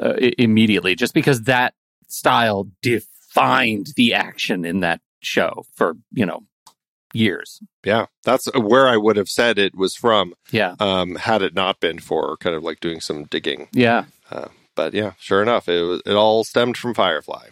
uh, 0.00 0.14
immediately, 0.38 0.94
just 0.96 1.14
because 1.14 1.42
that 1.42 1.74
style 2.08 2.68
defined 2.82 3.92
the 3.96 4.14
action 4.14 4.64
in 4.64 4.80
that 4.80 5.00
show 5.20 5.64
for 5.74 5.94
you 6.12 6.26
know 6.26 6.42
years. 7.16 7.60
Yeah, 7.84 8.06
that's 8.24 8.46
where 8.54 8.86
I 8.88 8.96
would 8.96 9.16
have 9.16 9.28
said 9.28 9.58
it 9.58 9.74
was 9.76 9.94
from 9.94 10.34
Yeah, 10.50 10.74
um, 10.80 11.16
had 11.16 11.42
it 11.42 11.54
not 11.54 11.80
been 11.80 11.98
for 11.98 12.36
kind 12.38 12.54
of 12.56 12.62
like 12.62 12.80
doing 12.80 13.00
some 13.00 13.24
digging. 13.24 13.68
yeah. 13.72 14.04
But 14.74 14.92
yeah, 14.92 15.12
sure 15.18 15.40
enough, 15.40 15.68
it 15.70 15.80
was, 15.82 16.02
it 16.04 16.12
all 16.12 16.44
stemmed 16.44 16.76
from 16.76 16.92
Firefly. 16.92 17.48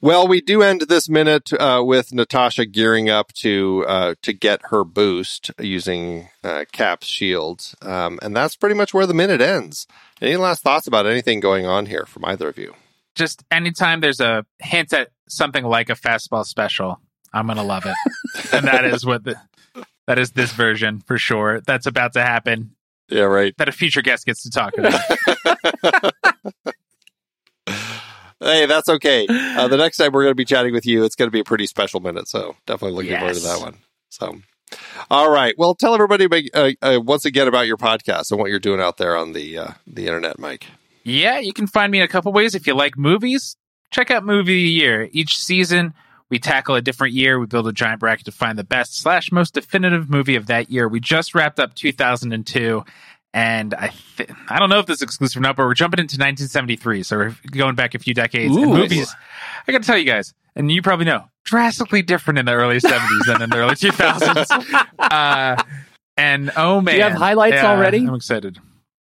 Well, 0.00 0.26
we 0.26 0.40
do 0.40 0.62
end 0.62 0.82
this 0.88 1.08
minute 1.08 1.52
uh, 1.52 1.82
with 1.84 2.12
Natasha 2.12 2.66
gearing 2.66 3.08
up 3.08 3.32
to 3.34 3.84
uh, 3.86 4.14
to 4.22 4.32
get 4.32 4.60
her 4.70 4.84
boost 4.84 5.50
using 5.60 6.28
uh, 6.42 6.64
Cap's 6.72 7.06
shield, 7.06 7.72
um, 7.82 8.18
and 8.22 8.34
that's 8.34 8.56
pretty 8.56 8.74
much 8.74 8.92
where 8.92 9.06
the 9.06 9.14
minute 9.14 9.40
ends. 9.40 9.86
Any 10.20 10.36
last 10.36 10.62
thoughts 10.62 10.86
about 10.86 11.06
anything 11.06 11.40
going 11.40 11.66
on 11.66 11.86
here 11.86 12.06
from 12.06 12.24
either 12.24 12.48
of 12.48 12.58
you? 12.58 12.74
Just 13.14 13.44
anytime 13.50 14.00
there's 14.00 14.20
a 14.20 14.44
hint 14.60 14.92
at 14.92 15.10
something 15.28 15.64
like 15.64 15.90
a 15.90 15.94
fastball 15.94 16.44
special, 16.46 16.98
I'm 17.32 17.46
gonna 17.46 17.64
love 17.64 17.86
it, 17.86 17.96
and 18.52 18.66
that 18.66 18.84
is 18.84 19.04
what 19.06 19.24
the, 19.24 19.36
that 20.06 20.18
is 20.18 20.32
this 20.32 20.52
version 20.52 21.00
for 21.00 21.18
sure. 21.18 21.60
That's 21.60 21.86
about 21.86 22.12
to 22.14 22.22
happen. 22.22 22.74
Yeah, 23.08 23.22
right. 23.22 23.54
That 23.58 23.68
a 23.68 23.72
future 23.72 24.02
guest 24.02 24.26
gets 24.26 24.42
to 24.42 24.50
talk 24.50 24.74
about. 24.78 26.12
Hey, 28.42 28.66
that's 28.66 28.88
okay. 28.88 29.24
Uh, 29.28 29.68
the 29.68 29.76
next 29.76 29.98
time 29.98 30.10
we're 30.12 30.24
going 30.24 30.32
to 30.32 30.36
be 30.36 30.44
chatting 30.44 30.72
with 30.72 30.84
you, 30.84 31.04
it's 31.04 31.14
going 31.14 31.28
to 31.28 31.32
be 31.32 31.38
a 31.38 31.44
pretty 31.44 31.66
special 31.66 32.00
minute. 32.00 32.26
So 32.26 32.56
definitely 32.66 32.96
looking 32.96 33.16
forward 33.16 33.36
to 33.36 33.40
that 33.40 33.60
one. 33.60 33.76
So, 34.08 34.40
all 35.10 35.30
right. 35.30 35.54
Well, 35.56 35.76
tell 35.76 35.94
everybody 35.94 36.52
uh, 36.52 36.72
uh, 36.82 37.00
once 37.00 37.24
again 37.24 37.46
about 37.46 37.68
your 37.68 37.76
podcast 37.76 38.32
and 38.32 38.40
what 38.40 38.50
you're 38.50 38.58
doing 38.58 38.80
out 38.80 38.96
there 38.96 39.16
on 39.16 39.32
the 39.32 39.58
uh, 39.58 39.70
the 39.86 40.06
internet, 40.06 40.40
Mike. 40.40 40.66
Yeah, 41.04 41.38
you 41.38 41.52
can 41.52 41.68
find 41.68 41.92
me 41.92 41.98
in 41.98 42.04
a 42.04 42.08
couple 42.08 42.32
ways. 42.32 42.56
If 42.56 42.66
you 42.66 42.74
like 42.74 42.98
movies, 42.98 43.56
check 43.92 44.10
out 44.10 44.24
Movie 44.24 44.40
of 44.40 44.46
the 44.46 44.70
Year. 44.70 45.08
Each 45.12 45.38
season, 45.38 45.94
we 46.32 46.38
tackle 46.38 46.74
a 46.74 46.80
different 46.80 47.12
year. 47.12 47.38
We 47.38 47.44
build 47.46 47.68
a 47.68 47.72
giant 47.72 48.00
bracket 48.00 48.24
to 48.24 48.32
find 48.32 48.58
the 48.58 48.64
best 48.64 48.96
slash 48.98 49.30
most 49.30 49.52
definitive 49.54 50.08
movie 50.08 50.34
of 50.34 50.46
that 50.46 50.70
year. 50.70 50.88
We 50.88 50.98
just 50.98 51.34
wrapped 51.34 51.60
up 51.60 51.74
2002, 51.74 52.82
and 53.34 53.74
I 53.74 53.92
th- 54.16 54.30
I 54.48 54.58
don't 54.58 54.70
know 54.70 54.78
if 54.78 54.86
this 54.86 54.96
is 54.98 55.02
exclusive 55.02 55.36
or 55.36 55.42
not, 55.42 55.56
but 55.56 55.66
we're 55.66 55.74
jumping 55.74 56.00
into 56.00 56.14
1973, 56.14 57.02
so 57.02 57.16
we're 57.18 57.36
going 57.50 57.74
back 57.74 57.94
a 57.94 57.98
few 57.98 58.14
decades. 58.14 58.56
and 58.56 58.64
Ooh. 58.64 58.74
movies, 58.74 59.14
I 59.68 59.72
got 59.72 59.82
to 59.82 59.86
tell 59.86 59.98
you 59.98 60.06
guys, 60.06 60.32
and 60.56 60.72
you 60.72 60.80
probably 60.80 61.04
know, 61.04 61.26
drastically 61.44 62.00
different 62.00 62.38
in 62.38 62.46
the 62.46 62.52
early 62.52 62.78
70s 62.78 63.26
than 63.26 63.42
in 63.42 63.50
the 63.50 63.56
early 63.58 63.74
2000s. 63.74 64.86
Uh, 64.98 65.62
and 66.16 66.50
oh 66.56 66.80
man, 66.80 66.96
you 66.96 67.02
have 67.02 67.12
highlights 67.12 67.56
Yeah, 67.56 67.70
already? 67.70 67.98
I'm 68.06 68.14
excited. 68.14 68.58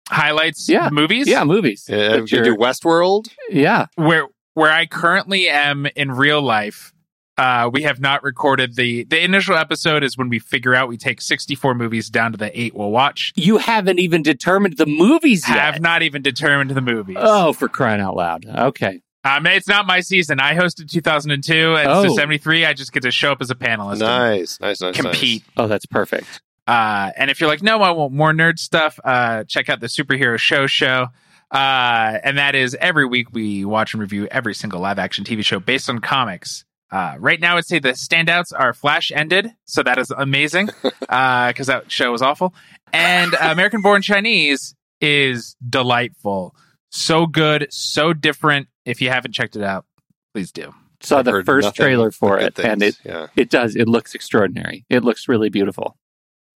Highlights, 0.09 0.69
Yeah. 0.69 0.91
movies, 0.93 1.27
Yeah, 1.29 1.45
movies. 1.45 1.89
Uh, 1.89 1.97
That's 2.21 2.33
you 2.33 2.43
do 2.45 2.57
Westworld. 2.57 3.29
yeah. 3.49 3.87
where 3.97 4.27
where 4.55 4.71
I 4.73 4.87
currently 4.87 5.49
am 5.49 5.87
in 5.97 6.11
real 6.13 6.41
life, 6.43 6.93
uh, 7.39 7.69
we 7.73 7.83
have 7.83 8.01
not 8.01 8.23
recorded 8.23 8.77
the 8.77 9.05
the 9.05 9.23
initial 9.23 9.55
episode 9.57 10.03
is 10.03 10.17
when 10.17 10.29
we 10.29 10.39
figure 10.39 10.75
out 10.75 10.89
we 10.89 10.97
take 10.97 11.21
64 11.21 11.75
movies 11.75 12.09
down 12.11 12.33
to 12.33 12.39
the 12.39 12.59
eight 12.59 12.75
we'll 12.75 12.91
watch. 12.91 13.33
You 13.37 13.59
haven't 13.59 13.99
even 13.99 14.23
determined 14.23 14.77
the 14.77 14.87
movies 14.87 15.47
yet. 15.49 15.59
Have 15.59 15.81
not 15.81 16.03
even 16.03 16.23
determined 16.23 16.71
the 16.71 16.81
movies. 16.81 17.17
Oh, 17.21 17.53
for 17.53 17.69
crying 17.69 18.01
out 18.01 18.17
loud. 18.17 18.47
Okay. 18.47 19.01
Um, 19.25 19.45
it's 19.47 19.67
not 19.67 19.87
my 19.89 20.01
season. 20.01 20.39
I 20.39 20.55
hosted 20.55 20.89
2002 20.89 21.75
and 21.75 21.89
Oh. 21.89 22.15
73. 22.15 22.65
I 22.65 22.73
just 22.75 22.93
get 22.93 23.03
to 23.03 23.11
show 23.11 23.33
up 23.33 23.39
as 23.41 23.51
a 23.51 23.57
panelist 23.57 23.93
and 23.95 24.01
Nice, 24.01 24.61
nice, 24.61 24.81
nice. 24.81 24.95
compete. 24.97 25.43
Oh, 25.57 25.67
that's 25.67 25.85
perfect. 25.87 26.41
Uh, 26.69 27.11
and 27.17 27.29
if 27.31 27.41
you're 27.41 27.49
like, 27.49 27.63
no, 27.63 27.81
I 27.83 27.91
want 27.91 28.13
more 28.13 28.33
nerd 28.33 28.59
stuff, 28.61 28.99
uh, 29.05 29.43
check 29.45 29.69
out 29.69 29.81
the 29.81 29.89
Superhero 29.89 30.39
Show 30.39 30.67
Show. 30.69 31.09
Uh, 31.51 32.19
and 32.25 32.39
that 32.39 32.55
is 32.55 32.77
every 32.81 33.07
week 33.07 33.29
we 33.33 33.65
watch 33.65 33.95
and 33.95 34.01
review 34.01 34.27
every 34.31 34.55
single 34.55 34.81
live 34.81 34.99
action 34.99 35.25
TV 35.25 35.45
show 35.45 35.61
based 35.61 35.89
on 35.89 36.01
comics. 36.01 36.65
Uh, 36.91 37.17
right 37.19 37.41
now, 37.41 37.57
I'd 37.57 37.65
say 37.67 37.79
the 37.81 37.91
standouts 37.91 38.53
are 38.57 38.73
Flash 38.73 39.11
ended, 39.15 39.51
so 39.65 39.83
that 39.83 39.99
is 39.99 40.11
amazing 40.11 40.67
because 41.01 41.67
that 41.67 41.91
show 41.91 42.13
was 42.13 42.23
awful. 42.23 42.55
And 42.93 43.35
uh, 43.35 43.39
American 43.51 43.83
Born 43.83 44.03
Chinese 44.03 44.75
is 45.01 45.57
delightful, 45.69 46.55
so 46.91 47.27
good, 47.27 47.67
so 47.71 48.13
different. 48.13 48.69
If 48.85 49.01
you 49.03 49.09
haven't 49.11 49.33
checked 49.33 49.57
it 49.57 49.63
out, 49.65 49.85
please 50.33 50.53
do. 50.53 50.73
Saw 51.01 51.19
I've 51.19 51.25
the 51.25 51.43
first 51.45 51.75
trailer 51.75 52.11
for 52.11 52.39
it, 52.39 52.55
good 52.55 52.65
and 52.65 52.83
it 52.83 52.99
yeah. 53.05 53.27
it 53.37 53.51
does. 53.51 53.75
It 53.77 53.89
looks 53.89 54.15
extraordinary. 54.15 54.85
It 54.89 55.03
looks 55.05 55.29
really 55.29 55.51
beautiful. 55.51 55.97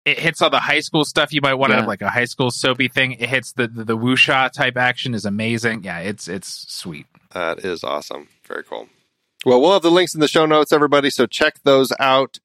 it 0.06 0.18
hits 0.18 0.40
all 0.40 0.48
the 0.48 0.58
high 0.60 0.80
school 0.80 1.04
stuff 1.04 1.32
you 1.32 1.40
might 1.42 1.54
want 1.54 1.70
to 1.70 1.74
Yeah. 1.74 1.80
have 1.80 1.88
like 1.88 2.00
a 2.02 2.08
high 2.08 2.24
school 2.24 2.50
soapy 2.50 2.88
thing. 2.88 3.12
It 3.12 3.28
hits 3.28 3.52
the 3.52 3.68
the, 3.68 3.84
the 3.84 3.96
wuxia 3.98 4.50
type 4.50 4.76
action 4.78 5.12
is 5.12 5.24
amazing. 5.26 5.82
Yeah, 5.84 5.98
it's 5.98 6.26
it's 6.28 6.72
sweet. 6.72 7.06
That 7.32 7.64
is 7.64 7.84
awesome. 7.84 8.28
Very 8.46 8.64
cool. 8.64 8.88
Well, 9.44 9.60
we'll 9.60 9.72
have 9.72 9.82
the 9.82 9.90
links 9.90 10.14
in 10.14 10.20
the 10.20 10.28
show 10.28 10.44
notes, 10.46 10.72
everybody. 10.72 11.10
So 11.10 11.26
check 11.26 11.60
those 11.62 11.92
out. 11.98 12.38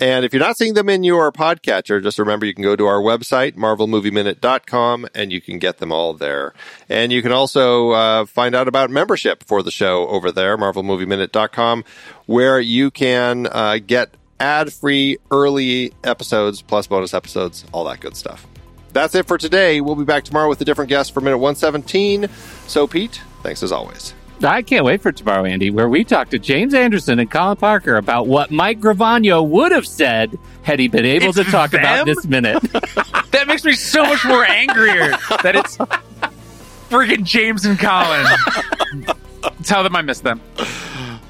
And 0.00 0.24
if 0.24 0.32
you're 0.32 0.40
not 0.40 0.56
seeing 0.56 0.72
them 0.72 0.88
in 0.88 1.04
your 1.04 1.30
podcatcher, 1.30 2.02
just 2.02 2.18
remember 2.18 2.46
you 2.46 2.54
can 2.54 2.64
go 2.64 2.74
to 2.74 2.86
our 2.86 3.00
website, 3.00 3.52
marvelmovieminute.com, 3.52 5.06
and 5.14 5.30
you 5.30 5.42
can 5.42 5.58
get 5.58 5.76
them 5.76 5.92
all 5.92 6.14
there. 6.14 6.54
And 6.88 7.12
you 7.12 7.20
can 7.20 7.32
also 7.32 7.90
uh, 7.90 8.24
find 8.24 8.54
out 8.54 8.66
about 8.66 8.88
membership 8.88 9.44
for 9.44 9.62
the 9.62 9.70
show 9.70 10.08
over 10.08 10.32
there, 10.32 10.56
marvelmovieminute.com, 10.56 11.84
where 12.24 12.58
you 12.58 12.90
can 12.90 13.46
uh, 13.52 13.78
get 13.86 14.14
ad 14.40 14.72
free 14.72 15.18
early 15.30 15.92
episodes 16.02 16.62
plus 16.62 16.86
bonus 16.86 17.12
episodes, 17.12 17.66
all 17.72 17.84
that 17.84 18.00
good 18.00 18.16
stuff. 18.16 18.46
That's 18.94 19.14
it 19.14 19.26
for 19.26 19.36
today. 19.36 19.82
We'll 19.82 19.96
be 19.96 20.04
back 20.04 20.24
tomorrow 20.24 20.48
with 20.48 20.62
a 20.62 20.64
different 20.64 20.88
guest 20.88 21.12
for 21.12 21.20
minute 21.20 21.38
117. 21.38 22.28
So, 22.66 22.86
Pete, 22.86 23.20
thanks 23.42 23.62
as 23.62 23.70
always. 23.70 24.14
I 24.42 24.62
can't 24.62 24.84
wait 24.84 25.02
for 25.02 25.12
tomorrow, 25.12 25.44
Andy, 25.44 25.70
where 25.70 25.88
we 25.88 26.04
talk 26.04 26.30
to 26.30 26.38
James 26.38 26.72
Anderson 26.74 27.18
and 27.18 27.30
Colin 27.30 27.56
Parker 27.56 27.96
about 27.96 28.26
what 28.26 28.50
Mike 28.50 28.80
Gravagno 28.80 29.42
would 29.42 29.72
have 29.72 29.86
said 29.86 30.38
had 30.62 30.78
he 30.78 30.88
been 30.88 31.04
able 31.04 31.28
It's 31.28 31.36
to 31.38 31.44
talk 31.44 31.72
about 31.74 32.06
this 32.06 32.24
minute. 32.26 32.62
That 33.30 33.46
makes 33.46 33.64
me 33.64 33.74
so 33.74 34.02
much 34.04 34.24
more 34.24 34.44
angrier 34.44 35.10
that 35.44 35.54
it's 35.54 35.76
freaking 36.90 37.22
James 37.22 37.64
and 37.64 37.78
Colin. 37.78 38.26
Tell 39.62 39.84
them 39.84 39.94
I 39.94 40.02
miss 40.02 40.18
them. 40.20 40.40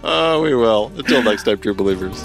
Oh, 0.02 0.40
we 0.42 0.54
will. 0.54 0.90
Until 0.96 1.22
next 1.22 1.42
time, 1.42 1.58
true 1.58 1.74
believers. 1.74 2.24